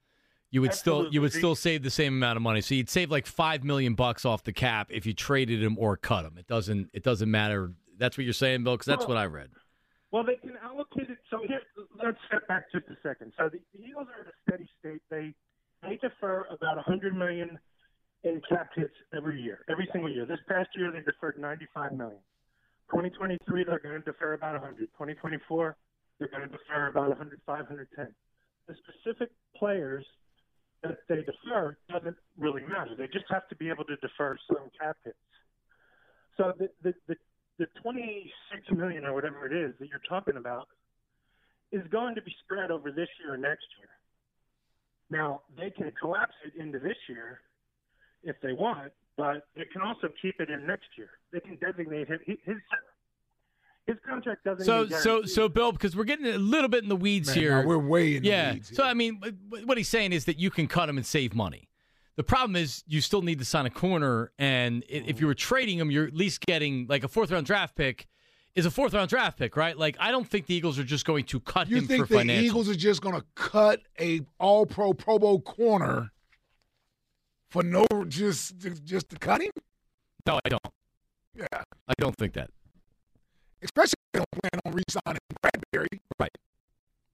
You 0.51 0.61
would 0.61 0.73
still 0.73 1.09
you 1.11 1.21
would 1.21 1.33
still 1.33 1.53
save 1.53 1.83
the 1.83 1.91
same 1.91 2.13
amount 2.13 2.37
of 2.37 2.41
money. 2.41 2.61
So 2.61 2.75
you'd 2.75 2.89
save 2.89 3.11
like 3.11 3.25
five 3.27 3.63
million 3.63 3.93
bucks 3.93 4.25
off 4.25 4.43
the 4.43 4.53
cap 4.53 4.87
if 4.89 5.05
you 5.05 5.13
traded 5.13 5.61
him 5.61 5.77
or 5.77 5.97
cut 5.97 6.25
him. 6.25 6.37
It 6.39 6.47
doesn't 6.47 6.89
it 6.93 7.03
doesn't 7.03 7.29
matter. 7.29 7.73
That's 7.97 8.17
what 8.17 8.23
you're 8.23 8.33
saying, 8.33 8.63
Bill, 8.63 8.75
because 8.75 8.85
that's 8.87 8.99
Well- 8.99 9.09
what 9.09 9.17
I 9.17 9.25
read. 9.25 9.49
Well, 10.11 10.23
they 10.23 10.35
can 10.35 10.57
allocate 10.63 11.09
it. 11.09 11.19
So 11.29 11.39
here, 11.47 11.61
let's 12.01 12.17
step 12.27 12.47
back 12.47 12.71
just 12.71 12.85
a 12.89 12.97
second. 13.03 13.33
So 13.37 13.49
the, 13.49 13.61
Eagles 13.77 14.07
are 14.09 14.25
at 14.25 14.27
a 14.27 14.35
steady 14.47 14.67
state. 14.79 15.01
They 15.09 15.33
they 15.83 15.97
defer 16.01 16.45
about 16.49 16.75
100 16.75 17.15
million 17.15 17.59
in 18.23 18.41
cap 18.49 18.69
hits 18.75 18.93
every 19.15 19.41
year, 19.41 19.63
every 19.69 19.87
single 19.93 20.11
year. 20.11 20.25
This 20.25 20.39
past 20.47 20.69
year, 20.75 20.91
they 20.91 21.01
deferred 21.01 21.39
95 21.39 21.93
million. 21.93 22.19
2023, 22.89 23.63
they're 23.63 23.79
going 23.79 24.01
to 24.01 24.11
defer 24.11 24.33
about 24.33 24.53
100. 24.53 24.89
2024, 24.97 25.77
they're 26.17 26.27
going 26.27 26.41
to 26.41 26.49
defer 26.49 26.87
about 26.87 27.09
105, 27.09 27.39
110. 27.47 28.07
The 28.67 28.75
specific 28.83 29.29
players 29.55 30.05
that 30.83 30.97
they 31.07 31.21
defer 31.23 31.77
doesn't 31.89 32.17
really 32.37 32.63
matter. 32.63 32.95
They 32.97 33.07
just 33.07 33.25
have 33.29 33.47
to 33.49 33.55
be 33.55 33.69
able 33.69 33.85
to 33.85 33.95
defer 33.97 34.37
some 34.47 34.69
cap 34.79 34.97
hits. 35.03 35.17
So 36.37 36.53
the 36.57 36.69
the 36.83 36.93
the, 37.07 37.15
the 37.59 37.67
26 37.83 38.71
million 38.71 39.05
or 39.05 39.13
whatever 39.13 39.45
it 39.45 39.53
is 39.53 39.75
that 39.79 39.89
you're 39.89 40.01
talking 40.07 40.37
about 40.37 40.67
is 41.71 41.81
going 41.91 42.15
to 42.15 42.21
be 42.21 42.33
spread 42.43 42.71
over 42.71 42.91
this 42.91 43.09
year 43.21 43.33
and 43.33 43.43
next 43.43 43.65
year. 43.77 43.89
Now 45.11 45.41
they 45.57 45.69
can 45.69 45.91
collapse 45.99 46.33
it 46.45 46.59
into 46.59 46.79
this 46.79 46.97
year 47.07 47.41
if 48.23 48.35
they 48.41 48.53
want, 48.53 48.91
but 49.17 49.47
they 49.55 49.65
can 49.65 49.81
also 49.81 50.07
keep 50.21 50.39
it 50.39 50.49
in 50.49 50.65
next 50.65 50.87
year. 50.97 51.09
They 51.31 51.41
can 51.41 51.57
designate 51.57 52.07
him 52.07 52.19
his 52.25 52.57
his 53.85 53.97
contract 54.07 54.43
doesn't. 54.43 54.65
So 54.65 54.83
even 54.83 54.97
so 54.99 55.23
so 55.23 55.49
Bill, 55.49 55.71
because 55.71 55.95
we're 55.95 56.03
getting 56.03 56.27
a 56.27 56.37
little 56.37 56.69
bit 56.69 56.83
in 56.83 56.89
the 56.89 56.95
weeds 56.95 57.29
Man, 57.29 57.37
here. 57.37 57.61
no, 57.61 57.67
we're 57.67 57.79
way 57.79 58.15
in 58.15 58.23
the 58.23 58.29
yeah. 58.29 58.55
So. 58.61 58.83
I 58.83 58.93
mean, 58.93 59.19
what 59.65 59.77
he's 59.77 59.89
saying 59.89 60.13
is 60.13 60.25
that 60.25 60.39
you 60.39 60.51
can 60.51 60.67
cut 60.67 60.87
him 60.89 60.97
and 60.97 61.05
save 61.05 61.33
money. 61.33 61.68
The 62.19 62.23
problem 62.23 62.57
is 62.57 62.83
you 62.85 62.99
still 62.99 63.21
need 63.21 63.39
to 63.39 63.45
sign 63.45 63.65
a 63.65 63.69
corner, 63.69 64.33
and 64.37 64.83
if 64.89 65.21
you 65.21 65.27
were 65.27 65.33
trading 65.33 65.79
him, 65.79 65.89
you're 65.89 66.05
at 66.05 66.13
least 66.13 66.41
getting 66.45 66.85
like 66.89 67.05
a 67.05 67.07
fourth 67.07 67.31
round 67.31 67.45
draft 67.45 67.77
pick. 67.77 68.07
Is 68.55 68.65
a 68.65 68.71
fourth 68.71 68.93
round 68.93 69.07
draft 69.09 69.39
pick, 69.39 69.55
right? 69.55 69.77
Like 69.77 69.95
I 70.01 70.11
don't 70.11 70.27
think 70.27 70.45
the 70.45 70.53
Eagles 70.53 70.77
are 70.77 70.83
just 70.83 71.05
going 71.05 71.23
to 71.27 71.39
cut 71.39 71.69
You 71.69 71.77
him 71.77 71.87
think 71.87 72.07
for 72.07 72.13
the 72.15 72.19
financial. 72.19 72.43
Eagles 72.43 72.67
are 72.67 72.75
just 72.75 73.01
gonna 73.01 73.23
cut 73.35 73.79
a 74.01 74.19
All 74.37 74.65
Pro 74.65 74.91
Pro 74.91 75.17
Bowl 75.17 75.39
corner 75.39 76.11
for 77.51 77.63
no 77.63 77.85
just 78.09 78.57
just 78.83 79.07
to 79.11 79.17
cut 79.17 79.41
him? 79.41 79.51
No, 80.27 80.41
I 80.43 80.49
don't. 80.49 80.61
Yeah, 81.37 81.45
I 81.87 81.93
don't 81.99 82.17
think 82.17 82.33
that. 82.33 82.49
especially 83.61 83.93
if 83.93 84.11
they 84.11 84.19
don't 84.19 84.31
plan 84.31 84.59
on 84.65 84.73
re-signing 84.73 85.19
Bradberry. 85.41 85.99
Right. 86.19 86.37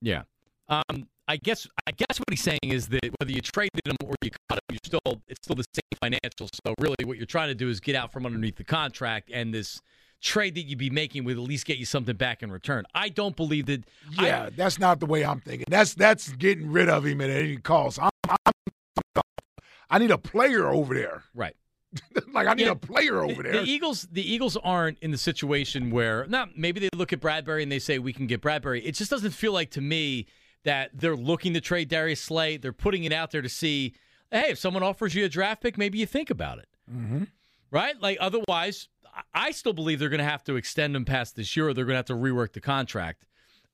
Yeah. 0.02 0.24
Um, 0.68 1.08
I 1.28 1.38
guess 1.38 1.68
I 1.88 1.92
guess 1.92 2.20
what 2.20 2.30
he's 2.30 2.42
saying 2.44 2.60
is 2.64 2.88
that 2.90 3.10
whether 3.20 3.32
you 3.32 3.42
traded 3.42 3.82
him 3.86 3.96
or 4.04 4.14
you 4.22 4.30
cut 4.50 4.58
him, 4.60 4.62
you're 4.72 4.80
still 4.84 5.22
it's 5.28 5.40
still 5.44 5.56
the 5.56 5.66
same 5.74 6.12
financials. 6.14 6.50
So 6.66 6.74
really, 6.80 6.96
what 7.04 7.18
you're 7.18 7.26
trying 7.26 7.48
to 7.50 7.56
do 7.56 7.70
is 7.70 7.80
get 7.80 7.96
out 7.96 8.12
from 8.12 8.26
underneath 8.26 8.58
the 8.58 8.64
contract, 8.64 9.32
and 9.34 9.54
this 9.54 9.82
trade 10.22 10.56
that 10.56 10.62
you'd 10.64 10.78
be 10.80 10.90
making 10.90 11.24
would 11.26 11.38
at 11.38 11.44
least 11.44 11.66
get 11.66 11.78
you 11.78 11.86
something 11.86 12.16
back 12.16 12.42
in 12.44 12.52
return. 12.52 12.84
I 12.96 13.10
don't 13.10 13.36
believe 13.36 13.66
that. 13.68 13.84
I- 14.20 14.26
Yeah, 14.28 14.50
that's 14.56 14.78
not 14.80 15.00
the 15.00 15.06
way 15.08 15.26
I'm 15.26 15.40
thinking. 15.40 15.66
That's 15.70 15.94
that's 15.96 16.32
getting 16.34 16.72
rid 16.72 16.90
of 16.90 17.06
him 17.06 17.22
at 17.22 17.30
any 17.30 17.58
cost. 17.58 18.00
I'm, 18.02 18.10
I'm, 18.30 18.54
I 19.90 20.00
need 20.00 20.12
a 20.12 20.18
player 20.18 20.68
over 20.68 20.94
there. 20.94 21.24
right. 21.34 21.56
like 22.34 22.46
I 22.48 22.54
need 22.56 22.66
Yeah, 22.66 22.72
a 22.72 22.76
player 22.76 23.22
over 23.22 23.42
the, 23.42 23.44
there. 23.44 23.62
The 23.62 23.70
Eagles, 23.72 24.06
the 24.12 24.22
Eagles 24.34 24.58
aren't 24.58 25.00
in 25.00 25.12
the 25.12 25.18
situation 25.18 25.92
where 25.92 26.26
not 26.28 26.58
maybe 26.58 26.82
they 26.82 26.90
look 26.94 27.14
at 27.14 27.22
Bradberry 27.22 27.64
and 27.64 27.72
they 27.72 27.80
say 27.80 28.00
we 28.00 28.12
can 28.12 28.28
get 28.28 28.42
Bradberry. 28.42 28.82
It 28.84 28.94
just 28.96 29.10
doesn't 29.10 29.32
feel 29.32 29.54
like 29.54 29.72
to 29.72 29.82
me 29.82 30.26
that 30.66 30.92
they're 30.94 31.16
looking 31.16 31.54
to 31.54 31.62
trade 31.62 31.88
Darius 31.90 32.22
Slay. 32.22 32.58
They're 32.58 32.74
putting 32.74 33.06
it 33.06 33.14
out 33.14 33.32
there 33.32 33.42
to 33.42 33.50
see, 33.50 33.94
hey, 34.32 34.50
if 34.50 34.60
someone 34.60 34.84
offers 34.84 35.16
you 35.16 35.24
a 35.24 35.30
draft 35.30 35.62
pick, 35.62 35.78
maybe 35.78 35.98
you 35.98 36.06
think 36.06 36.30
about 36.30 36.60
it, 36.60 36.68
mm-hmm. 36.92 37.24
right? 37.72 38.00
Like 38.02 38.18
otherwise, 38.20 38.90
I- 39.34 39.52
still 39.52 39.74
believe 39.74 40.00
they're 40.00 40.10
going 40.10 40.18
to 40.18 40.26
have 40.26 40.44
to 40.46 40.58
extend 40.58 40.96
him 40.96 41.06
past 41.06 41.36
this 41.36 41.56
year, 41.56 41.70
or 41.70 41.74
they're 41.74 41.86
going 41.86 41.94
to 41.94 42.00
have 42.00 42.06
to 42.08 42.14
rework 42.14 42.52
the 42.52 42.62
contract 42.62 43.26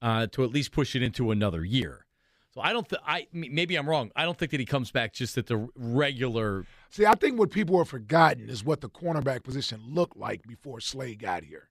uh, 0.02 0.28
to 0.28 0.44
at 0.44 0.52
least 0.52 0.72
push 0.72 0.96
it 0.96 1.02
into 1.02 1.32
another 1.32 1.66
year. 1.66 2.06
So 2.54 2.60
I 2.60 2.74
don't. 2.74 2.88
Th- 2.88 3.02
I 3.08 3.28
maybe 3.32 3.78
I'm 3.78 3.90
wrong. 3.90 4.12
I 4.14 4.26
don't 4.26 4.38
think 4.38 4.52
that 4.52 4.60
he 4.60 4.66
comes 4.66 4.92
back 4.92 5.14
just 5.14 5.38
at 5.38 5.48
the 5.48 5.70
regular. 5.74 6.66
See, 6.90 7.06
I 7.06 7.16
think 7.16 7.40
what 7.40 7.50
people 7.50 7.78
have 7.78 7.88
forgotten 7.88 8.50
is 8.50 8.66
what 8.66 8.82
the 8.82 8.90
cornerback 8.90 9.44
position 9.44 9.80
looked 9.88 10.18
like 10.18 10.46
before 10.46 10.82
Slay 10.82 11.16
got 11.16 11.46
here. 11.46 11.70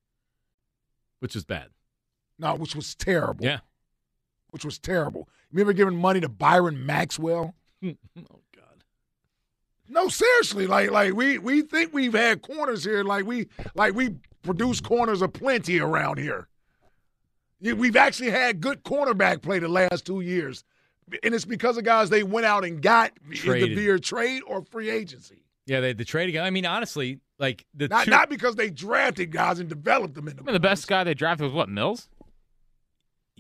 Which 1.19 1.35
was 1.35 1.45
bad. 1.45 1.69
No, 2.39 2.55
which 2.55 2.75
was 2.75 2.95
terrible. 2.95 3.45
Yeah. 3.45 3.59
Which 4.51 4.65
was 4.65 4.79
terrible. 4.79 5.29
Remember 5.53 5.73
giving 5.73 5.97
money 5.97 6.21
to 6.21 6.29
Byron 6.29 6.85
Maxwell? 6.85 7.55
oh 7.85 7.95
God. 8.17 8.85
No, 9.89 10.09
seriously, 10.09 10.67
like 10.67 10.91
like 10.91 11.15
we 11.15 11.39
we 11.39 11.63
think 11.63 11.93
we've 11.93 12.15
had 12.15 12.43
corners 12.43 12.85
here, 12.85 13.03
like 13.05 13.27
we 13.27 13.49
like 13.75 13.95
we 13.95 14.17
produce 14.43 14.81
corners 14.81 15.23
aplenty 15.23 15.81
around 15.81 16.19
here. 16.19 16.49
We've 17.61 17.97
actually 17.97 18.31
had 18.31 18.61
good 18.61 18.85
cornerback 18.85 19.43
play 19.43 19.59
the 19.59 19.69
last 19.69 20.07
two 20.07 20.23
years, 20.23 20.65
and 21.23 21.35
it's 21.35 21.45
because 21.45 21.77
of 21.77 21.85
guys 21.85 22.09
they 22.09 22.23
went 22.23 22.47
out 22.47 22.65
and 22.65 22.81
got 22.81 23.13
either 23.31 23.37
Traded. 23.37 23.77
via 23.77 23.99
trade 23.99 24.43
or 24.47 24.63
free 24.63 24.89
agency. 24.89 25.43
Yeah, 25.67 25.81
they 25.81 25.93
the 25.93 26.05
trade 26.05 26.29
again. 26.31 26.45
I 26.45 26.51
mean, 26.51 26.65
honestly, 26.65 27.21
like 27.39 27.67
the 27.75 27.89
Not 27.89 28.07
two, 28.07 28.11
not 28.11 28.31
because 28.31 28.57
they 28.57 28.71
drafted 28.71 29.31
guys 29.31 29.59
and 29.59 29.69
developed 29.69 30.15
them 30.15 30.29
in 30.29 30.37
the. 30.37 30.43
I 30.43 30.47
mean, 30.47 30.55
the 30.55 30.61
best 30.61 30.89
guy 30.89 31.05
they 31.05 31.15
drafted 31.15 31.45
was 31.45 31.53
what 31.53 31.69
Mills. 31.69 32.09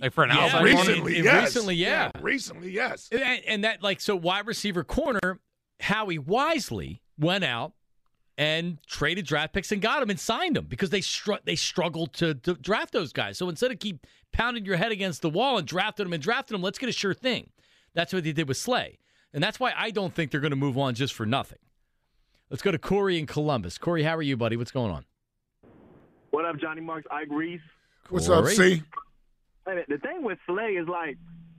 Like 0.01 0.13
for 0.13 0.25
an 0.25 0.31
Yeah, 0.31 0.45
outside 0.45 0.61
corner. 0.61 0.77
recently, 0.79 1.17
and 1.17 1.25
yes. 1.25 1.43
recently, 1.45 1.75
yeah. 1.75 2.11
recently, 2.21 2.71
yes. 2.71 3.09
and, 3.13 3.43
and 3.47 3.65
that 3.65 3.83
like 3.83 4.01
so 4.01 4.17
wide 4.17 4.47
receiver 4.47 4.83
corner, 4.83 5.41
Howie 5.81 6.19
wisely 6.19 7.03
went 7.19 7.45
out 7.45 7.73
and 8.39 8.79
traded 8.87 9.27
draft 9.27 9.53
picks 9.53 9.71
and 9.71 9.83
got 9.83 10.01
them 10.01 10.09
and 10.09 10.19
signed 10.19 10.57
them 10.57 10.65
because 10.67 10.89
they 10.89 11.03
str- 11.03 11.35
they 11.45 11.57
struggled 11.57 12.15
to, 12.15 12.35
to 12.35 12.55
draft 12.55 12.93
those 12.93 13.13
guys. 13.13 13.37
So 13.37 13.49
instead 13.51 13.71
of 13.71 13.79
keep 13.79 14.07
pounding 14.33 14.65
your 14.65 14.77
head 14.77 14.93
against 14.93 15.21
the 15.21 15.29
wall 15.29 15.59
and 15.59 15.67
drafting 15.67 16.07
them 16.07 16.15
and 16.15 16.23
drafting 16.23 16.55
them, 16.55 16.63
let's 16.63 16.79
get 16.79 16.89
a 16.89 16.93
sure 16.93 17.13
thing. 17.13 17.51
That's 17.93 18.13
what 18.15 18.25
they 18.25 18.33
did 18.33 18.49
with 18.49 18.57
Slay. 18.57 18.99
And 19.35 19.43
that's 19.43 19.61
why 19.61 19.73
I 19.77 19.91
don't 19.91 20.15
think 20.15 20.31
they're 20.31 20.41
going 20.41 20.51
to 20.51 20.57
move 20.57 20.79
on 20.79 20.95
just 20.95 21.13
for 21.13 21.27
nothing. 21.27 21.59
Let's 22.49 22.63
go 22.63 22.71
to 22.73 22.79
Corey 22.79 23.19
in 23.19 23.27
Columbus. 23.27 23.77
Corey, 23.79 24.03
how 24.03 24.17
are 24.17 24.23
you, 24.23 24.37
buddy? 24.37 24.57
What's 24.57 24.73
going 24.73 24.91
on? 24.91 25.05
What 26.31 26.45
up, 26.47 26.57
Johnny 26.59 26.81
Marks? 26.81 27.07
I 27.11 27.25
Reese. 27.29 27.61
What's 28.09 28.29
up, 28.29 28.47
C? 28.47 28.83
The 29.67 29.99
thing 29.99 30.23
with 30.23 30.39
Slay 30.47 30.73
is 30.73 30.89
like, 30.89 31.17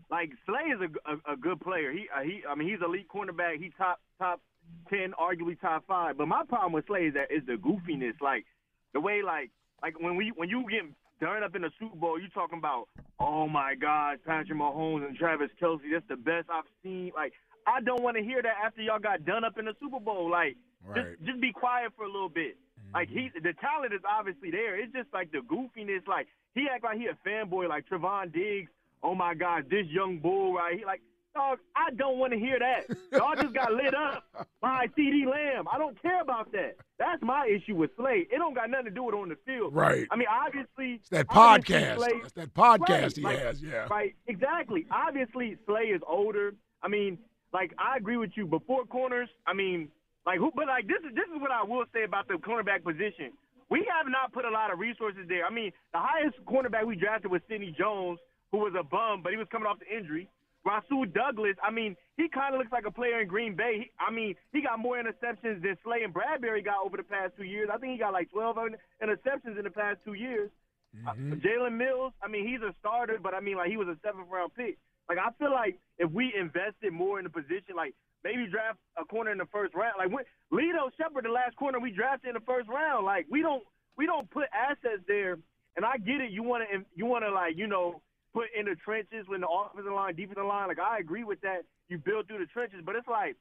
like 0.09 0.31
Slay 0.45 0.71
is 0.73 0.79
a, 0.81 1.11
a, 1.11 1.33
a 1.33 1.37
good 1.37 1.59
player. 1.61 1.91
He, 1.91 2.07
uh, 2.15 2.21
he, 2.23 2.41
I 2.49 2.55
mean, 2.55 2.67
he's 2.69 2.79
elite 2.85 3.07
cornerback. 3.07 3.57
He 3.59 3.71
top 3.77 3.99
top 4.19 4.41
ten, 4.89 5.13
arguably 5.19 5.59
top 5.59 5.85
five. 5.87 6.17
But 6.17 6.27
my 6.27 6.43
problem 6.43 6.73
with 6.73 6.85
Slay 6.87 7.05
is 7.07 7.13
that 7.13 7.31
is 7.31 7.45
the 7.45 7.53
goofiness, 7.53 8.19
like 8.21 8.45
the 8.93 8.99
way, 8.99 9.21
like, 9.23 9.51
like 9.81 9.99
when 9.99 10.15
we 10.15 10.31
when 10.35 10.49
you 10.49 10.65
get 10.69 10.83
done 11.21 11.43
up 11.43 11.55
in 11.55 11.61
the 11.61 11.71
Super 11.79 11.95
Bowl, 11.95 12.19
you 12.19 12.27
talking 12.29 12.57
about, 12.57 12.87
oh 13.19 13.47
my 13.47 13.75
God, 13.75 14.19
Patrick 14.25 14.57
Mahomes 14.57 15.07
and 15.07 15.15
Travis 15.15 15.49
Kelce, 15.61 15.79
that's 15.93 16.07
the 16.09 16.17
best 16.17 16.47
I've 16.51 16.65
seen. 16.83 17.11
Like, 17.15 17.33
I 17.67 17.79
don't 17.81 18.01
want 18.03 18.17
to 18.17 18.23
hear 18.23 18.41
that 18.41 18.55
after 18.65 18.81
y'all 18.81 18.99
got 18.99 19.23
done 19.25 19.43
up 19.43 19.57
in 19.57 19.65
the 19.65 19.73
Super 19.79 19.99
Bowl. 19.99 20.29
Like, 20.29 20.57
Right. 20.83 21.05
just 21.19 21.23
just 21.29 21.39
be 21.41 21.51
quiet 21.51 21.91
for 21.95 22.05
a 22.05 22.11
little 22.11 22.27
bit. 22.27 22.57
Like 22.91 23.07
he, 23.07 23.29
the 23.35 23.53
talent 23.53 23.93
is 23.93 24.01
obviously 24.03 24.49
there. 24.51 24.75
It's 24.81 24.91
just 24.91 25.13
like 25.13 25.31
the 25.31 25.37
goofiness. 25.39 26.07
Like 26.07 26.27
he 26.55 26.67
act 26.73 26.83
like 26.83 26.97
he 26.97 27.07
a 27.07 27.17
fanboy, 27.27 27.67
like 27.69 27.85
Trevon 27.89 28.33
Diggs. 28.33 28.71
Oh 29.03 29.15
my 29.15 29.33
God, 29.33 29.65
this 29.69 29.85
young 29.87 30.19
bull 30.19 30.53
right 30.53 30.77
here. 30.77 30.85
Like, 30.85 31.01
dog, 31.33 31.57
I 31.75 31.91
don't 31.91 32.19
want 32.19 32.33
to 32.33 32.39
hear 32.39 32.59
that. 32.59 32.85
Y'all 33.11 33.33
just 33.35 33.53
got 33.53 33.71
lit 33.73 33.95
up 33.95 34.23
by 34.61 34.87
CeeDee 34.97 35.25
Lamb. 35.25 35.65
I 35.71 35.77
don't 35.79 35.99
care 36.01 36.21
about 36.21 36.51
that. 36.51 36.75
That's 36.99 37.21
my 37.23 37.47
issue 37.47 37.75
with 37.75 37.89
Slade. 37.97 38.27
It 38.31 38.37
don't 38.37 38.53
got 38.53 38.69
nothing 38.69 38.85
to 38.85 38.91
do 38.91 39.03
with 39.03 39.15
on 39.15 39.29
the 39.29 39.37
field. 39.45 39.73
Right. 39.73 40.07
I 40.11 40.15
mean, 40.17 40.27
obviously, 40.29 40.95
It's 40.99 41.09
that 41.09 41.27
podcast. 41.27 41.95
Slay- 41.97 42.19
That's 42.21 42.33
that 42.33 42.53
podcast 42.53 42.89
Right, 42.89 43.15
he 43.15 43.21
like- 43.23 43.39
has. 43.39 43.61
Yeah. 43.63 43.87
Right, 43.89 44.13
exactly. 44.27 44.85
Obviously, 44.91 45.57
Slay 45.65 45.85
is 45.85 46.01
older. 46.07 46.53
I 46.83 46.87
mean, 46.89 47.17
like 47.53 47.73
I 47.79 47.97
agree 47.97 48.17
with 48.17 48.31
you. 48.35 48.45
Before 48.45 48.85
corners, 48.85 49.29
I 49.47 49.53
mean, 49.53 49.89
like 50.25 50.37
who? 50.37 50.51
But 50.55 50.67
like 50.67 50.87
this 50.87 50.99
is 51.09 51.15
this 51.15 51.25
is 51.35 51.41
what 51.41 51.51
I 51.51 51.63
will 51.63 51.85
say 51.93 52.03
about 52.03 52.27
the 52.27 52.35
cornerback 52.35 52.83
position. 52.83 53.31
We 53.71 53.87
have 53.87 54.05
not 54.11 54.33
put 54.33 54.43
a 54.43 54.51
lot 54.51 54.71
of 54.71 54.79
resources 54.79 55.23
there. 55.29 55.45
I 55.45 55.49
mean, 55.49 55.71
the 55.93 55.99
highest 56.03 56.35
cornerback 56.43 56.85
we 56.85 56.97
drafted 56.97 57.31
was 57.31 57.39
Sidney 57.47 57.73
Jones, 57.77 58.19
who 58.51 58.59
was 58.59 58.73
a 58.77 58.83
bum, 58.83 59.23
but 59.23 59.31
he 59.31 59.37
was 59.37 59.47
coming 59.49 59.65
off 59.65 59.79
the 59.79 59.87
injury. 59.87 60.27
Rasul 60.65 61.05
Douglas, 61.05 61.55
I 61.63 61.71
mean, 61.71 61.95
he 62.17 62.27
kind 62.27 62.53
of 62.53 62.59
looks 62.59 62.71
like 62.71 62.85
a 62.85 62.91
player 62.91 63.21
in 63.21 63.27
Green 63.27 63.55
Bay. 63.55 63.87
He, 63.87 63.91
I 63.97 64.11
mean, 64.11 64.35
he 64.51 64.61
got 64.61 64.77
more 64.77 65.01
interceptions 65.01 65.63
than 65.63 65.77
Slay 65.83 66.03
and 66.03 66.13
Bradberry 66.13 66.63
got 66.63 66.85
over 66.85 66.97
the 66.97 67.03
past 67.03 67.33
two 67.37 67.45
years. 67.45 67.69
I 67.73 67.77
think 67.77 67.93
he 67.93 67.97
got 67.97 68.13
like 68.13 68.29
12 68.29 68.57
interceptions 69.01 69.57
in 69.57 69.63
the 69.63 69.71
past 69.71 69.99
two 70.05 70.13
years. 70.13 70.51
Uh, 71.07 71.13
Jalen 71.39 71.77
Mills, 71.77 72.11
I 72.21 72.27
mean, 72.27 72.45
he's 72.45 72.61
a 72.61 72.75
starter, 72.79 73.17
but 73.23 73.33
I 73.33 73.39
mean, 73.39 73.55
like 73.55 73.69
he 73.69 73.77
was 73.77 73.87
a 73.87 73.95
seventh 74.03 74.27
round 74.29 74.53
pick. 74.53 74.77
Like 75.07 75.17
I 75.17 75.31
feel 75.39 75.51
like 75.51 75.79
if 75.97 76.11
we 76.11 76.33
invested 76.37 76.91
more 76.91 77.17
in 77.17 77.23
the 77.23 77.29
position, 77.31 77.75
like 77.75 77.95
maybe 78.23 78.47
draft 78.47 78.77
a 78.97 79.05
corner 79.05 79.31
in 79.31 79.37
the 79.37 79.47
first 79.51 79.73
round, 79.75 79.95
like 79.97 80.11
when 80.11 80.23
Lito 80.51 80.89
Sheppard, 80.97 81.25
the 81.25 81.29
last 81.29 81.55
corner 81.55 81.79
we 81.79 81.91
drafted 81.91 82.29
in 82.29 82.33
the 82.33 82.45
first 82.45 82.69
round, 82.69 83.05
like 83.05 83.25
we 83.29 83.41
don't 83.41 83.63
we 83.97 84.05
don't 84.05 84.29
put 84.29 84.45
assets 84.53 85.03
there. 85.07 85.37
And 85.75 85.85
I 85.85 85.97
get 85.97 86.19
it, 86.19 86.31
you 86.31 86.43
want 86.43 86.63
to 86.69 86.83
you 86.95 87.05
want 87.05 87.23
to 87.23 87.31
like 87.31 87.57
you 87.57 87.67
know 87.67 88.01
put 88.33 88.47
in 88.57 88.65
the 88.65 88.75
trenches 88.75 89.27
when 89.27 89.41
the 89.41 89.47
offensive 89.47 89.91
line, 89.91 90.15
defensive 90.15 90.45
line. 90.45 90.67
Like 90.67 90.79
I 90.79 90.99
agree 90.99 91.23
with 91.23 91.41
that. 91.41 91.63
You 91.89 91.97
build 91.97 92.27
through 92.27 92.39
the 92.39 92.45
trenches, 92.45 92.81
but 92.85 92.95
it's 92.95 93.07
like 93.07 93.35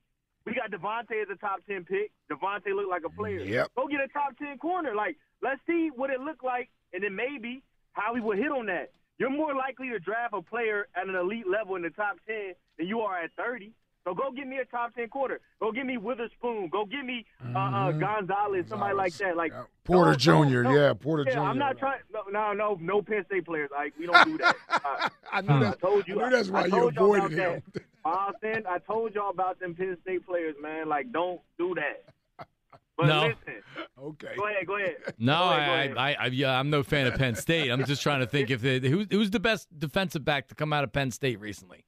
we 0.45 0.55
got 0.55 0.71
DeVonta 0.71 1.23
as 1.23 1.29
a 1.33 1.37
top 1.37 1.61
ten 1.69 1.85
pick. 1.85 2.11
DeVonta 2.31 2.75
looked 2.75 2.91
like 2.91 3.05
a 3.05 3.11
player. 3.11 3.41
Yep. 3.41 3.69
Go 3.77 3.89
get 3.89 4.01
a 4.01 4.09
top 4.09 4.37
ten 4.39 4.59
corner. 4.59 4.95
Like 4.95 5.17
let's 5.43 5.61
see 5.67 5.91
what 5.95 6.11
it 6.11 6.21
looked 6.21 6.45
like, 6.45 6.69
and 6.93 7.03
then 7.03 7.15
maybe 7.15 7.63
how 7.93 8.15
we 8.15 8.21
would 8.21 8.39
hit 8.39 8.51
on 8.51 8.67
that. 8.67 8.93
You're 9.19 9.31
more 9.31 9.55
likely 9.55 9.91
to 9.91 9.99
draft 9.99 10.33
a 10.33 10.41
player 10.41 10.89
at 10.95 11.07
an 11.07 11.15
elite 11.15 11.47
level 11.47 11.77
in 11.77 11.83
the 11.83 11.91
top 11.91 12.17
ten 12.27 12.55
than 12.79 12.87
you 12.87 13.01
are 13.01 13.19
at 13.19 13.31
thirty. 13.37 13.73
So 14.11 14.15
go 14.15 14.33
get 14.33 14.49
me 14.49 14.59
a 14.59 14.65
top 14.65 14.93
ten 14.97 15.09
quarter. 15.09 15.39
Go 15.61 15.71
get 15.71 15.87
me 15.87 15.97
Witherspoon. 15.97 16.69
Go 16.69 16.85
get 16.85 17.05
me 17.05 17.25
uh, 17.55 17.59
uh, 17.59 17.93
Gonzalez, 17.93 18.65
somebody 18.69 18.93
like 18.97 19.15
that. 19.19 19.37
Like 19.37 19.53
Porter 19.85 20.17
don't- 20.17 20.49
Jr., 20.51 20.63
don't- 20.65 20.75
yeah, 20.75 20.93
Porter 20.95 21.25
yeah, 21.29 21.35
Jr. 21.35 21.41
I'm 21.43 21.59
not 21.59 21.79
trying. 21.79 22.01
No, 22.13 22.23
no, 22.29 22.53
no, 22.53 22.77
no 22.81 23.03
Penn 23.03 23.25
State 23.27 23.45
players. 23.45 23.71
Like 23.73 23.95
we 23.97 24.07
don't 24.07 24.25
do 24.25 24.39
that. 24.39 24.57
Uh, 24.83 25.09
I 25.31 25.41
knew 25.43 25.49
uh, 25.53 25.61
that- 25.61 25.75
I 25.75 25.77
told 25.87 26.09
you. 26.09 26.21
I 26.21 26.25
knew 26.29 26.37
that's 26.37 26.49
why 26.49 26.65
you 26.65 26.71
told 26.71 26.95
y'all 26.97 27.05
avoided 27.15 27.39
about 27.39 27.55
him. 27.55 27.63
That. 27.73 28.35
Then 28.43 28.65
I 28.69 28.79
told 28.79 29.15
y'all 29.15 29.31
about 29.31 29.61
them 29.61 29.75
Penn 29.77 29.97
State 30.03 30.27
players, 30.27 30.57
man. 30.61 30.89
Like 30.89 31.13
don't 31.13 31.41
do 31.57 31.77
that. 31.77 32.47
But 32.97 33.07
No. 33.07 33.21
listen. 33.29 33.63
Okay. 34.03 34.35
Go 34.37 34.47
ahead. 34.49 34.67
Go 34.67 34.77
ahead. 34.77 34.97
No, 35.19 35.39
Go 35.39 35.49
ahead, 35.51 35.95
go 35.95 36.01
I, 36.01 36.09
ahead. 36.11 36.19
I, 36.21 36.25
I, 36.25 36.27
yeah, 36.29 36.59
I'm 36.59 36.69
no 36.71 36.83
fan 36.83 37.07
of 37.07 37.15
Penn 37.15 37.37
State. 37.37 37.71
I'm 37.71 37.85
just 37.85 38.03
trying 38.03 38.21
to 38.21 38.27
think 38.27 38.51
if 38.51 38.61
they, 38.61 38.81
who's 38.81 39.07
who's 39.13 39.31
the 39.31 39.39
best 39.41 39.69
defensive 39.79 40.25
back 40.25 40.49
to 40.49 40.57
come 40.57 40.73
out 40.73 40.83
of 40.83 40.93
Penn 40.93 41.13
State 41.13 41.39
recently. 41.39 41.85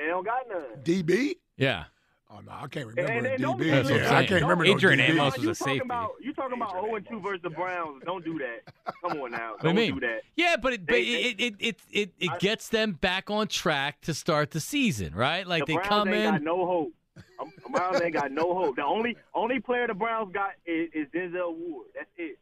They 0.00 0.06
don't 0.06 0.24
got 0.24 0.48
none. 0.48 0.82
DB? 0.82 1.36
Yeah. 1.56 1.84
Oh 2.32 2.38
no, 2.46 2.52
I 2.52 2.68
can't 2.68 2.86
remember 2.86 3.10
And, 3.12 3.26
a 3.26 3.32
and 3.34 3.42
don't 3.42 3.56
DB. 3.56 3.60
be 3.60 3.70
That's 3.70 3.90
what 3.90 3.98
I'm 4.00 4.04
Yeah, 4.04 4.18
I 4.18 4.26
can't 4.26 4.42
remember 4.42 4.64
no 4.64 4.70
Adrian 4.76 5.00
DB. 5.00 5.10
Amos 5.10 5.36
was 5.36 5.44
you 5.44 5.50
a 5.50 5.54
talking 5.54 5.72
safety. 5.74 5.84
about 5.84 6.10
you 6.20 6.32
talking 6.32 6.56
about 6.56 6.72
0 6.72 6.94
and 6.94 7.08
2 7.08 7.20
versus 7.20 7.42
the 7.42 7.50
Browns? 7.50 8.02
Don't 8.06 8.24
do 8.24 8.38
that. 8.38 8.72
Come 9.02 9.20
on 9.20 9.32
now. 9.32 9.52
What 9.52 9.62
do 9.62 9.68
you 9.68 9.74
Don't 9.74 9.76
mean? 9.76 9.94
do 9.94 10.00
that. 10.06 10.20
Yeah, 10.36 10.56
but 10.56 10.72
it, 10.74 10.86
but 10.86 10.92
They- 10.92 11.02
it, 11.02 11.40
it, 11.40 11.54
it, 11.58 11.80
it, 11.90 12.12
it 12.20 12.38
gets 12.38 12.68
them 12.68 12.92
back 12.92 13.30
on 13.30 13.48
track 13.48 14.00
to 14.02 14.14
start 14.14 14.52
the 14.52 14.60
season, 14.60 15.12
right? 15.14 15.44
Like 15.46 15.66
the 15.66 15.72
they 15.72 15.74
Browns 15.74 15.88
come 15.88 16.08
ain't 16.08 16.16
in. 16.24 16.30
got 16.34 16.42
no 16.42 16.66
hope. 16.66 16.92
The 17.36 17.70
Browns 17.70 18.00
ain't 18.00 18.14
got 18.14 18.30
no 18.30 18.54
hope. 18.54 18.76
The 18.76 18.84
only 18.84 19.16
only 19.34 19.58
player 19.60 19.86
the 19.88 19.94
Browns 19.94 20.32
got 20.32 20.52
is, 20.64 20.88
is 20.94 21.08
Denzel 21.14 21.54
Ward. 21.56 21.88
That's 21.96 22.08
it. 22.16 22.38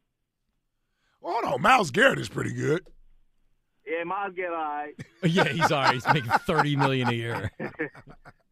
Oh 1.23 1.41
no, 1.43 1.57
Myles 1.59 1.91
Garrett 1.91 2.19
is 2.19 2.29
pretty 2.29 2.53
good. 2.53 2.87
Yeah, 3.89 4.05
Miles 4.05 4.35
get 4.35 4.51
all 4.51 4.57
right. 4.57 4.95
yeah, 5.23 5.49
he's 5.49 5.71
all 5.73 5.83
right. 5.83 5.95
He's 5.95 6.07
making 6.07 6.31
thirty 6.47 6.77
million 6.77 7.09
a 7.09 7.13
year. 7.13 7.51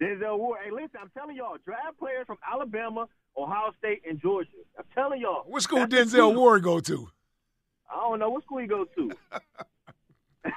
Denzel 0.01 0.39
Ward. 0.39 0.61
Hey, 0.65 0.71
listen, 0.71 0.99
I'm 1.01 1.11
telling 1.17 1.37
y'all, 1.37 1.57
draft 1.65 1.99
players 1.99 2.27
from 2.27 2.37
Alabama, 2.51 3.07
Ohio 3.37 3.73
State, 3.79 4.03
and 4.09 4.21
Georgia. 4.21 4.49
I'm 4.79 4.85
telling 4.95 5.21
y'all. 5.21 5.43
What 5.47 5.63
school 5.63 5.87
that's 5.87 6.13
the 6.13 6.19
Denzel. 6.19 6.35
Ward 6.37 6.63
go 6.63 6.81
to? 6.81 7.09
I 7.91 7.97
don't 7.97 8.19
know 8.19 8.31
what 8.31 8.45
school 8.45 8.59
he 8.59 8.67
go 8.67 8.85
to. 8.85 9.11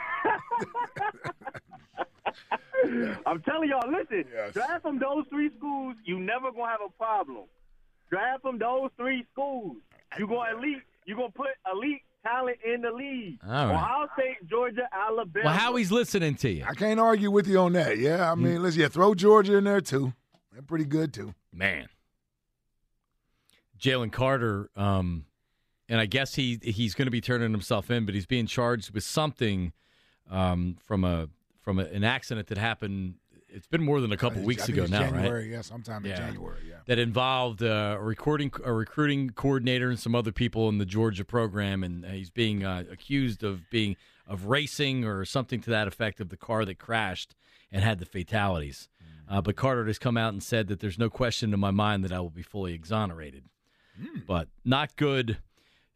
I'm 3.26 3.42
telling 3.42 3.70
y'all, 3.70 3.90
listen, 3.92 4.26
Yes. 4.34 4.54
draft 4.54 4.82
from 4.84 5.00
those 5.00 5.26
three 5.30 5.50
schools, 5.58 5.96
you 6.06 6.20
never 6.20 6.52
gonna 6.52 6.68
have 6.72 6.80
a 6.86 6.90
problem. 6.98 7.46
Draft 8.10 8.42
from 8.42 8.58
those 8.58 8.90
three 8.98 9.26
schools. 9.32 9.78
You're 10.18 10.28
gonna 10.28 10.58
elite 10.58 10.82
you're 11.06 11.18
gonna 11.18 11.32
put 11.32 11.50
elite 11.72 12.02
talent 12.24 12.58
in 12.66 12.82
the 12.82 12.92
league. 12.92 13.40
All 13.46 13.50
right. 13.52 13.74
Ohio 13.76 14.08
State, 14.18 14.50
Georgia, 14.50 14.88
Alabama. 14.92 15.46
Well, 15.46 15.54
Howie's 15.54 15.92
listening 15.92 16.36
to 16.36 16.50
you, 16.50 16.66
I 16.68 16.74
can't 16.74 17.00
argue 17.00 17.32
with 17.32 17.48
you 17.48 17.60
on 17.60 17.74
that. 17.74 17.98
Yeah, 17.98 18.32
I 18.32 18.36
Mm. 18.36 18.40
mean, 18.42 18.62
listen, 18.64 18.82
yeah, 18.82 18.88
throw 18.90 19.14
Georgia 19.16 19.58
in 19.58 19.64
there 19.66 19.82
too. 19.82 20.14
They're 20.52 20.62
pretty 20.62 20.86
good 20.86 21.14
too. 21.14 21.34
man. 21.52 21.88
Jalen 23.80 24.12
Carter, 24.12 24.70
um, 24.76 25.26
and 25.88 26.00
I 26.02 26.06
guess 26.06 26.36
he 26.36 26.60
he's 26.62 26.94
going 26.94 27.06
to 27.08 27.12
be 27.12 27.22
turning 27.22 27.52
himself 27.52 27.90
in, 27.90 28.06
but 28.06 28.14
he's 28.14 28.26
being 28.26 28.46
charged 28.46 28.92
with 28.94 29.04
something 29.04 29.72
um, 30.30 30.76
from 30.86 31.04
a 31.06 31.30
from 31.62 31.80
a, 31.80 31.84
an 31.86 32.04
accident 32.04 32.48
that 32.48 32.58
happened. 32.58 33.16
It's 33.52 33.68
been 33.68 33.84
more 33.84 34.00
than 34.02 34.12
a 34.12 34.18
couple 34.18 34.42
weeks 34.44 34.70
ago 34.70 34.86
now, 34.86 35.00
January, 35.02 35.42
right? 35.44 35.50
Yeah, 35.52 35.62
sometime 35.62 36.06
in 36.06 36.12
Yeah. 36.12 36.18
January. 36.18 36.60
Yeah. 36.68 36.76
That 36.86 37.00
involved 37.00 37.64
uh, 37.64 37.98
a 38.00 38.04
recording 38.04 38.52
a 38.64 38.72
recruiting 38.74 39.32
coordinator 39.32 39.90
and 39.90 40.00
some 40.00 40.14
other 40.16 40.32
people 40.32 40.70
in 40.70 40.78
the 40.78 40.86
Georgia 40.86 41.26
program, 41.26 41.84
and 41.84 42.06
he's 42.06 42.30
being 42.30 42.64
uh, 42.64 42.84
accused 42.92 43.44
of 43.44 43.70
being 43.70 43.96
of 44.28 44.46
racing 44.46 45.06
or 45.06 45.26
something 45.26 45.62
to 45.62 45.70
that 45.72 45.88
effect 45.88 46.20
of 46.20 46.30
the 46.30 46.38
car 46.38 46.64
that 46.66 46.78
crashed 46.78 47.36
and 47.72 47.84
had 47.84 48.00
the 48.00 48.06
fatalities. 48.06 48.88
Uh, 49.28 49.42
but 49.42 49.56
Carter 49.56 49.86
has 49.86 50.00
come 50.00 50.18
out 50.18 50.34
and 50.34 50.42
said 50.42 50.68
that 50.68 50.80
there's 50.80 50.98
no 50.98 51.10
question 51.10 51.54
in 51.54 51.60
my 51.60 51.70
mind 51.72 52.04
that 52.04 52.12
I 52.12 52.20
will 52.20 52.30
be 52.32 52.42
fully 52.42 52.74
exonerated. 52.74 53.44
But 54.26 54.48
not 54.66 54.96
good. 54.96 55.38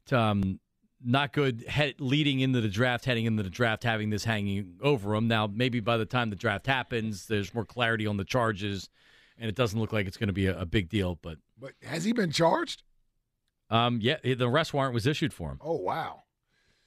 To, 0.08 0.20
um, 0.20 0.60
not 1.04 1.34
good 1.34 1.66
head, 1.68 1.96
leading 2.00 2.40
into 2.40 2.62
the 2.62 2.70
draft, 2.70 3.06
heading 3.06 3.26
into 3.26 3.44
the 3.44 3.50
draft, 3.50 3.84
having 3.84 4.10
this 4.10 4.24
hanging 4.24 4.76
over 4.82 5.16
him. 5.16 5.28
Now, 5.28 5.48
maybe 5.48 5.80
by 5.80 5.98
the 5.98 6.06
time 6.06 6.30
the 6.30 6.36
draft 6.36 6.66
happens, 6.68 7.28
there's 7.28 7.54
more 7.54 7.66
clarity 7.66 8.08
on 8.08 8.18
the 8.18 8.24
charges, 8.26 8.90
and 9.38 9.50
it 9.50 9.56
doesn't 9.56 9.80
look 9.80 9.92
like 9.94 10.08
it's 10.08 10.18
going 10.18 10.28
to 10.28 10.34
be 10.34 10.48
a, 10.48 10.60
a 10.62 10.66
big 10.66 10.90
deal. 10.90 11.20
But 11.22 11.38
But 11.60 11.74
has 11.84 12.04
he 12.04 12.14
been 12.14 12.32
charged? 12.32 12.84
um, 13.70 14.00
yeah, 14.02 14.18
the 14.24 14.48
arrest 14.48 14.74
warrant 14.74 14.94
was 14.94 15.08
issued 15.08 15.34
for 15.34 15.50
him. 15.52 15.60
Oh 15.62 15.78
wow. 15.78 16.24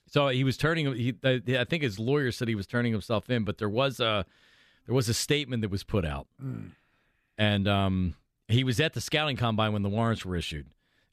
So 0.08 0.28
he 0.28 0.44
was 0.44 0.56
turning. 0.56 0.94
He, 0.94 1.14
I 1.24 1.64
think 1.64 1.82
his 1.82 1.98
lawyer 1.98 2.30
said 2.30 2.46
he 2.46 2.54
was 2.54 2.66
turning 2.68 2.92
himself 2.92 3.28
in, 3.28 3.42
but 3.44 3.58
there 3.58 3.68
was 3.68 3.98
a 3.98 4.24
there 4.86 4.94
was 4.94 5.08
a 5.08 5.14
statement 5.14 5.62
that 5.62 5.70
was 5.70 5.82
put 5.82 6.04
out, 6.04 6.28
and 7.36 7.66
um, 7.68 8.14
he 8.46 8.62
was 8.62 8.78
at 8.78 8.92
the 8.92 9.00
scouting 9.00 9.36
combine 9.36 9.72
when 9.72 9.82
the 9.82 9.88
warrants 9.88 10.24
were 10.24 10.36
issued, 10.36 10.66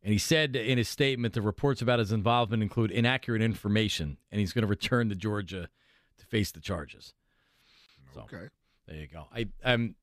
and 0.03 0.11
he 0.11 0.19
said 0.19 0.55
in 0.55 0.77
his 0.77 0.89
statement 0.89 1.33
the 1.33 1.41
reports 1.41 1.81
about 1.81 1.99
his 1.99 2.11
involvement 2.11 2.61
include 2.61 2.91
inaccurate 2.91 3.41
information, 3.41 4.17
and 4.31 4.39
he's 4.39 4.53
going 4.53 4.63
to 4.63 4.67
return 4.67 5.09
to 5.09 5.15
Georgia 5.15 5.69
to 6.17 6.25
face 6.25 6.51
the 6.51 6.59
charges. 6.59 7.13
So 8.13 8.21
Okay. 8.21 8.49
there 8.87 8.97
you 8.97 9.07
go. 9.07 9.25
I 9.33 9.47
um 9.63 9.95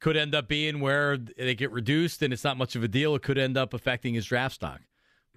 could 0.00 0.16
end 0.16 0.34
up 0.34 0.48
being 0.48 0.80
where 0.80 1.18
they 1.18 1.54
get 1.54 1.70
reduced, 1.70 2.22
and 2.22 2.32
it's 2.32 2.42
not 2.44 2.56
much 2.56 2.74
of 2.74 2.82
a 2.82 2.88
deal. 2.88 3.14
It 3.14 3.22
could 3.22 3.36
end 3.36 3.58
up 3.58 3.74
affecting 3.74 4.14
his 4.14 4.24
draft 4.24 4.54
stock. 4.54 4.80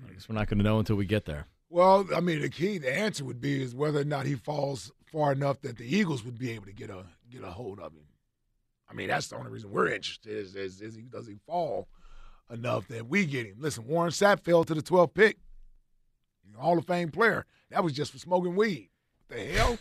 I 0.08 0.14
guess 0.14 0.28
we're 0.30 0.36
not 0.36 0.48
going 0.48 0.58
to 0.60 0.64
know 0.64 0.80
until 0.80 0.96
we 0.96 1.06
get 1.06 1.26
there. 1.26 1.48
Well, 1.70 2.08
I 2.16 2.22
mean, 2.22 2.40
the 2.42 2.50
key, 2.50 2.78
the 2.78 2.96
answer 2.98 3.26
would 3.26 3.42
be 3.42 3.62
is 3.62 3.76
whether 3.76 4.00
or 4.00 4.06
not 4.06 4.26
he 4.26 4.36
falls 4.36 4.92
far 5.12 5.34
enough 5.34 5.60
that 5.62 5.78
the 5.78 5.84
Eagles 5.84 6.24
would 6.24 6.38
be 6.40 6.52
able 6.52 6.66
to 6.66 6.72
get 6.74 6.90
a 6.90 7.04
get 7.30 7.44
a 7.44 7.52
hold 7.52 7.80
of 7.80 7.92
him. 7.94 8.06
I 8.90 8.94
mean, 8.94 9.08
that's 9.10 9.28
the 9.28 9.36
only 9.38 9.52
reason 9.52 9.72
we're 9.72 9.88
interested 9.88 10.32
is, 10.32 10.56
is, 10.56 10.82
is 10.82 10.96
he 10.96 11.02
does 11.02 11.28
he 11.28 11.36
fall 11.46 11.88
enough 12.52 12.88
that 12.90 13.08
we 13.08 13.26
get 13.26 13.46
him. 13.48 13.56
Listen, 13.60 13.86
Warren 13.88 14.12
Sapp 14.12 14.40
fell 14.42 14.64
to 14.64 14.74
the 14.74 14.82
12th 14.82 15.14
pick. 15.14 15.38
Hall 16.58 16.78
of 16.78 16.86
Fame 16.86 17.10
player. 17.10 17.46
That 17.72 17.84
was 17.84 17.94
just 17.94 18.12
for 18.12 18.20
smoking 18.20 18.56
weed. 18.56 18.90
What 19.28 19.38
the 19.38 19.46
hell? 19.46 19.78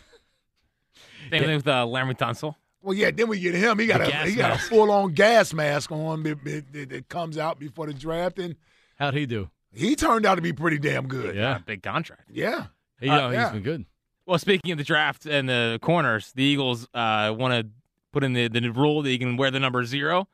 Same 1.29 1.43
thing 1.43 1.55
with 1.55 1.67
uh, 1.67 1.85
Laremy 1.85 2.17
Tunsil. 2.17 2.55
Well, 2.81 2.93
yeah. 2.95 3.11
Then 3.11 3.27
we 3.29 3.39
get 3.39 3.53
him. 3.53 3.77
He 3.79 3.87
got 3.87 3.99
The 3.99 4.23
a 4.23 4.25
he 4.27 4.35
got 4.35 4.55
a 4.55 4.57
full 4.59 4.91
on 4.91 5.13
gas 5.13 5.53
mask 5.53 5.91
on 5.91 6.23
that, 6.23 6.43
that, 6.43 6.89
that 6.89 7.09
comes 7.09 7.37
out 7.37 7.59
before 7.59 7.85
the 7.87 7.93
draft, 7.93 8.39
and 8.39 8.55
How'd 8.97 9.13
he 9.13 9.25
do? 9.25 9.49
he 9.71 9.95
turned 9.95 10.25
out 10.25 10.35
to 10.35 10.41
be 10.41 10.51
pretty 10.53 10.77
damn 10.79 11.07
good. 11.07 11.35
Yeah. 11.35 11.59
Big 11.65 11.81
contract. 11.83 12.23
Yeah. 12.31 12.65
You 12.99 13.11
Uh, 13.11 13.17
know, 13.17 13.29
he's 13.29 13.35
yeah. 13.37 13.51
been 13.51 13.63
good. 13.63 13.85
Well, 14.25 14.39
speaking 14.39 14.71
of 14.71 14.77
the 14.77 14.83
draft 14.83 15.25
and 15.25 15.47
the 15.49 15.79
corners, 15.81 16.31
the 16.33 16.43
Eagles 16.43 16.87
uh, 16.93 17.33
want 17.37 17.53
to 17.53 17.69
put 18.11 18.23
in 18.23 18.33
the, 18.33 18.47
the 18.47 18.67
rule 18.69 19.01
that 19.01 19.11
you 19.11 19.19
can 19.19 19.37
wear 19.37 19.51
the 19.51 19.59
number 19.59 19.83
zero. 19.85 20.27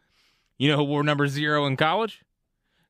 You 0.59 0.69
know 0.69 0.77
who 0.77 0.83
wore 0.83 1.03
number 1.03 1.27
zero 1.27 1.65
in 1.65 1.75
college? 1.77 2.21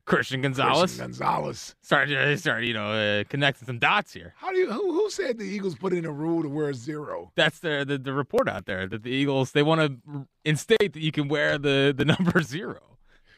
Christian 0.06 0.42
Gonzalez. 0.42 0.80
Christian 0.80 1.06
Gonzalez. 1.06 1.76
Started, 1.84 2.40
started, 2.40 2.66
you 2.66 2.74
know, 2.74 2.92
uh, 2.92 3.24
connecting 3.30 3.68
some 3.68 3.78
dots 3.78 4.12
here. 4.12 4.34
How 4.38 4.50
do 4.50 4.58
you? 4.58 4.72
Who, 4.72 4.92
who 4.92 5.08
said 5.12 5.38
the 5.38 5.44
Eagles 5.46 5.76
put 5.76 5.94
in 5.94 6.04
a 6.04 6.12
rule 6.12 6.42
to 6.42 6.50
wear 6.50 6.74
zero? 6.74 7.32
That's 7.36 7.60
the, 7.60 7.86
the 7.88 8.00
the 8.00 8.12
report 8.14 8.50
out 8.50 8.66
there 8.66 8.88
that 8.88 9.04
the 9.04 9.12
Eagles 9.12 9.52
they 9.52 9.62
want 9.62 9.82
to 10.04 10.28
instate 10.44 10.94
that 10.94 11.00
you 11.02 11.12
can 11.12 11.28
wear 11.28 11.60
the 11.60 11.94
the 11.96 12.06
number 12.18 12.42
zero. 12.42 12.80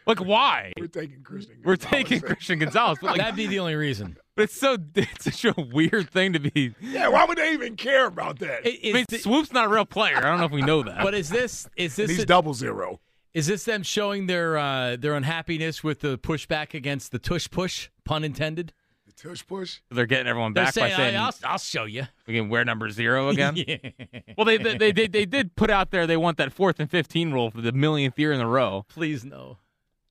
Like 0.08 0.20
why? 0.24 0.72
We're 0.80 0.88
taking 0.88 1.24
Christian. 1.24 1.58
We're 1.64 1.76
Gonzalez. 1.76 1.92
taking 2.06 2.22
Christian 2.22 2.60
Gonzalez, 2.60 3.00
but 3.02 3.12
like 3.12 3.18
That'd 3.20 3.36
be 3.36 3.48
the 3.48 3.60
only 3.60 3.76
reason. 3.76 4.18
but 4.38 4.44
it's 4.44 4.56
so 4.58 4.78
it's 4.96 5.26
such 5.26 5.44
a 5.46 5.54
weird 5.62 6.10
thing 6.10 6.32
to 6.34 6.40
be. 6.40 6.74
Yeah. 6.80 7.10
Why 7.10 7.26
would 7.26 7.38
they 7.38 7.52
even 7.52 7.76
care 7.76 8.08
about 8.08 8.40
that? 8.40 8.66
It- 8.66 8.92
I 8.92 8.94
mean, 8.94 9.06
the- 9.10 9.18
Swoop's 9.20 9.52
not 9.52 9.66
a 9.66 9.70
real 9.70 9.84
player. 9.86 10.16
I 10.18 10.22
don't 10.22 10.40
know 10.40 10.46
if 10.46 10.52
we 10.52 10.62
know 10.62 10.84
that. 10.84 11.04
but 11.04 11.14
is 11.14 11.30
this 11.30 11.68
is 11.76 12.00
And 12.00 12.08
this 12.08 12.16
he's 12.16 12.24
a- 12.24 12.26
double 12.26 12.54
zero. 12.54 13.02
Is 13.34 13.48
this 13.48 13.64
them 13.66 13.84
showing 13.84 14.28
their 14.28 14.58
uh, 14.58 14.96
their 14.98 15.14
unhappiness 15.16 15.84
with 15.84 16.02
the 16.02 16.18
pushback 16.18 16.74
against 16.74 17.12
the 17.12 17.20
tush 17.20 17.50
push, 17.50 17.90
pun 18.06 18.24
intended? 18.24 18.74
The 19.08 19.14
tush 19.30 19.46
push. 19.46 19.80
they're 19.90 20.06
getting 20.06 20.28
everyone 20.28 20.54
They're 20.54 20.66
back 20.66 20.74
saying, 20.74 20.92
by 20.92 20.96
saying 20.98 21.16
I, 21.18 21.26
will 21.26 21.34
I'll 21.46 21.58
show 21.58 21.86
you. 21.86 22.08
we 22.28 22.34
can 22.36 22.50
wear 22.50 22.64
number 22.66 22.90
zero 22.90 23.30
again. 23.30 23.56
yeah. 23.68 23.78
Well, 24.38 24.46
they, 24.46 24.58
they 24.58 24.78
they 24.78 24.92
they 24.92 25.08
they 25.08 25.26
did 25.26 25.56
put 25.56 25.70
out 25.70 25.92
there 25.92 26.06
they 26.08 26.18
want 26.18 26.38
that 26.38 26.52
fourth 26.54 26.80
and 26.80 26.90
fifteen 26.90 27.32
rule 27.32 27.52
for 27.52 27.62
the 27.62 27.72
millionth 27.72 28.18
year 28.20 28.32
in 28.32 28.42
a 28.42 28.48
row. 28.48 28.86
Please 28.90 29.24
no. 29.26 29.58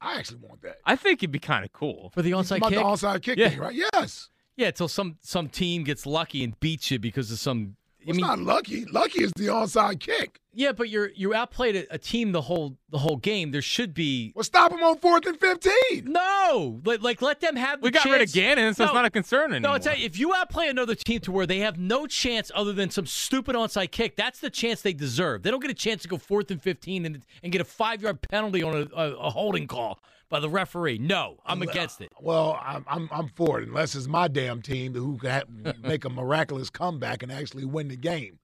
I 0.02 0.18
actually 0.18 0.38
want 0.38 0.62
that. 0.62 0.78
I 0.86 0.96
think 0.96 1.22
it'd 1.22 1.30
be 1.30 1.38
kind 1.38 1.62
of 1.64 1.72
cool. 1.74 2.10
For 2.14 2.22
the 2.22 2.30
onside 2.30 2.56
About 2.56 2.70
kick? 2.70 2.78
the 2.78 2.84
onside 2.84 3.22
kick 3.22 3.38
Yeah. 3.38 3.50
thing, 3.50 3.58
right? 3.58 3.74
Yes. 3.74 4.30
Yeah, 4.56 4.68
until 4.68 4.88
some 4.88 5.16
some 5.20 5.48
team 5.48 5.84
gets 5.84 6.04
lucky 6.06 6.42
and 6.44 6.58
beats 6.60 6.90
you 6.90 6.98
because 6.98 7.30
of 7.30 7.38
some. 7.38 7.76
I 8.00 8.10
It's 8.10 8.16
mean, 8.16 8.26
not 8.26 8.38
lucky. 8.38 8.84
Lucky 8.86 9.22
is 9.24 9.32
the 9.36 9.46
onside 9.48 10.00
kick. 10.00 10.40
yeah, 10.54 10.72
but 10.72 10.88
you're 10.88 11.10
you 11.14 11.34
outplayed 11.34 11.76
a, 11.76 11.94
a 11.94 11.98
team 11.98 12.32
the 12.32 12.40
whole 12.40 12.76
the 12.90 12.98
whole 12.98 13.16
game. 13.16 13.50
There 13.50 13.60
should 13.62 13.92
be 13.94 14.32
Well, 14.34 14.42
stop 14.42 14.70
them 14.70 14.82
on 14.82 14.96
fourth 14.98 15.26
and 15.26 15.38
fifteen. 15.38 16.06
no 16.12 16.80
like, 16.84 17.02
like 17.02 17.22
let 17.22 17.40
them 17.40 17.56
have. 17.56 17.80
The 17.80 17.84
We 17.84 17.90
got 17.90 18.04
rid 18.06 18.14
of 18.14 18.18
chance. 18.20 18.32
Gannon, 18.32 18.74
so 18.74 18.84
it's 18.84 18.94
not 18.94 19.04
a 19.04 19.10
concern 19.10 19.52
anymore. 19.52 19.60
No, 19.60 19.74
anymore. 19.76 19.92
it's 19.94 20.04
if 20.04 20.18
you 20.18 20.34
outplay 20.34 20.68
another 20.68 20.94
team 20.94 21.20
to 21.20 21.32
where 21.32 21.46
they 21.46 21.58
have 21.58 21.78
no 21.78 22.06
chance 22.06 22.50
other 22.54 22.72
than 22.72 22.90
some 22.90 23.06
stupid 23.06 23.54
onside 23.54 23.90
kick, 23.90 24.16
that's 24.16 24.40
the 24.40 24.50
chance 24.50 24.80
they 24.82 24.92
deserve. 24.94 25.42
They 25.42 25.50
don't 25.50 25.60
get 25.60 25.70
a 25.70 25.74
chance 25.74 26.02
to 26.02 26.08
go 26.08 26.16
fourth 26.16 26.50
and 26.50 26.62
fifteen 26.62 27.04
and 27.04 27.22
and 27.42 27.52
get 27.52 27.60
a 27.60 27.64
five 27.64 28.02
yard 28.02 28.22
penalty 28.22 28.62
on 28.62 28.74
a, 28.74 28.88
a, 28.96 29.12
a 29.16 29.30
holding 29.30 29.66
call 29.66 30.00
by 30.30 30.40
the 30.40 30.48
referee. 30.48 30.98
No, 30.98 31.38
I'm 31.44 31.60
against 31.60 32.00
it. 32.00 32.10
Well, 32.18 32.58
I'm 32.64 32.84
I'm, 32.88 33.08
I'm 33.12 33.28
for 33.28 33.60
it 33.60 33.68
unless 33.68 33.94
it's 33.94 34.06
my 34.06 34.28
damn 34.28 34.62
team 34.62 34.94
who 34.94 35.18
can 35.18 35.30
ha- 35.30 35.72
make 35.82 36.06
a 36.06 36.08
miraculous 36.10 36.70
comeback 36.70 37.22
and 37.22 37.30
actually 37.30 37.66
win 37.66 37.88
the 37.88 37.96
game. 37.96 38.38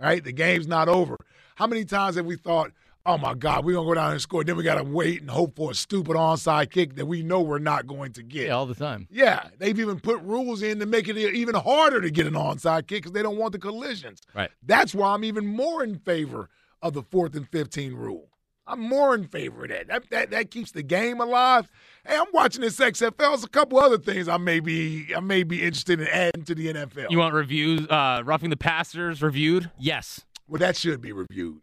Right? 0.00 0.22
The 0.22 0.32
game's 0.32 0.66
not 0.66 0.88
over. 0.88 1.16
How 1.54 1.66
many 1.66 1.84
times 1.84 2.16
have 2.16 2.26
we 2.26 2.36
thought, 2.36 2.72
"Oh 3.06 3.16
my 3.16 3.34
God, 3.34 3.64
we're 3.64 3.74
gonna 3.74 3.86
go 3.86 3.94
down 3.94 4.12
and 4.12 4.20
score"? 4.20 4.44
Then 4.44 4.56
we 4.56 4.62
gotta 4.62 4.84
wait 4.84 5.20
and 5.20 5.30
hope 5.30 5.56
for 5.56 5.70
a 5.70 5.74
stupid 5.74 6.16
onside 6.16 6.70
kick 6.70 6.96
that 6.96 7.06
we 7.06 7.22
know 7.22 7.40
we're 7.40 7.58
not 7.58 7.86
going 7.86 8.12
to 8.14 8.22
get. 8.22 8.48
Yeah, 8.48 8.54
all 8.54 8.66
the 8.66 8.74
time. 8.74 9.06
Yeah, 9.10 9.48
they've 9.58 9.78
even 9.78 10.00
put 10.00 10.20
rules 10.22 10.62
in 10.62 10.80
to 10.80 10.86
make 10.86 11.08
it 11.08 11.16
even 11.16 11.54
harder 11.54 12.00
to 12.00 12.10
get 12.10 12.26
an 12.26 12.34
onside 12.34 12.86
kick 12.88 13.04
because 13.04 13.12
they 13.12 13.22
don't 13.22 13.38
want 13.38 13.52
the 13.52 13.58
collisions. 13.58 14.20
Right. 14.34 14.50
That's 14.62 14.94
why 14.94 15.14
I'm 15.14 15.24
even 15.24 15.46
more 15.46 15.82
in 15.82 15.98
favor 15.98 16.50
of 16.82 16.92
the 16.92 17.02
fourth 17.02 17.34
and 17.34 17.48
15 17.48 17.94
rule. 17.94 18.28
I'm 18.66 18.80
more 18.80 19.14
in 19.14 19.24
favor 19.28 19.64
of 19.64 19.70
that. 19.70 19.88
That 19.88 20.10
that, 20.10 20.30
that 20.30 20.50
keeps 20.50 20.72
the 20.72 20.82
game 20.82 21.20
alive. 21.20 21.70
Hey, 22.06 22.16
I'm 22.16 22.26
watching 22.32 22.62
this 22.62 22.78
XFL. 22.78 23.16
There's 23.16 23.44
a 23.44 23.48
couple 23.48 23.78
other 23.78 23.98
things 23.98 24.28
I 24.28 24.36
may 24.36 24.60
be 24.60 25.12
I 25.16 25.20
may 25.20 25.42
be 25.42 25.62
interested 25.62 26.00
in 26.00 26.06
adding 26.08 26.44
to 26.44 26.54
the 26.54 26.72
NFL. 26.72 27.10
you 27.10 27.18
want 27.18 27.34
reviews, 27.34 27.86
uh, 27.88 28.22
roughing 28.24 28.50
the 28.50 28.56
passers 28.56 29.22
reviewed? 29.22 29.70
Yes. 29.78 30.24
well, 30.48 30.58
that 30.58 30.76
should 30.76 31.00
be 31.00 31.12
reviewed. 31.12 31.60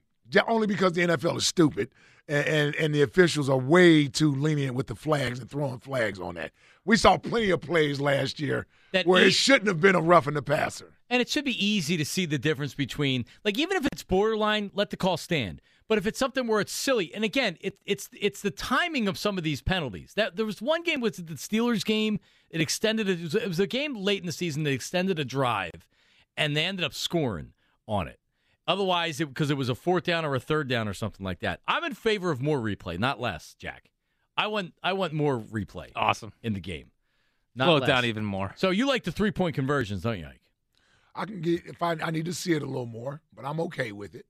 Only 0.47 0.65
because 0.67 0.93
the 0.93 1.01
NFL 1.01 1.37
is 1.37 1.45
stupid 1.45 1.89
and, 2.27 2.47
and, 2.47 2.75
and 2.75 2.95
the 2.95 3.01
officials 3.01 3.49
are 3.49 3.57
way 3.57 4.07
too 4.07 4.33
lenient 4.33 4.75
with 4.75 4.87
the 4.87 4.95
flags 4.95 5.39
and 5.39 5.49
throwing 5.49 5.79
flags 5.79 6.19
on 6.19 6.35
that. 6.35 6.51
We 6.85 6.97
saw 6.97 7.17
plenty 7.17 7.49
of 7.51 7.61
plays 7.61 7.99
last 8.01 8.39
year 8.39 8.65
That 8.93 9.05
where 9.05 9.23
e- 9.23 9.27
it 9.27 9.33
shouldn't 9.33 9.67
have 9.67 9.79
been 9.79 9.95
a 9.95 10.01
roughing 10.01 10.33
the 10.33 10.41
passer. 10.41 10.93
And 11.13 11.21
it 11.21 11.29
should 11.29 11.45
be 11.45 11.63
easy 11.63 11.95
to 11.97 12.05
see 12.05 12.25
the 12.25 12.39
difference 12.39 12.73
between, 12.73 13.25
like, 13.45 13.59
even 13.59 13.77
if 13.77 13.85
it's 13.85 14.01
borderline, 14.01 14.71
let 14.73 14.89
the 14.89 14.97
call 14.97 15.15
stand. 15.15 15.61
But 15.87 15.99
if 15.99 16.07
it's 16.07 16.17
something 16.17 16.47
where 16.47 16.59
it's 16.59 16.71
silly, 16.73 17.13
and 17.13 17.23
again, 17.23 17.55
it, 17.61 17.77
it's 17.85 18.09
it's 18.19 18.41
the 18.41 18.49
timing 18.49 19.07
of 19.07 19.15
some 19.19 19.37
of 19.37 19.43
these 19.43 19.61
penalties. 19.61 20.13
That 20.15 20.37
there 20.37 20.45
was 20.45 20.59
one 20.59 20.81
game 20.81 21.01
was 21.01 21.17
the 21.17 21.35
Steelers 21.35 21.85
game. 21.85 22.19
It 22.49 22.61
extended. 22.61 23.07
It 23.07 23.21
was, 23.21 23.35
it 23.35 23.47
was 23.47 23.59
a 23.59 23.67
game 23.67 23.95
late 23.95 24.21
in 24.21 24.25
the 24.25 24.31
season 24.31 24.63
that 24.63 24.71
extended 24.71 25.19
a 25.19 25.25
drive, 25.25 25.87
and 26.35 26.57
they 26.57 26.65
ended 26.65 26.83
up 26.83 26.95
scoring 26.95 27.53
on 27.87 28.07
it. 28.07 28.17
Otherwise, 28.65 29.19
because 29.19 29.51
it 29.51 29.57
was 29.57 29.69
a 29.69 29.75
fourth 29.75 30.05
down 30.05 30.25
or 30.25 30.33
a 30.33 30.39
third 30.39 30.67
down 30.67 30.87
or 30.87 30.95
something 30.95 31.23
like 31.23 31.41
that. 31.41 31.59
I'm 31.67 31.83
in 31.83 31.93
favor 31.93 32.31
of 32.31 32.41
more 32.41 32.57
replay, 32.59 32.97
not 32.97 33.19
less. 33.19 33.55
Jack, 33.59 33.91
I 34.35 34.47
want 34.47 34.73
I 34.81 34.93
want 34.93 35.13
more 35.13 35.37
replay 35.39 35.91
Awesome. 35.95 36.33
in 36.41 36.53
the 36.53 36.59
game. 36.59 36.89
Not 37.55 37.65
Slow 37.65 37.77
it 37.77 37.79
less. 37.81 37.87
down 37.87 38.05
even 38.05 38.25
more. 38.25 38.53
So 38.55 38.71
you 38.71 38.87
like 38.87 39.03
the 39.03 39.11
three 39.11 39.31
point 39.31 39.53
conversions, 39.53 40.01
don't 40.01 40.17
you, 40.17 40.25
Ike? 40.25 40.39
I 41.15 41.25
can 41.25 41.41
get 41.41 41.65
if 41.65 41.81
I 41.81 41.95
I 42.01 42.11
need 42.11 42.25
to 42.25 42.33
see 42.33 42.53
it 42.53 42.61
a 42.61 42.65
little 42.65 42.85
more, 42.85 43.21
but 43.35 43.45
I'm 43.45 43.59
okay 43.61 43.91
with 43.91 44.15
it. 44.15 44.25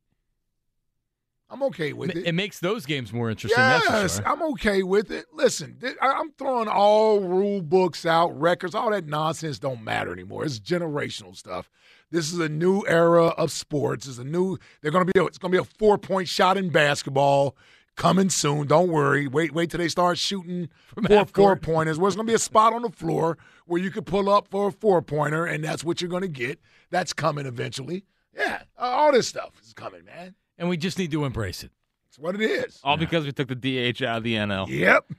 I'm 1.50 1.62
okay 1.64 1.94
with 1.94 2.16
it. 2.16 2.26
It 2.26 2.32
makes 2.34 2.60
those 2.60 2.84
games 2.86 3.14
more 3.14 3.30
interesting. 3.30 3.62
that's 3.62 3.88
Yes, 3.88 4.16
sure. 4.16 4.28
I'm 4.28 4.42
okay 4.54 4.82
with 4.82 5.12
it. 5.12 5.26
Listen, 5.32 5.78
I'm 6.02 6.32
throwing 6.32 6.68
all 6.68 7.20
rule 7.20 7.62
books 7.62 8.08
out, 8.08 8.30
records, 8.40 8.74
all 8.74 8.90
that 8.90 9.06
nonsense 9.06 9.60
don't 9.60 9.84
matter 9.84 10.12
anymore. 10.12 10.46
It's 10.46 10.60
generational 10.60 11.36
stuff. 11.36 11.70
This 12.10 12.34
is 12.34 12.40
a 12.40 12.50
new 12.50 12.84
era 12.88 13.28
of 13.28 13.52
sports. 13.52 14.08
It's 14.08 14.18
a 14.18 14.24
new. 14.24 14.58
They're 14.82 14.92
going 14.92 15.06
to 15.06 15.14
be. 15.14 15.20
A, 15.20 15.26
it's 15.26 15.38
going 15.38 15.52
to 15.52 15.58
be 15.58 15.62
a 15.62 15.78
four 15.78 16.00
point 16.00 16.28
shot 16.28 16.58
in 16.58 16.70
basketball 16.70 17.56
coming 17.96 18.30
soon. 18.30 18.68
Don't 18.68 18.90
worry. 18.90 19.28
Wait, 19.28 19.54
wait 19.54 19.70
till 19.72 19.78
they 19.80 19.88
start 19.88 20.18
shooting 20.18 20.70
four 21.08 21.26
four 21.26 21.56
pointers. 21.56 21.98
Where 21.98 22.08
it's 22.08 22.16
going 22.16 22.28
to 22.28 22.32
be 22.32 22.36
a 22.36 22.40
spot 22.40 22.74
on 22.74 22.82
the 22.82 22.90
floor 22.90 23.38
where 23.66 23.82
you 23.82 23.92
can 23.92 24.04
pull 24.04 24.30
up 24.30 24.48
for 24.50 24.68
a 24.68 24.72
four 24.72 25.02
pointer, 25.02 25.46
and 25.46 25.64
that's 25.64 25.84
what 25.84 26.02
you're 26.02 26.10
going 26.10 26.22
to 26.24 26.28
get. 26.28 26.60
That's 26.90 27.14
coming 27.14 27.46
eventually. 27.46 28.06
Yeah, 28.36 28.64
uh, 28.78 28.82
all 28.82 29.12
this 29.12 29.28
stuff 29.28 29.52
is 29.64 29.74
coming, 29.74 30.06
man. 30.06 30.36
and 30.58 30.68
we 30.70 30.78
just 30.78 30.98
need 30.98 31.12
to 31.12 31.24
embrace 31.26 31.64
it. 31.64 31.72
It's 32.10 32.18
what 32.20 32.36
it 32.36 32.42
is. 32.42 32.80
All 32.84 32.98
because 32.98 33.26
we 33.26 33.32
took 33.32 33.48
the 33.48 33.56
DH 33.56 34.02
out 34.04 34.18
of 34.18 34.24
the 34.24 34.36
NL. 34.36 34.68
Yep. 34.70 35.12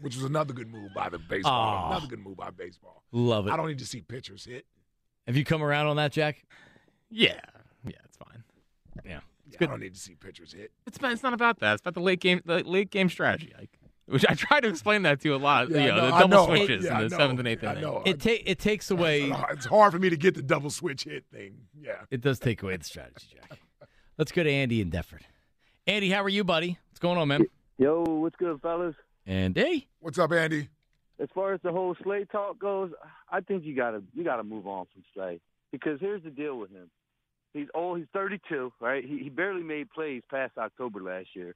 Which 0.00 0.16
was 0.16 0.24
another 0.24 0.52
good 0.52 0.68
move 0.68 0.90
by 0.94 1.08
the 1.08 1.18
baseball. 1.18 1.52
Aw. 1.52 1.90
Another 1.92 2.08
good 2.08 2.18
move 2.18 2.36
by 2.36 2.50
baseball. 2.50 3.04
Love 3.12 3.46
it. 3.46 3.52
I 3.52 3.56
don't 3.56 3.68
need 3.68 3.78
to 3.78 3.86
see 3.86 4.00
pitchers 4.00 4.44
hit. 4.44 4.66
Have 5.28 5.36
you 5.36 5.44
come 5.44 5.62
around 5.62 5.86
on 5.86 5.96
that, 5.96 6.10
Jack? 6.10 6.44
Yeah, 7.08 7.38
yeah, 7.84 7.92
it's 8.04 8.16
fine. 8.16 8.42
Yeah. 9.04 9.20
Yeah, 9.60 9.66
I 9.68 9.70
don't 9.70 9.80
need 9.80 9.94
to 9.94 10.00
see 10.00 10.14
pitchers 10.14 10.52
hit. 10.52 10.72
It's 10.86 11.00
not, 11.00 11.12
it's 11.12 11.22
not 11.22 11.34
about 11.34 11.60
that. 11.60 11.74
It's 11.74 11.80
about 11.80 11.94
the 11.94 12.00
late 12.00 12.20
game, 12.20 12.40
the 12.44 12.62
late 12.64 12.90
game 12.90 13.08
strategy. 13.08 13.52
Like, 13.58 13.70
which 14.06 14.26
I 14.28 14.34
try 14.34 14.60
to 14.60 14.68
explain 14.68 15.02
that 15.02 15.20
to 15.20 15.28
you 15.28 15.34
a 15.34 15.36
lot. 15.36 15.70
Yeah, 15.70 15.80
you 15.80 15.88
know, 15.88 15.96
know, 15.96 16.04
the 16.06 16.10
double 16.18 16.28
know. 16.28 16.46
switches 16.46 16.84
Yeah, 16.84 16.98
in 17.00 17.08
the 17.08 17.10
seventh 17.16 17.38
and 17.38 17.48
eighth 17.48 17.64
I 17.64 17.70
inning. 17.72 17.82
know. 17.82 18.02
It 18.04 18.20
ta- 18.20 18.42
it 18.44 18.58
takes 18.58 18.90
away 18.90 19.30
It's 19.50 19.66
hard 19.66 19.92
for 19.92 19.98
me 19.98 20.10
to 20.10 20.16
get 20.16 20.34
the 20.34 20.42
double 20.42 20.70
switch 20.70 21.04
hit 21.04 21.24
thing. 21.32 21.54
Yeah. 21.80 21.92
it 22.10 22.20
does 22.20 22.38
take 22.38 22.62
away 22.62 22.76
the 22.76 22.84
strategy, 22.84 23.26
Jack. 23.32 23.58
Let's 24.18 24.32
go 24.32 24.42
to 24.42 24.50
Andy 24.50 24.80
in 24.80 24.90
Deptford. 24.90 25.22
Andy, 25.86 26.10
how 26.10 26.22
are 26.22 26.28
you, 26.28 26.44
buddy? 26.44 26.78
What's 26.90 27.00
going 27.00 27.18
on, 27.18 27.28
man? 27.28 27.46
Yo, 27.78 28.02
what's 28.04 28.36
good, 28.36 28.60
fellas? 28.60 28.94
Andy, 29.26 29.88
What's 30.00 30.18
up, 30.18 30.32
Andy? 30.32 30.68
As 31.20 31.28
far 31.34 31.52
as 31.54 31.60
the 31.62 31.70
whole 31.70 31.94
Slay 32.02 32.24
talk 32.24 32.58
goes, 32.58 32.90
I 33.30 33.40
think 33.40 33.64
you 33.64 33.76
gotta 33.76 34.02
you 34.14 34.24
gotta 34.24 34.42
move 34.42 34.66
on 34.66 34.86
from 34.92 35.04
Slay 35.14 35.40
because 35.70 36.00
here's 36.00 36.22
the 36.24 36.30
deal 36.30 36.58
with 36.58 36.70
him. 36.70 36.90
He's 37.52 37.68
old. 37.74 37.98
He's 37.98 38.06
32, 38.12 38.72
right? 38.80 39.04
He, 39.04 39.18
he 39.18 39.28
barely 39.28 39.62
made 39.62 39.90
plays 39.90 40.22
past 40.30 40.56
October 40.58 41.00
last 41.02 41.28
year. 41.34 41.54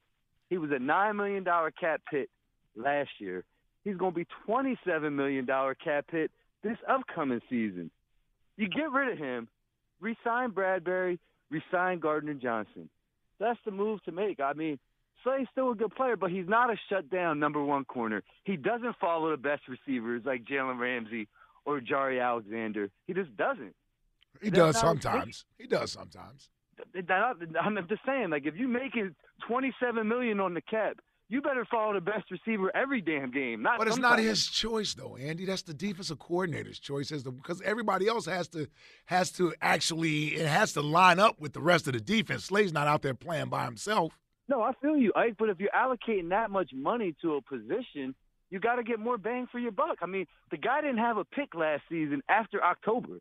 He 0.51 0.59
was 0.59 0.71
a 0.73 0.79
nine 0.79 1.17
million 1.17 1.43
dollar 1.45 1.71
cap 1.71 2.03
hit 2.11 2.29
last 2.77 3.11
year. 3.19 3.45
He's 3.85 3.97
going 3.97 4.13
to 4.13 4.17
be 4.17 4.27
27 4.47 5.15
million 5.15 5.47
dollar 5.47 5.75
cap 5.75 6.07
hit 6.11 6.31
this 6.63 6.77
upcoming 6.89 7.41
season. 7.49 7.91
You 8.57 8.69
get 8.69 8.91
rid 8.93 9.13
of 9.13 9.19
him, 9.19 9.49
resign 10.01 10.51
Bradberry, 10.51 11.19
resign 11.51 11.99
Gardner 11.99 12.35
Johnson. 12.35 12.89
That's 13.39 13.59
the 13.65 13.71
move 13.71 14.03
to 14.05 14.13
make. 14.13 14.41
I 14.41 14.53
mean, 14.55 14.79
Slay's 15.23 15.47
still 15.53 15.73
a 15.73 15.75
good 15.75 15.95
player, 15.95 16.17
but 16.17 16.31
he's 16.31 16.49
not 16.49 16.71
a 16.71 16.77
shutdown 16.89 17.39
number 17.39 17.63
one 17.63 17.85
corner. 17.85 18.23
He 18.45 18.57
doesn't 18.57 18.97
follow 19.01 19.31
the 19.31 19.37
best 19.37 19.63
receivers 19.69 20.23
like 20.25 20.45
Jalen 20.45 20.79
Ramsey 20.79 21.29
or 21.65 21.81
Jaire 21.81 22.23
Alexander. 22.23 22.91
He 23.07 23.13
just 23.13 23.37
doesn't. 23.37 23.75
He 24.43 24.51
does 24.51 24.75
not 24.75 24.81
sometimes. 24.81 25.45
He 25.59 25.67
does 25.67 25.93
sometimes. 25.93 26.51
I'm 26.95 27.87
just 27.89 28.03
saying, 28.05 28.31
like, 28.31 28.47
if 28.47 28.57
you 28.57 28.69
making 28.69 29.15
27 29.49 30.07
million 30.07 30.41
on 30.41 30.55
the 30.55 30.61
cap, 30.61 30.99
you 31.29 31.43
better 31.43 31.65
follow 31.71 31.93
the 31.95 32.01
best 32.01 32.31
receiver 32.31 32.75
every 32.77 33.01
damn 33.01 33.31
game. 33.31 33.63
Not 33.63 33.79
But 33.79 33.89
it's 33.89 33.99
not 33.99 34.19
his 34.19 34.47
choice 34.47 34.95
though, 34.95 35.17
Andy. 35.17 35.45
That's 35.45 35.63
the 35.63 35.75
defensive 35.75 36.19
coordinator's 36.21 36.79
choice 36.79 37.11
as 37.11 37.25
the 37.25 37.33
because 37.33 37.61
everybody 37.63 38.07
else 38.07 38.27
has 38.27 38.47
to 38.49 38.69
has 39.07 39.33
to 39.33 39.53
actually 39.61 40.37
it 40.37 40.47
has 40.47 40.73
to 40.75 40.83
line 40.83 41.19
up 41.19 41.41
with 41.41 41.53
the 41.53 41.61
rest 41.61 41.89
of 41.89 41.95
the 41.95 42.01
defense. 42.01 42.45
Slay's 42.45 42.73
not 42.73 42.87
out 42.87 43.03
there 43.03 43.15
playing 43.15 43.49
by 43.49 43.65
himself. 43.65 44.17
No, 44.49 44.63
I 44.63 44.73
feel 44.81 44.97
you, 44.97 45.13
Ike. 45.17 45.35
But 45.37 45.49
if 45.49 45.59
you're 45.59 45.71
allocating 45.71 46.29
that 46.31 46.51
much 46.51 46.71
money 46.73 47.17
to 47.23 47.35
a 47.35 47.43
position, 47.43 48.15
you 48.51 48.61
got 48.61 48.77
to 48.77 48.85
get 48.85 49.01
more 49.01 49.19
bang 49.19 49.49
for 49.51 49.59
your 49.59 49.73
buck. 49.73 49.99
I 50.03 50.07
mean, 50.07 50.27
the 50.53 50.57
guy 50.57 50.81
didn't 50.81 50.99
have 50.99 51.17
a 51.17 51.25
pick 51.25 51.57
last 51.57 51.83
season 51.89 52.23
after 52.29 52.63
October. 52.63 53.19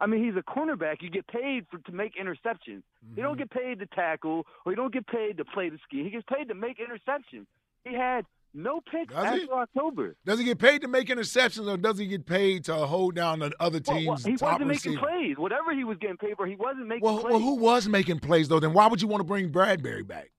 I 0.00 0.06
mean, 0.06 0.24
he's 0.24 0.34
a 0.36 0.42
cornerback. 0.42 0.96
You 1.02 1.10
get 1.10 1.26
paid 1.28 1.66
for 1.70 1.78
to 1.78 1.92
make 1.92 2.14
interceptions. 2.16 2.82
You 3.16 3.22
don't 3.22 3.36
mhm. 3.36 3.38
get 3.38 3.50
paid 3.50 3.78
to 3.78 3.86
tackle, 3.86 4.44
or 4.66 4.72
you 4.72 4.76
don't 4.76 4.92
get 4.92 5.06
paid 5.06 5.36
to 5.38 5.44
play 5.44 5.68
the 5.68 5.78
ski. 5.86 6.02
He 6.02 6.10
gets 6.10 6.24
paid 6.32 6.48
to 6.48 6.54
make 6.54 6.78
interceptions. 6.78 7.46
He 7.84 7.94
had 7.94 8.26
no 8.52 8.80
picks 8.80 9.12
Does 9.14 9.24
after 9.24 9.40
he? 9.40 9.48
October. 9.50 10.14
Does 10.24 10.38
he 10.38 10.44
get 10.44 10.58
paid 10.58 10.82
to 10.82 10.88
make 10.88 11.08
interceptions 11.08 11.68
or 11.72 11.76
does 11.76 11.98
he 11.98 12.06
get 12.06 12.24
paid 12.24 12.64
to 12.66 12.74
hold 12.74 13.14
down 13.16 13.40
the 13.40 13.52
other 13.60 13.80
team's 13.80 14.06
well, 14.06 14.16
he 14.16 14.36
top 14.36 14.52
wasn't 14.60 14.68
making 14.68 14.92
receiver? 14.92 15.06
plays. 15.06 15.36
Whatever 15.38 15.74
he 15.74 15.84
was 15.84 15.98
getting 15.98 16.16
paid 16.16 16.36
for, 16.36 16.46
he 16.46 16.54
wasn't 16.56 16.86
making 16.86 17.02
Well, 17.04 17.18
plays. 17.18 17.32
well, 17.32 17.40
who 17.40 17.54
was 17.56 17.88
making 17.88 18.20
plays 18.20 18.48
though? 18.48 18.60
Then 18.60 18.72
why 18.72 18.86
would 18.86 19.02
you 19.02 19.08
want 19.08 19.20
to 19.20 19.24
bring 19.24 19.50
Bradberry 19.50 20.06
back? 20.06 20.30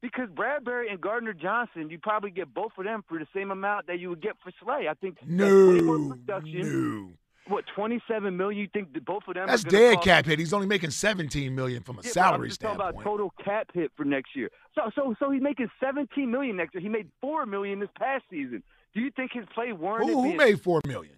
Because 0.00 0.28
Bradberry 0.30 0.90
and 0.90 1.00
Gardner 1.00 1.32
Johnson, 1.32 1.88
you 1.90 1.98
probably 1.98 2.30
get 2.30 2.52
both 2.52 2.72
of 2.78 2.84
them 2.84 3.02
for 3.08 3.18
the 3.18 3.26
same 3.34 3.50
amount 3.50 3.86
that 3.86 3.98
you 4.00 4.10
would 4.10 4.20
get 4.22 4.32
for 4.42 4.50
Slay. 4.62 4.86
I 4.88 4.94
think 4.94 5.18
No, 5.26 5.70
no. 5.72 7.08
What 7.46 7.64
twenty 7.74 8.00
seven 8.08 8.36
million? 8.36 8.60
You 8.60 8.68
think 8.72 9.04
both 9.04 9.24
of 9.28 9.34
them? 9.34 9.46
That's 9.46 9.64
dead 9.64 9.96
cost- 9.96 10.06
cap 10.06 10.26
hit. 10.26 10.38
He's 10.38 10.52
only 10.52 10.66
making 10.66 10.90
seventeen 10.90 11.54
million 11.54 11.82
from 11.82 11.96
a 11.96 11.98
Yeah, 11.98 12.02
but 12.02 12.08
I'm 12.08 12.12
salary 12.12 12.48
just 12.48 12.60
talking 12.60 12.76
about 12.76 13.02
total 13.02 13.32
cap 13.44 13.68
hit 13.74 13.92
for 13.96 14.04
next 14.04 14.34
year. 14.34 14.50
So, 14.74 14.90
so, 14.94 15.14
so 15.18 15.30
he's 15.30 15.42
making 15.42 15.68
seventeen 15.78 16.30
million 16.30 16.56
next 16.56 16.74
year. 16.74 16.80
He 16.80 16.88
made 16.88 17.08
four 17.20 17.44
million 17.44 17.80
this 17.80 17.90
past 17.98 18.24
season. 18.30 18.62
Do 18.94 19.00
you 19.00 19.10
think 19.10 19.32
his 19.34 19.44
play 19.54 19.72
warranted? 19.72 20.14
Who, 20.14 20.22
who 20.22 20.36
made 20.36 20.60
four 20.62 20.80
million? 20.86 21.16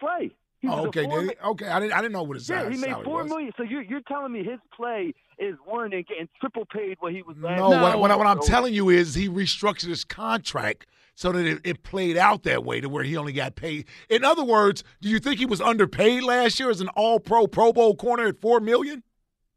Slay? 0.00 0.30
Oh, 0.68 0.86
okay, 0.88 1.04
four 1.04 1.20
did 1.22 1.30
he? 1.30 1.36
okay. 1.48 1.68
I 1.68 1.80
didn't. 1.80 1.92
I 1.92 1.96
didn't 2.02 2.12
know 2.12 2.22
what 2.22 2.36
his 2.36 2.48
Yeah, 2.48 2.68
he 2.68 2.76
made 2.76 2.94
four 3.04 3.24
million. 3.24 3.52
So 3.56 3.62
you're 3.62 3.82
you're 3.82 4.02
telling 4.02 4.32
me 4.32 4.44
his 4.44 4.58
play 4.76 5.14
is 5.38 5.56
warranted 5.66 6.06
getting 6.06 6.28
triple 6.38 6.66
paid 6.66 6.96
what 7.00 7.12
he 7.12 7.22
was 7.22 7.36
last 7.38 7.58
No, 7.58 7.70
what, 7.70 7.98
what, 7.98 8.10
I- 8.10 8.16
what 8.16 8.26
I'm 8.26 8.40
telling 8.40 8.74
you 8.74 8.90
is 8.90 9.14
he 9.14 9.28
restructured 9.28 9.88
his 9.88 10.04
contract 10.04 10.86
so 11.14 11.32
that 11.32 11.46
it, 11.46 11.60
it 11.64 11.82
played 11.82 12.16
out 12.18 12.42
that 12.42 12.62
way 12.64 12.80
to 12.80 12.88
where 12.90 13.04
he 13.04 13.16
only 13.16 13.32
got 13.32 13.54
paid. 13.54 13.86
In 14.10 14.22
other 14.24 14.44
words, 14.44 14.84
do 15.00 15.08
you 15.08 15.18
think 15.18 15.38
he 15.38 15.46
was 15.46 15.60
underpaid 15.60 16.22
last 16.22 16.60
year 16.60 16.68
as 16.70 16.80
an 16.82 16.88
All-Pro 16.88 17.46
Pro 17.46 17.72
Bowl 17.72 17.94
corner 17.96 18.26
at 18.26 18.40
four 18.40 18.60
million? 18.60 19.02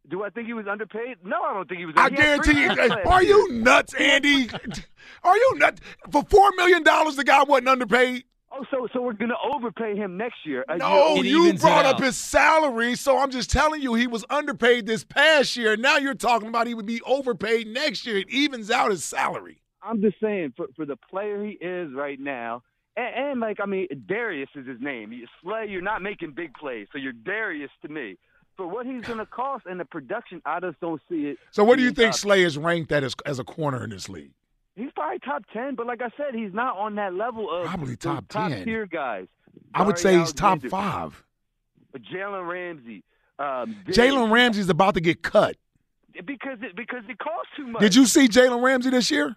Do 0.09 0.23
I 0.23 0.29
think 0.29 0.47
he 0.47 0.53
was 0.53 0.67
underpaid? 0.67 1.17
No, 1.23 1.41
I 1.41 1.53
don't 1.53 1.67
think 1.69 1.79
he 1.79 1.85
was. 1.85 1.95
I 1.97 2.09
he 2.09 2.15
guarantee 2.15 2.61
you. 2.61 2.69
Uh, 2.69 2.97
are 3.09 3.23
you 3.23 3.51
nuts, 3.53 3.93
Andy? 3.93 4.49
Are 5.23 5.35
you 5.37 5.53
nuts? 5.57 5.79
For 6.11 6.23
four 6.29 6.51
million 6.57 6.83
dollars, 6.83 7.15
the 7.15 7.23
guy 7.23 7.43
wasn't 7.43 7.69
underpaid. 7.69 8.23
Oh, 8.55 8.63
so 8.69 8.87
so 8.93 9.01
we're 9.01 9.13
gonna 9.13 9.33
overpay 9.51 9.95
him 9.95 10.15
next 10.15 10.45
year? 10.45 10.63
a 10.67 10.77
No, 10.77 11.15
year- 11.15 11.23
you 11.25 11.53
brought 11.55 11.85
up 11.85 11.99
his 11.99 12.15
salary, 12.15 12.95
so 12.95 13.17
I'm 13.17 13.31
just 13.31 13.49
telling 13.49 13.81
you 13.81 13.95
he 13.95 14.05
was 14.05 14.23
underpaid 14.29 14.85
this 14.85 15.03
past 15.03 15.57
year. 15.57 15.75
Now 15.75 15.97
you're 15.97 16.13
talking 16.13 16.47
about 16.49 16.67
he 16.67 16.73
would 16.75 16.85
be 16.85 17.01
overpaid 17.01 17.67
next 17.67 18.05
year. 18.05 18.17
It 18.17 18.29
evens 18.29 18.69
out 18.69 18.91
his 18.91 19.03
salary. 19.03 19.59
I'm 19.81 20.01
just 20.01 20.19
saying 20.21 20.53
for 20.55 20.67
for 20.75 20.85
the 20.85 20.95
player 20.95 21.43
he 21.43 21.53
is 21.59 21.91
right 21.93 22.19
now, 22.19 22.61
and, 22.95 23.15
and 23.15 23.39
like 23.39 23.59
I 23.59 23.65
mean, 23.65 23.87
Darius 24.07 24.49
is 24.55 24.67
his 24.67 24.79
name. 24.79 25.11
You 25.11 25.25
Slay, 25.41 25.65
you're 25.67 25.81
not 25.81 26.01
making 26.03 26.31
big 26.31 26.53
plays, 26.53 26.87
so 26.91 26.99
you're 26.99 27.11
Darius 27.13 27.71
to 27.81 27.89
me. 27.89 28.17
For 28.55 28.67
what 28.67 28.85
he's 28.85 29.03
gonna 29.03 29.25
cost 29.25 29.65
and 29.65 29.79
the 29.79 29.85
production, 29.85 30.39
I 30.45 30.59
just 30.59 30.79
don't 30.79 31.01
see 31.09 31.25
it. 31.25 31.37
So 31.49 31.63
what 31.63 31.79
do 31.79 31.83
you 31.83 31.91
think 31.91 32.13
Slay 32.13 32.43
is 32.43 32.55
ranked 32.55 32.91
at 32.91 33.03
as, 33.03 33.15
as 33.25 33.39
a 33.39 33.43
corner 33.43 33.83
in 33.83 33.89
this 33.89 34.09
league? 34.09 34.31
He's 34.75 34.89
probably 34.95 35.19
top 35.19 35.43
ten, 35.53 35.75
but 35.75 35.85
like 35.85 36.01
I 36.01 36.09
said, 36.17 36.33
he's 36.33 36.53
not 36.53 36.77
on 36.77 36.95
that 36.95 37.13
level 37.13 37.49
of 37.51 37.65
Probably 37.67 37.95
top 37.95 38.25
top 38.27 38.49
10. 38.51 38.65
tier 38.65 38.85
guys. 38.87 39.27
I 39.73 39.83
would 39.83 39.99
say 39.99 40.17
he's 40.17 40.33
top 40.33 40.61
five. 40.63 41.23
Jalen 41.95 42.47
Ramsey. 42.47 43.03
Um, 43.37 43.75
Jalen 43.87 44.31
Ramsey's 44.31 44.69
about 44.69 44.95
to 44.95 45.01
get 45.01 45.21
cut. 45.21 45.57
because 46.25 46.57
it 46.61 46.75
because 46.75 47.03
it 47.07 47.19
costs 47.19 47.51
too 47.55 47.67
much. 47.67 47.81
Did 47.81 47.95
you 47.95 48.05
see 48.05 48.27
Jalen 48.27 48.63
Ramsey 48.63 48.89
this 48.89 49.11
year? 49.11 49.35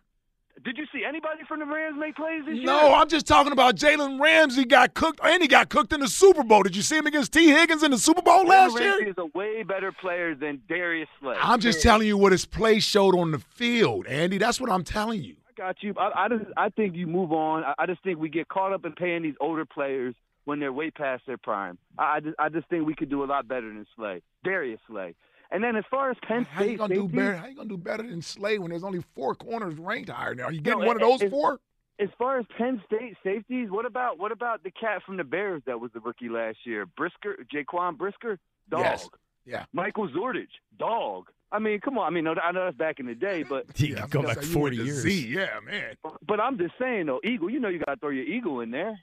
Did 0.64 0.78
you 0.78 0.86
see 0.92 1.04
anybody 1.06 1.40
from 1.46 1.60
the 1.60 1.66
Rams 1.66 1.96
make 1.98 2.16
plays 2.16 2.42
this 2.46 2.56
year? 2.56 2.64
No, 2.64 2.94
I'm 2.94 3.08
just 3.08 3.26
talking 3.26 3.52
about 3.52 3.76
Jalen 3.76 4.20
Ramsey 4.20 4.64
got 4.64 4.94
cooked, 4.94 5.20
and 5.22 5.42
he 5.42 5.48
got 5.48 5.68
cooked 5.68 5.92
in 5.92 6.00
the 6.00 6.08
Super 6.08 6.42
Bowl. 6.42 6.62
Did 6.62 6.74
you 6.74 6.82
see 6.82 6.96
him 6.96 7.06
against 7.06 7.32
Tee 7.32 7.50
Higgins 7.50 7.82
in 7.82 7.90
the 7.90 7.98
Super 7.98 8.22
Bowl 8.22 8.44
Jalen 8.44 8.48
last 8.48 8.78
Ramsey 8.78 8.84
year? 8.84 9.08
is 9.10 9.14
a 9.18 9.26
way 9.38 9.62
better 9.62 9.92
player 9.92 10.34
than 10.34 10.62
Darius 10.68 11.08
Slay. 11.20 11.36
I'm 11.38 11.60
just 11.60 11.82
telling 11.82 12.06
you 12.06 12.16
what 12.16 12.32
his 12.32 12.46
play 12.46 12.80
showed 12.80 13.14
on 13.14 13.32
the 13.32 13.38
field, 13.38 14.06
Andy. 14.06 14.38
That's 14.38 14.60
what 14.60 14.70
I'm 14.70 14.82
telling 14.82 15.22
you. 15.22 15.36
I 15.48 15.52
got 15.56 15.82
you. 15.82 15.94
I, 15.98 16.24
I 16.24 16.28
just 16.28 16.44
I 16.56 16.68
think 16.70 16.96
you 16.96 17.06
move 17.06 17.32
on. 17.32 17.62
I, 17.62 17.74
I 17.78 17.86
just 17.86 18.02
think 18.02 18.18
we 18.18 18.28
get 18.30 18.48
caught 18.48 18.72
up 18.72 18.84
in 18.84 18.92
paying 18.92 19.22
these 19.22 19.36
older 19.40 19.66
players 19.66 20.14
when 20.46 20.58
they're 20.58 20.72
way 20.72 20.90
past 20.90 21.24
their 21.26 21.38
prime. 21.38 21.76
I, 21.98 22.16
I 22.16 22.20
just 22.20 22.36
I 22.38 22.48
just 22.48 22.68
think 22.68 22.86
we 22.86 22.94
could 22.94 23.10
do 23.10 23.22
a 23.22 23.26
lot 23.26 23.46
better 23.46 23.68
than 23.68 23.86
Slay, 23.94 24.22
Darius 24.42 24.80
Slay. 24.88 25.14
And 25.50 25.62
then 25.62 25.76
as 25.76 25.84
far 25.90 26.10
as 26.10 26.16
Penn 26.26 26.44
State, 26.44 26.50
How 26.52 26.62
you 26.62 26.68
State 26.70 26.78
gonna 26.78 26.94
do 26.94 27.02
safety, 27.02 27.16
better? 27.16 27.36
How 27.36 27.46
you 27.46 27.54
gonna 27.56 27.68
do 27.68 27.76
better 27.76 28.02
than 28.02 28.22
Slay 28.22 28.58
when 28.58 28.70
there's 28.70 28.84
only 28.84 29.02
four 29.14 29.34
corners 29.34 29.74
ranked 29.78 30.10
higher 30.10 30.34
now? 30.34 30.44
Are 30.44 30.52
you 30.52 30.60
getting 30.60 30.80
No, 30.80 30.86
one 30.86 30.96
of 30.96 31.00
those 31.02 31.22
it- 31.22 31.30
four? 31.30 31.60
As 31.98 32.10
far 32.18 32.38
as 32.38 32.44
Penn 32.58 32.82
State 32.84 33.16
safeties, 33.24 33.70
what 33.70 33.86
about 33.86 34.18
what 34.18 34.30
about 34.30 34.62
the 34.62 34.70
cat 34.70 35.02
from 35.06 35.16
the 35.16 35.24
Bears 35.24 35.62
that 35.64 35.80
was 35.80 35.90
the 35.92 36.00
rookie 36.00 36.28
last 36.28 36.58
year? 36.64 36.84
Brisker, 36.84 37.36
Jaquan 37.50 37.96
Brisker, 37.96 38.38
dog. 38.68 38.80
Yes. 38.82 39.08
Yeah. 39.46 39.64
Michael 39.72 40.08
Zordich, 40.10 40.48
dog. 40.78 41.30
I 41.50 41.58
mean, 41.58 41.80
come 41.80 41.96
on. 41.96 42.06
I 42.06 42.10
mean, 42.10 42.26
I 42.26 42.50
know 42.50 42.64
that's 42.66 42.76
back 42.76 43.00
in 43.00 43.06
the 43.06 43.14
day, 43.14 43.44
but 43.44 43.64
You 43.80 43.96
go 44.10 44.22
back 44.22 44.42
40 44.42 44.76
years. 44.76 44.96
Z, 44.98 45.28
yeah, 45.28 45.58
man. 45.64 45.94
but 46.26 46.38
I'm 46.38 46.58
just 46.58 46.74
saying 46.78 47.06
though, 47.06 47.20
Eagle. 47.24 47.48
You 47.48 47.60
know, 47.60 47.68
you 47.68 47.78
got 47.78 47.94
to 47.94 47.96
throw 48.00 48.10
your 48.10 48.24
Eagle 48.26 48.60
in 48.60 48.72
there. 48.72 48.98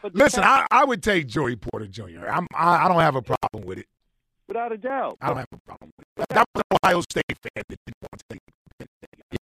But 0.00 0.12
the 0.14 0.18
Listen, 0.20 0.42
cat- 0.44 0.68
I, 0.70 0.82
I 0.82 0.84
would 0.84 1.02
take 1.02 1.26
Joey 1.26 1.56
Porter 1.56 1.86
Jr. 1.88 2.28
I'm, 2.30 2.46
I, 2.54 2.84
I 2.86 2.88
don't 2.88 3.00
have 3.00 3.16
a 3.16 3.22
problem 3.22 3.66
with 3.66 3.78
it. 3.78 3.86
Without 4.48 4.72
a 4.72 4.78
doubt. 4.78 5.18
I 5.20 5.28
don't 5.28 5.36
have 5.36 5.46
a 5.52 5.58
problem 5.58 5.90
with 5.98 6.06
it. 6.16 6.26
That 6.30 6.44
was 6.54 6.62
an 6.70 6.78
Ohio 6.82 7.00
State 7.02 7.22
fan 7.28 7.62
that 7.68 7.78
didn't 7.86 7.96
want 8.02 8.18
to 8.18 8.24
take 8.30 8.42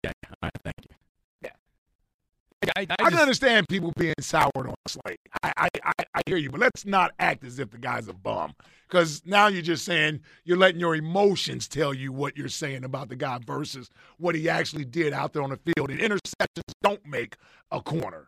Yeah, 0.04 0.12
all 0.30 0.36
right, 0.44 0.52
thank 0.64 0.76
you. 0.90 0.96
Yeah. 1.44 2.72
I, 2.76 2.82
I, 2.82 2.84
I 2.84 2.86
can 2.96 3.10
just- 3.12 3.22
understand 3.22 3.68
people 3.70 3.94
being 3.98 4.16
soured 4.20 4.52
on 4.58 4.76
Slade. 4.88 5.18
I, 5.44 5.54
I, 5.58 5.68
I, 5.84 5.92
I 6.16 6.22
hear 6.26 6.38
you, 6.38 6.50
but 6.50 6.60
let's 6.60 6.86
not 6.86 7.12
act 7.20 7.44
as 7.44 7.60
if 7.60 7.70
the 7.72 7.78
guy's 7.78 8.08
a 8.08 8.14
bum. 8.14 8.54
Because 8.88 9.24
now 9.26 9.48
you're 9.48 9.62
just 9.62 9.84
saying 9.86 10.22
you're 10.44 10.58
letting 10.58 10.80
your 10.80 10.96
emotions 10.96 11.68
tell 11.68 11.94
you 11.94 12.12
what 12.12 12.38
you're 12.38 12.50
saying 12.50 12.84
about 12.84 13.10
the 13.10 13.16
guy 13.16 13.40
versus 13.46 13.90
what 14.18 14.36
he 14.36 14.48
actually 14.50 14.86
did 14.86 15.12
out 15.14 15.34
there 15.34 15.42
on 15.44 15.50
the 15.50 15.58
field. 15.58 15.90
And 15.90 16.00
interceptions 16.00 16.74
don't 16.84 17.06
make 17.06 17.36
a 17.72 17.82
corner. 17.82 18.28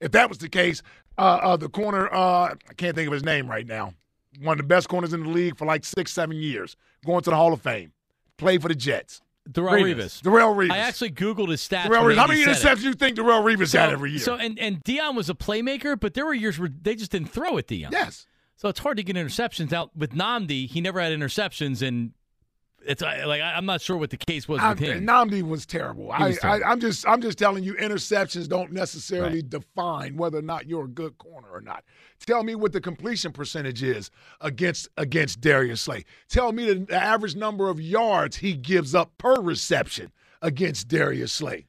If 0.00 0.12
that 0.12 0.28
was 0.28 0.38
the 0.38 0.48
case, 0.48 0.82
uh, 1.18 1.38
uh, 1.42 1.56
the 1.56 1.68
corner, 1.68 2.12
uh, 2.12 2.54
I 2.68 2.74
can't 2.76 2.96
think 2.96 3.06
of 3.06 3.12
his 3.12 3.22
name 3.22 3.48
right 3.48 3.66
now, 3.66 3.92
one 4.40 4.52
of 4.54 4.58
the 4.58 4.66
best 4.66 4.88
corners 4.88 5.12
in 5.12 5.22
the 5.24 5.28
league 5.28 5.56
for 5.56 5.66
like 5.66 5.84
six, 5.84 6.12
seven 6.12 6.36
years, 6.36 6.76
going 7.04 7.22
to 7.22 7.30
the 7.30 7.36
Hall 7.36 7.52
of 7.52 7.60
Fame, 7.60 7.92
played 8.38 8.62
for 8.62 8.68
the 8.68 8.74
Jets. 8.74 9.20
Darrelle 9.50 9.82
Revis. 9.82 10.22
Darrelle 10.22 10.54
Revis. 10.54 10.70
I 10.70 10.78
actually 10.78 11.10
Googled 11.10 11.50
his 11.50 11.60
stats. 11.60 11.86
Darrelle 11.86 12.04
Revis. 12.12 12.16
How 12.16 12.26
many 12.28 12.44
interceptions 12.44 12.76
do 12.82 12.86
you 12.88 12.92
think 12.94 13.16
Darrelle 13.16 13.42
Revis 13.42 13.68
So, 13.70 13.78
had 13.80 13.90
every 13.90 14.10
year? 14.12 14.20
so 14.20 14.34
and 14.36 14.56
and 14.58 14.82
Dion 14.84 15.16
was 15.16 15.28
a 15.28 15.34
playmaker, 15.34 15.98
but 15.98 16.14
there 16.14 16.24
were 16.24 16.34
years 16.34 16.58
where 16.60 16.70
they 16.82 16.94
just 16.94 17.10
didn't 17.10 17.28
throw 17.30 17.58
at 17.58 17.66
Dion. 17.66 17.90
Yes. 17.92 18.26
So 18.56 18.68
it's 18.68 18.78
hard 18.78 18.98
to 18.98 19.02
get 19.02 19.16
interceptions 19.16 19.72
out 19.72 19.90
with 19.96 20.12
Nnamdi. 20.12 20.68
He 20.68 20.80
never 20.80 21.00
had 21.00 21.12
interceptions, 21.12 21.86
and 21.86 22.12
it's 22.86 23.02
like 23.02 23.40
I- 23.40 23.54
I'm 23.54 23.66
not 23.66 23.80
sure 23.80 23.96
what 23.96 24.10
the 24.10 24.16
case 24.16 24.48
was 24.48 24.60
I, 24.60 24.70
with 24.70 24.80
him. 24.80 25.06
Nnamdi 25.06 25.42
was 25.42 25.66
terrible. 25.66 26.06
Was 26.06 26.16
I, 26.20 26.32
terrible. 26.34 26.64
I, 26.66 26.70
I'm 26.70 26.80
just, 26.80 27.06
I'm 27.06 27.20
just 27.20 27.38
telling 27.38 27.64
you, 27.64 27.74
interceptions 27.74 28.48
don't 28.48 28.72
necessarily 28.72 29.42
define 29.42 30.16
whether 30.16 30.38
or 30.38 30.42
not 30.42 30.66
you're 30.66 30.84
a 30.84 30.88
good 30.88 31.18
corner 31.18 31.48
or 31.52 31.60
not. 31.60 31.84
Tell 32.26 32.42
me 32.44 32.54
what 32.54 32.72
the 32.72 32.80
completion 32.80 33.32
percentage 33.32 33.82
is 33.82 34.10
against 34.40 34.88
against 34.96 35.40
Darius 35.40 35.80
Slay. 35.80 36.04
Tell 36.28 36.52
me 36.52 36.66
the, 36.66 36.74
the 36.86 36.96
average 36.96 37.34
number 37.36 37.68
of 37.68 37.80
yards 37.80 38.36
he 38.36 38.54
gives 38.54 38.94
up 38.94 39.16
per 39.18 39.40
reception 39.40 40.12
against 40.40 40.88
Darius 40.88 41.32
Slay. 41.32 41.66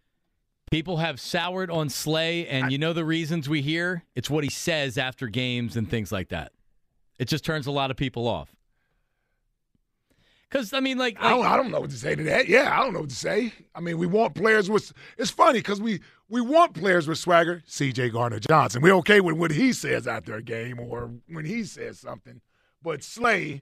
People 0.71 0.97
have 0.97 1.19
soured 1.19 1.69
on 1.69 1.89
Slay, 1.89 2.47
and 2.47 2.71
you 2.71 2.79
know 2.79 2.93
the 2.93 3.05
reasons 3.05 3.47
we 3.47 3.61
hear? 3.61 4.03
It's 4.15 4.29
what 4.29 4.43
he 4.43 4.49
says 4.49 4.97
after 4.97 5.27
games 5.27 5.75
and 5.75 5.87
things 5.87 6.11
like 6.11 6.29
that. 6.29 6.51
It 7.19 7.25
just 7.25 7.45
turns 7.45 7.67
a 7.67 7.71
lot 7.71 7.91
of 7.91 7.97
people 7.97 8.27
off. 8.27 8.49
Because 10.53 10.71
I 10.71 10.81
mean, 10.81 10.99
like, 10.99 11.17
I 11.19 11.31
don't, 11.31 11.45
I 11.45 11.57
don't 11.57 11.71
know 11.71 11.79
what 11.79 11.89
to 11.89 11.97
say 11.97 12.13
to 12.13 12.23
that. 12.25 12.47
Yeah, 12.47 12.77
I 12.77 12.83
don't 12.83 12.93
know 12.93 12.99
what 12.99 13.09
to 13.09 13.15
say. 13.15 13.53
I 13.73 13.79
mean, 13.79 13.97
we 13.97 14.05
want 14.05 14.35
players 14.35 14.69
with. 14.69 14.93
It's 15.17 15.31
funny 15.31 15.59
because 15.59 15.81
we 15.81 15.99
we 16.29 16.41
want 16.41 16.75
players 16.75 17.07
with 17.07 17.17
swagger. 17.17 17.63
C.J. 17.65 18.09
Gardner 18.11 18.39
Johnson. 18.39 18.83
We're 18.83 18.93
okay 18.97 19.19
with 19.19 19.35
what 19.35 19.49
he 19.49 19.73
says 19.73 20.07
after 20.07 20.35
a 20.35 20.43
game 20.43 20.79
or 20.79 21.09
when 21.27 21.45
he 21.45 21.63
says 21.63 21.99
something. 21.99 22.39
But 22.83 23.01
Slay, 23.03 23.61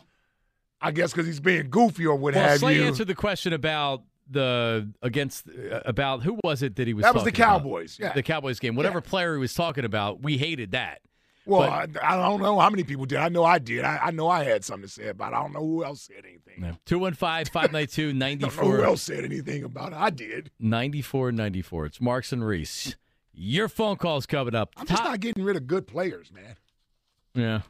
I 0.82 0.92
guess 0.92 1.12
because 1.12 1.28
he's 1.28 1.39
being 1.39 1.70
goofy 1.70 2.06
or 2.06 2.16
what 2.16 2.36
well, 2.36 2.44
have 2.44 2.60
Slay 2.60 2.76
you. 2.76 2.84
answered 2.84 3.08
the 3.08 3.16
question 3.16 3.54
about 3.54 4.04
the 4.30 4.92
against 5.02 5.48
uh, 5.50 5.80
about 5.86 6.24
who 6.24 6.39
was 6.44 6.62
it 6.62 6.76
that 6.76 6.88
he 6.88 6.94
was 6.94 7.04
That 7.04 7.14
was 7.14 7.24
the 7.24 7.32
talking 7.32 7.44
about? 7.46 7.58
Cowboys, 7.60 7.98
yeah. 8.00 8.12
the 8.12 8.24
Cowboys 8.24 8.60
game. 8.60 8.76
Whatever 8.76 9.00
player 9.00 9.36
he 9.36 9.39
was 9.39 9.54
talking 9.54 9.86
about, 9.86 10.22
we 10.22 10.38
hated 10.38 10.72
that. 10.72 11.00
Well, 11.46 11.64
I, 11.64 11.88
I 12.04 12.16
don't 12.18 12.42
know 12.42 12.60
how 12.60 12.70
many 12.70 12.84
people 12.84 13.06
did. 13.06 13.18
I 13.18 13.30
know 13.30 13.44
I 13.44 13.58
did. 13.58 13.84
I, 13.84 13.98
I 14.04 14.12
know 14.12 14.28
I 14.30 14.44
had 14.44 14.64
something 14.64 14.88
to 14.88 14.94
say 14.94 15.08
about 15.08 15.34
it. 15.34 15.38
I 15.38 15.42
don't 15.42 15.54
know 15.54 15.60
who 15.66 15.84
else 15.84 16.02
said 16.02 16.24
anything. 16.24 16.78
215 16.86 17.46
592 17.52 18.02
I 18.10 18.12
don't 18.12 18.20
know 18.20 18.48
who 18.48 18.70
94 18.78 18.86
else 18.86 19.02
said 19.02 19.26
anything 19.26 19.64
about 19.64 19.94
it. 19.94 19.98
I 19.98 20.10
did. 20.12 20.52
94 20.60 21.32
94. 21.32 21.86
It's 21.88 22.02
Marks 22.02 22.32
and 22.32 22.46
Reese. 22.46 22.96
Your 23.34 23.68
phone 23.70 23.96
call's 23.96 24.26
coming 24.26 24.54
up. 24.54 24.74
I'm 24.78 24.86
just 24.86 25.04
not 25.04 25.20
getting 25.20 25.44
rid 25.44 25.56
of 25.58 25.66
good 25.66 25.88
players, 25.88 26.32
man. 26.32 26.56
Yeah. 27.34 27.62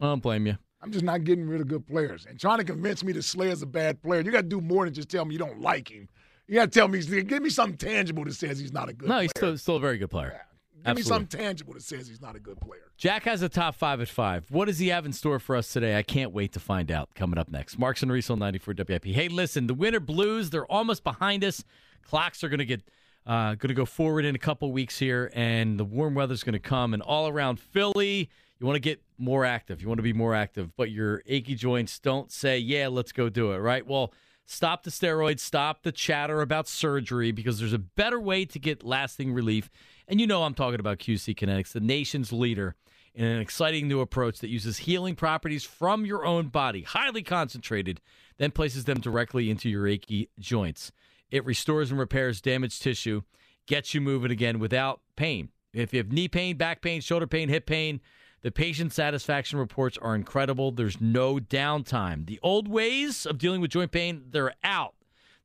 I 0.00 0.04
don't 0.04 0.22
blame 0.22 0.46
you. 0.46 0.58
I'm 0.82 0.90
just 0.92 1.04
not 1.04 1.24
getting 1.24 1.48
rid 1.48 1.62
of 1.62 1.68
good 1.68 1.86
players. 1.86 2.26
And 2.28 2.38
trying 2.38 2.58
to 2.58 2.64
convince 2.64 3.02
me 3.02 3.12
that 3.14 3.22
Slayer's 3.22 3.62
a 3.62 3.66
bad 3.66 4.02
player, 4.02 4.20
you 4.20 4.30
got 4.30 4.42
to 4.42 4.48
do 4.48 4.60
more 4.60 4.84
than 4.84 4.92
just 4.92 5.08
tell 5.08 5.24
me 5.24 5.32
you 5.32 5.38
don't 5.38 5.60
like 5.60 5.88
him. 5.90 6.08
You 6.46 6.56
got 6.56 6.64
to 6.66 6.70
tell 6.78 6.88
me, 6.88 7.00
give 7.02 7.42
me 7.42 7.48
something 7.48 7.78
tangible 7.78 8.24
that 8.24 8.34
says 8.34 8.58
he's 8.58 8.72
not 8.72 8.90
a 8.90 8.92
good 8.92 9.08
No, 9.08 9.14
player. 9.14 9.22
he's 9.22 9.30
still, 9.30 9.56
still 9.56 9.76
a 9.76 9.80
very 9.80 9.96
good 9.96 10.10
player. 10.10 10.42
Give 10.84 10.96
me 10.96 11.02
something 11.02 11.38
tangible 11.38 11.74
that 11.74 11.82
says 11.82 12.06
he's 12.06 12.20
not 12.20 12.36
a 12.36 12.40
good 12.40 12.60
player. 12.60 12.82
Jack 12.96 13.24
has 13.24 13.42
a 13.42 13.48
top 13.48 13.74
five 13.74 14.00
at 14.00 14.08
five. 14.08 14.50
What 14.50 14.66
does 14.66 14.78
he 14.78 14.88
have 14.88 15.06
in 15.06 15.12
store 15.12 15.38
for 15.38 15.56
us 15.56 15.72
today? 15.72 15.96
I 15.96 16.02
can't 16.02 16.32
wait 16.32 16.52
to 16.52 16.60
find 16.60 16.90
out. 16.90 17.14
Coming 17.14 17.38
up 17.38 17.50
next, 17.50 17.78
Marks 17.78 18.02
and 18.02 18.12
Reese 18.12 18.30
on 18.30 18.38
94 18.38 18.74
WIP. 18.88 19.04
Hey, 19.06 19.28
listen, 19.28 19.66
the 19.66 19.74
Winter 19.74 20.00
Blues, 20.00 20.50
they're 20.50 20.66
almost 20.66 21.04
behind 21.04 21.44
us. 21.44 21.64
Clocks 22.02 22.44
are 22.44 22.48
going 22.48 22.58
to 22.58 22.64
get 22.64 22.82
uh, 23.26 23.54
going 23.54 23.68
to 23.68 23.74
go 23.74 23.86
forward 23.86 24.24
in 24.24 24.34
a 24.34 24.38
couple 24.38 24.70
weeks 24.70 24.98
here, 24.98 25.30
and 25.34 25.80
the 25.80 25.84
warm 25.84 26.14
weather's 26.14 26.42
going 26.42 26.52
to 26.52 26.58
come. 26.58 26.92
And 26.92 27.02
all 27.02 27.26
around 27.26 27.58
Philly, 27.58 28.28
you 28.58 28.66
want 28.66 28.76
to 28.76 28.80
get 28.80 29.02
more 29.16 29.44
active. 29.46 29.80
You 29.80 29.88
want 29.88 29.98
to 29.98 30.02
be 30.02 30.12
more 30.12 30.34
active, 30.34 30.76
but 30.76 30.90
your 30.90 31.22
achy 31.26 31.54
joints 31.54 31.98
don't 31.98 32.30
say, 32.30 32.58
"Yeah, 32.58 32.88
let's 32.88 33.12
go 33.12 33.28
do 33.28 33.52
it." 33.52 33.58
Right? 33.58 33.86
Well. 33.86 34.12
Stop 34.46 34.82
the 34.82 34.90
steroids, 34.90 35.40
stop 35.40 35.84
the 35.84 35.90
chatter 35.90 36.42
about 36.42 36.68
surgery 36.68 37.32
because 37.32 37.58
there's 37.58 37.72
a 37.72 37.78
better 37.78 38.20
way 38.20 38.44
to 38.44 38.58
get 38.58 38.84
lasting 38.84 39.32
relief. 39.32 39.70
And 40.06 40.20
you 40.20 40.26
know 40.26 40.42
I'm 40.42 40.54
talking 40.54 40.80
about 40.80 40.98
QC 40.98 41.34
Kinetix, 41.36 41.72
the 41.72 41.80
nation's 41.80 42.32
leader 42.32 42.74
in 43.14 43.24
an 43.24 43.40
exciting 43.40 43.88
new 43.88 44.00
approach 44.00 44.40
that 44.40 44.48
uses 44.48 44.78
healing 44.78 45.14
properties 45.14 45.64
from 45.64 46.04
your 46.04 46.26
own 46.26 46.48
body, 46.48 46.82
highly 46.82 47.22
concentrated, 47.22 48.00
then 48.38 48.50
places 48.50 48.84
them 48.84 49.00
directly 49.00 49.50
into 49.50 49.70
your 49.70 49.86
achy 49.86 50.28
joints. 50.38 50.92
It 51.30 51.44
restores 51.44 51.90
and 51.90 51.98
repairs 51.98 52.40
damaged 52.40 52.82
tissue, 52.82 53.22
gets 53.66 53.94
you 53.94 54.00
moving 54.00 54.30
again 54.30 54.58
without 54.58 55.00
pain. 55.16 55.50
If 55.72 55.92
you 55.92 55.98
have 55.98 56.12
knee 56.12 56.28
pain, 56.28 56.56
back 56.56 56.82
pain, 56.82 57.00
shoulder 57.00 57.26
pain, 57.26 57.48
hip 57.48 57.66
pain, 57.66 58.00
the 58.42 58.50
patient 58.50 58.92
satisfaction 58.92 59.58
reports 59.58 59.96
are 59.98 60.14
incredible. 60.14 60.70
There's 60.70 61.00
no 61.00 61.36
downtime. 61.36 62.26
The 62.26 62.38
old 62.42 62.68
ways 62.68 63.24
of 63.24 63.38
dealing 63.38 63.60
with 63.60 63.70
joint 63.70 63.90
pain, 63.90 64.24
they're 64.30 64.54
out. 64.62 64.94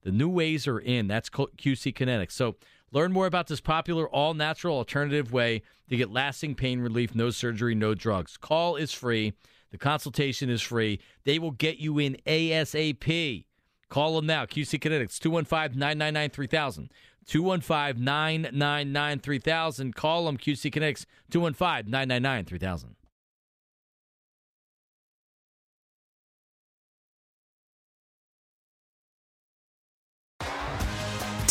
The 0.04 0.12
new 0.12 0.30
ways 0.30 0.68
are 0.68 0.80
in. 0.80 1.08
That's 1.08 1.30
QC 1.30 1.94
Kinetix. 1.94 2.32
So 2.32 2.58
learn 2.92 3.12
more 3.12 3.26
about 3.26 3.48
this 3.48 3.62
popular 3.62 4.08
all 4.10 4.34
natural 4.34 4.78
alternative 4.78 5.32
way 5.32 5.62
to 5.90 5.98
get 5.98 6.12
lasting 6.12 6.56
pain 6.56 6.80
relief, 6.80 7.16
no 7.16 7.30
surgery, 7.30 7.76
no 7.76 7.94
drugs. 7.94 8.38
Call 8.38 8.76
is 8.76 8.94
free. 8.94 9.34
The 9.72 9.78
consultation 9.78 10.50
is 10.50 10.62
free. 10.62 11.00
They 11.26 11.40
will 11.40 11.52
get 11.52 11.78
you 11.78 12.00
in 12.00 12.18
ASAP. 12.26 13.46
Call 13.90 14.16
them 14.16 14.26
now. 14.26 14.46
QC 14.46 14.80
Kinetix, 14.80 15.20
215 15.20 15.80
999 15.80 16.30
3000. 16.30 16.90
215 17.26 18.04
999 18.04 19.20
3000. 19.20 19.96
Call 19.96 20.26
them, 20.26 20.38
QC 20.38 20.72
Kinetix, 20.72 21.06
215 21.30 21.92
999 21.92 22.46
3000. 22.46 22.96